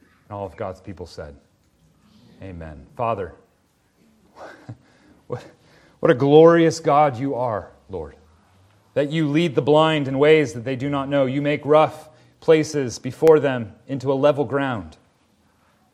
And 0.00 0.36
all 0.38 0.46
of 0.46 0.56
God's 0.56 0.80
people 0.80 1.06
said, 1.06 1.36
Amen. 2.42 2.86
Father, 2.96 3.34
what, 5.26 5.44
what 6.02 6.10
a 6.10 6.14
glorious 6.14 6.80
God 6.80 7.16
you 7.16 7.36
are, 7.36 7.70
Lord. 7.88 8.16
That 8.94 9.10
you 9.10 9.28
lead 9.28 9.54
the 9.54 9.62
blind 9.62 10.08
in 10.08 10.18
ways 10.18 10.52
that 10.52 10.64
they 10.64 10.76
do 10.76 10.90
not 10.90 11.08
know. 11.08 11.26
You 11.26 11.40
make 11.40 11.64
rough 11.64 12.10
places 12.40 12.98
before 12.98 13.38
them 13.40 13.74
into 13.86 14.12
a 14.12 14.14
level 14.14 14.44
ground. 14.44 14.96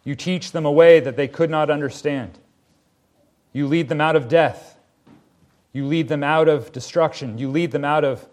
You 0.02 0.14
teach 0.14 0.52
them 0.52 0.64
a 0.64 0.72
way 0.72 0.98
that 0.98 1.16
they 1.16 1.28
could 1.28 1.50
not 1.50 1.70
understand. 1.70 2.38
You 3.52 3.66
lead 3.66 3.88
them 3.88 4.00
out 4.00 4.16
of 4.16 4.28
death 4.28 4.78
you 5.72 5.86
lead 5.86 6.08
them 6.08 6.24
out 6.24 6.48
of 6.48 6.72
destruction. 6.72 7.38
You 7.38 7.50
lead 7.50 7.70
them 7.70 7.84
out 7.84 8.04
of 8.04 8.26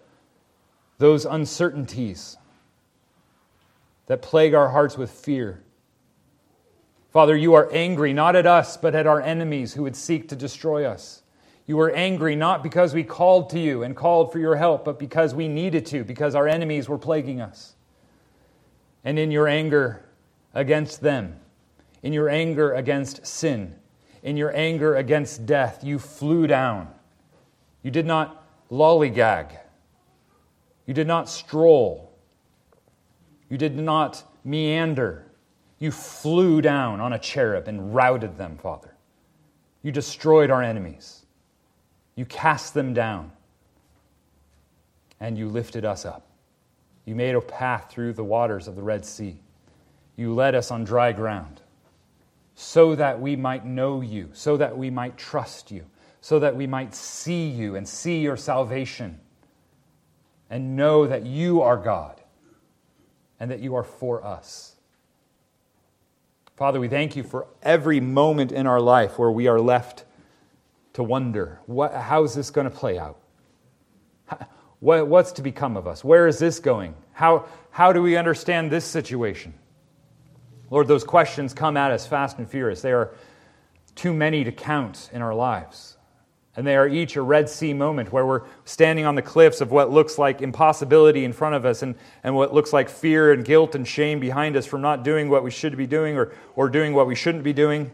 those 0.97 1.25
uncertainties 1.25 2.37
that 4.07 4.21
plague 4.21 4.53
our 4.53 4.69
hearts 4.69 4.97
with 4.97 5.11
fear. 5.11 5.61
Father, 7.11 7.35
you 7.35 7.53
are 7.53 7.69
angry 7.71 8.13
not 8.13 8.35
at 8.35 8.45
us, 8.45 8.77
but 8.77 8.95
at 8.95 9.07
our 9.07 9.21
enemies 9.21 9.73
who 9.73 9.83
would 9.83 9.95
seek 9.95 10.29
to 10.29 10.35
destroy 10.35 10.85
us. 10.85 11.21
You 11.67 11.77
were 11.77 11.91
angry 11.91 12.35
not 12.35 12.61
because 12.61 12.93
we 12.93 13.03
called 13.03 13.49
to 13.51 13.59
you 13.59 13.83
and 13.83 13.95
called 13.95 14.31
for 14.31 14.39
your 14.39 14.55
help, 14.55 14.85
but 14.85 14.99
because 14.99 15.33
we 15.33 15.47
needed 15.47 15.85
to, 15.87 16.03
because 16.03 16.35
our 16.35 16.47
enemies 16.47 16.87
were 16.87 16.97
plaguing 16.97 17.41
us. 17.41 17.75
And 19.03 19.17
in 19.17 19.31
your 19.31 19.47
anger 19.47 20.05
against 20.53 21.01
them, 21.01 21.39
in 22.03 22.13
your 22.13 22.29
anger 22.29 22.73
against 22.73 23.25
sin, 23.25 23.75
in 24.21 24.37
your 24.37 24.55
anger 24.55 24.95
against 24.95 25.45
death, 25.45 25.83
you 25.83 25.97
flew 25.97 26.45
down 26.47 26.89
you 27.85 27.91
did 27.91 28.07
not 28.07 28.43
lollygag. 28.71 29.59
You 30.87 30.95
did 30.95 31.05
not 31.05 31.29
stroll. 31.29 32.17
You 33.47 33.59
did 33.59 33.77
not 33.77 34.23
meander. 34.43 35.27
You 35.77 35.91
flew 35.91 36.63
down 36.63 36.99
on 36.99 37.13
a 37.13 37.19
cherub 37.19 37.67
and 37.67 37.93
routed 37.93 38.39
them, 38.39 38.57
Father. 38.57 38.95
You 39.83 39.91
destroyed 39.91 40.49
our 40.49 40.63
enemies. 40.63 41.24
You 42.15 42.25
cast 42.25 42.73
them 42.73 42.93
down. 42.93 43.31
And 45.19 45.37
you 45.37 45.47
lifted 45.47 45.85
us 45.85 46.05
up. 46.05 46.27
You 47.05 47.15
made 47.15 47.35
a 47.35 47.41
path 47.41 47.89
through 47.89 48.13
the 48.13 48.23
waters 48.23 48.67
of 48.67 48.75
the 48.75 48.81
Red 48.83 49.05
Sea. 49.05 49.37
You 50.15 50.33
led 50.33 50.55
us 50.55 50.71
on 50.71 50.83
dry 50.83 51.11
ground 51.11 51.61
so 52.55 52.95
that 52.95 53.19
we 53.19 53.35
might 53.35 53.65
know 53.65 54.01
you, 54.01 54.29
so 54.33 54.57
that 54.57 54.77
we 54.77 54.89
might 54.89 55.17
trust 55.17 55.71
you, 55.71 55.85
so 56.21 56.39
that 56.39 56.55
we 56.55 56.65
might 56.65 56.95
see 56.95 57.47
you 57.47 57.75
and 57.75 57.87
see 57.87 58.19
your 58.19 58.37
salvation 58.37 59.19
and 60.49 60.75
know 60.75 61.05
that 61.05 61.25
you 61.25 61.61
are 61.61 61.77
God 61.77 62.21
and 63.39 63.51
that 63.51 63.59
you 63.59 63.75
are 63.75 63.83
for 63.83 64.23
us. 64.23 64.75
Father, 66.55 66.79
we 66.79 66.87
thank 66.87 67.17
you 67.17 67.23
for 67.23 67.47
every 67.61 67.99
moment 67.99 68.53
in 68.53 68.65
our 68.65 68.79
life 68.79 69.19
where 69.19 69.31
we 69.31 69.47
are 69.47 69.59
left 69.59 70.05
to 70.95 71.03
wonder 71.03 71.59
what, 71.65 71.93
how 71.93 72.23
is 72.23 72.33
this 72.33 72.49
going 72.49 72.69
to 72.69 72.75
play 72.75 72.97
out? 72.97 73.19
What, 74.79 75.07
what's 75.07 75.31
to 75.33 75.41
become 75.41 75.77
of 75.77 75.87
us? 75.87 76.03
Where 76.03 76.27
is 76.27 76.37
this 76.37 76.59
going? 76.59 76.93
How, 77.13 77.45
how 77.71 77.91
do 77.91 78.01
we 78.01 78.17
understand 78.17 78.71
this 78.71 78.85
situation? 78.85 79.53
Lord, 80.69 80.87
those 80.87 81.03
questions 81.03 81.53
come 81.53 81.75
at 81.75 81.91
us 81.91 82.05
fast 82.05 82.37
and 82.37 82.49
furious. 82.49 82.81
They 82.81 82.91
are 82.91 83.13
too 83.95 84.13
many 84.13 84.43
to 84.43 84.51
count 84.51 85.09
in 85.11 85.21
our 85.21 85.33
lives. 85.33 85.97
And 86.55 86.65
they 86.65 86.75
are 86.75 86.87
each 86.87 87.15
a 87.15 87.21
Red 87.21 87.49
Sea 87.49 87.73
moment 87.73 88.11
where 88.11 88.25
we're 88.25 88.43
standing 88.63 89.05
on 89.05 89.15
the 89.15 89.21
cliffs 89.21 89.59
of 89.59 89.71
what 89.71 89.91
looks 89.91 90.17
like 90.17 90.41
impossibility 90.41 91.25
in 91.25 91.33
front 91.33 91.55
of 91.55 91.65
us 91.65 91.81
and, 91.81 91.95
and 92.23 92.35
what 92.35 92.53
looks 92.53 92.71
like 92.71 92.87
fear 92.87 93.33
and 93.33 93.43
guilt 93.43 93.75
and 93.75 93.87
shame 93.87 94.19
behind 94.19 94.55
us 94.55 94.65
from 94.65 94.81
not 94.81 95.03
doing 95.03 95.29
what 95.29 95.43
we 95.43 95.51
should 95.51 95.75
be 95.75 95.87
doing 95.87 96.15
or, 96.15 96.31
or 96.55 96.69
doing 96.69 96.93
what 96.93 97.07
we 97.07 97.15
shouldn't 97.15 97.43
be 97.43 97.53
doing. 97.53 97.91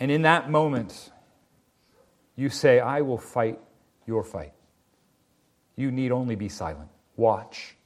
And 0.00 0.10
in 0.10 0.22
that 0.22 0.50
moment, 0.50 1.10
you 2.42 2.50
say, 2.50 2.80
I 2.80 3.02
will 3.02 3.18
fight 3.18 3.60
your 4.04 4.24
fight. 4.24 4.52
You 5.76 5.92
need 5.92 6.10
only 6.10 6.34
be 6.34 6.48
silent. 6.48 6.88
Watch 7.16 7.76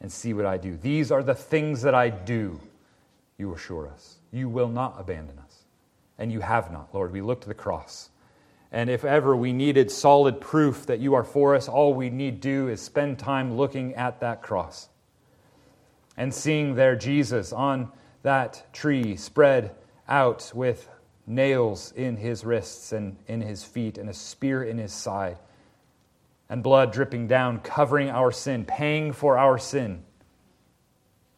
and 0.00 0.10
see 0.10 0.32
what 0.32 0.46
I 0.46 0.56
do. 0.56 0.78
These 0.78 1.12
are 1.12 1.22
the 1.22 1.34
things 1.34 1.82
that 1.82 1.94
I 1.94 2.08
do, 2.08 2.58
you 3.36 3.52
assure 3.52 3.86
us. 3.86 4.16
You 4.32 4.48
will 4.48 4.68
not 4.68 4.96
abandon 4.98 5.38
us. 5.38 5.64
And 6.18 6.32
you 6.32 6.40
have 6.40 6.72
not, 6.72 6.88
Lord. 6.94 7.12
We 7.12 7.20
look 7.20 7.42
to 7.42 7.48
the 7.48 7.54
cross. 7.54 8.08
And 8.72 8.88
if 8.88 9.04
ever 9.04 9.36
we 9.36 9.52
needed 9.52 9.90
solid 9.90 10.40
proof 10.40 10.86
that 10.86 11.00
you 11.00 11.12
are 11.12 11.24
for 11.24 11.54
us, 11.54 11.68
all 11.68 11.92
we 11.92 12.08
need 12.08 12.40
do 12.40 12.68
is 12.68 12.80
spend 12.80 13.18
time 13.18 13.58
looking 13.58 13.94
at 13.94 14.20
that 14.20 14.42
cross 14.42 14.88
and 16.16 16.32
seeing 16.32 16.74
there 16.74 16.96
Jesus 16.96 17.52
on 17.52 17.92
that 18.22 18.72
tree 18.72 19.16
spread 19.16 19.74
out 20.08 20.50
with 20.54 20.88
nails 21.28 21.92
in 21.92 22.16
his 22.16 22.44
wrists 22.44 22.92
and 22.92 23.16
in 23.26 23.40
his 23.40 23.62
feet 23.62 23.98
and 23.98 24.08
a 24.08 24.14
spear 24.14 24.64
in 24.64 24.78
his 24.78 24.92
side 24.92 25.38
and 26.48 26.62
blood 26.62 26.92
dripping 26.92 27.26
down, 27.26 27.60
covering 27.60 28.08
our 28.08 28.32
sin, 28.32 28.64
paying 28.64 29.12
for 29.12 29.36
our 29.36 29.58
sin, 29.58 30.02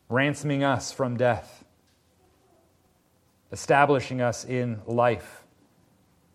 ransoming 0.09 0.63
us 0.63 0.93
from 0.93 1.17
death, 1.17 1.65
establishing 3.51 4.21
us 4.21 4.45
in 4.45 4.81
life, 4.87 5.43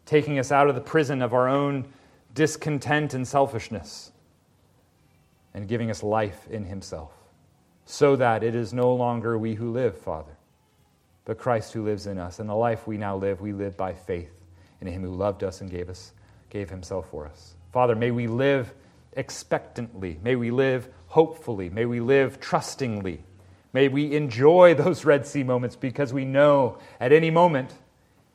taking 0.06 0.38
us 0.38 0.52
out 0.52 0.68
of 0.68 0.76
the 0.76 0.82
prison 0.82 1.22
of 1.22 1.34
our 1.34 1.48
own 1.48 1.86
discontent 2.34 3.14
and 3.14 3.26
selfishness, 3.26 4.12
and 5.54 5.70
giving 5.70 5.90
us 5.90 6.04
life 6.04 6.48
in 6.50 6.66
Himself, 6.66 7.14
so 7.86 8.18
that 8.18 8.44
it 8.44 8.56
is 8.56 8.74
no 8.74 8.94
longer 8.94 9.38
we 9.38 9.56
who 9.56 9.72
live, 9.72 9.98
Father, 9.98 10.35
but 11.26 11.38
Christ 11.38 11.74
who 11.74 11.84
lives 11.84 12.08
in 12.08 12.18
us. 12.18 12.40
And 12.40 12.48
the 12.48 12.56
life 12.56 12.88
we 12.88 12.98
now 12.98 13.18
live, 13.18 13.42
we 13.42 13.52
live 13.52 13.76
by 13.76 13.94
faith 13.94 14.32
in 14.80 14.88
Him 14.88 15.02
who 15.02 15.14
loved 15.14 15.44
us 15.44 15.62
and 15.62 15.70
gave 15.70 15.90
us, 15.90 16.14
gave 16.50 16.70
Himself 16.70 17.10
for 17.10 17.28
us. 17.28 17.56
Father, 17.74 17.96
may 17.96 18.12
we 18.12 18.28
live 18.28 18.74
expectantly. 19.14 20.20
May 20.24 20.36
we 20.36 20.52
live 20.52 20.88
hopefully. 21.08 21.70
May 21.70 21.86
we 21.86 22.00
live 22.00 22.40
trustingly. 22.40 23.24
May 23.74 23.88
we 23.88 24.16
enjoy 24.16 24.76
those 24.76 25.04
Red 25.04 25.26
Sea 25.26 25.44
moments 25.44 25.76
because 25.76 26.14
we 26.14 26.26
know 26.26 26.78
at 27.00 27.12
any 27.12 27.30
moment 27.30 27.74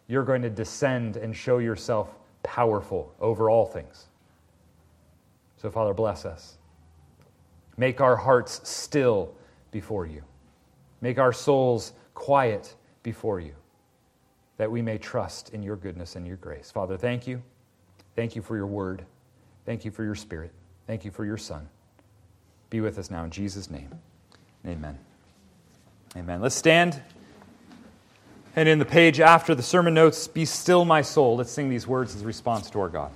you're 0.09 0.25
going 0.25 0.43
to 0.43 0.51
descend 0.51 1.17
and 1.17 1.35
show 1.35 1.59
yourself 1.59 2.15
powerful 2.43 3.15
over 3.21 3.49
all 3.49 3.67
things. 3.67 4.07
So, 5.59 5.71
Father, 5.71 5.95
bless 5.95 6.25
us. 6.25 6.57
Make 7.77 8.01
our 8.01 8.17
hearts 8.17 8.61
still 8.69 9.35
before 9.71 10.07
you. 10.07 10.23
Make 11.01 11.19
our 11.19 11.33
souls 11.33 11.93
quiet 12.15 12.75
before 13.03 13.41
you, 13.41 13.55
that 14.57 14.71
we 14.71 14.83
may 14.83 14.99
trust 14.99 15.51
in 15.55 15.63
your 15.63 15.77
goodness 15.77 16.17
and 16.17 16.27
your 16.27 16.37
grace. 16.37 16.71
Father, 16.71 16.97
thank 16.97 17.27
you. 17.27 17.43
Thank 18.17 18.37
you 18.37 18.43
for 18.43 18.57
your 18.57 18.67
word. 18.67 19.05
Thank 19.65 19.85
you 19.85 19.91
for 19.91 20.05
your 20.05 20.15
spirit. 20.15 20.53
Thank 20.87 21.05
you 21.05 21.11
for 21.11 21.25
your 21.25 21.39
son. 21.39 21.69
Be 22.69 22.81
with 22.81 22.99
us 22.99 23.11
now 23.11 23.25
in 23.25 23.31
Jesus' 23.31 23.71
name. 23.71 23.91
Amen. 24.67 24.99
Amen. 26.17 26.41
Let's 26.41 26.55
stand. 26.55 27.01
And 28.57 28.69
in 28.69 28.79
the 28.79 28.85
page 28.85 29.21
after 29.21 29.55
the 29.55 29.63
sermon 29.63 29.95
notes, 29.95 30.27
Be 30.27 30.45
still, 30.45 30.85
my 30.85 31.03
soul. 31.03 31.37
Let's 31.37 31.53
sing 31.53 31.71
these 31.71 31.87
words 31.87 32.15
as 32.15 32.23
a 32.23 32.27
response 32.27 32.69
to 32.71 32.81
our 32.81 32.89
God. 32.89 33.13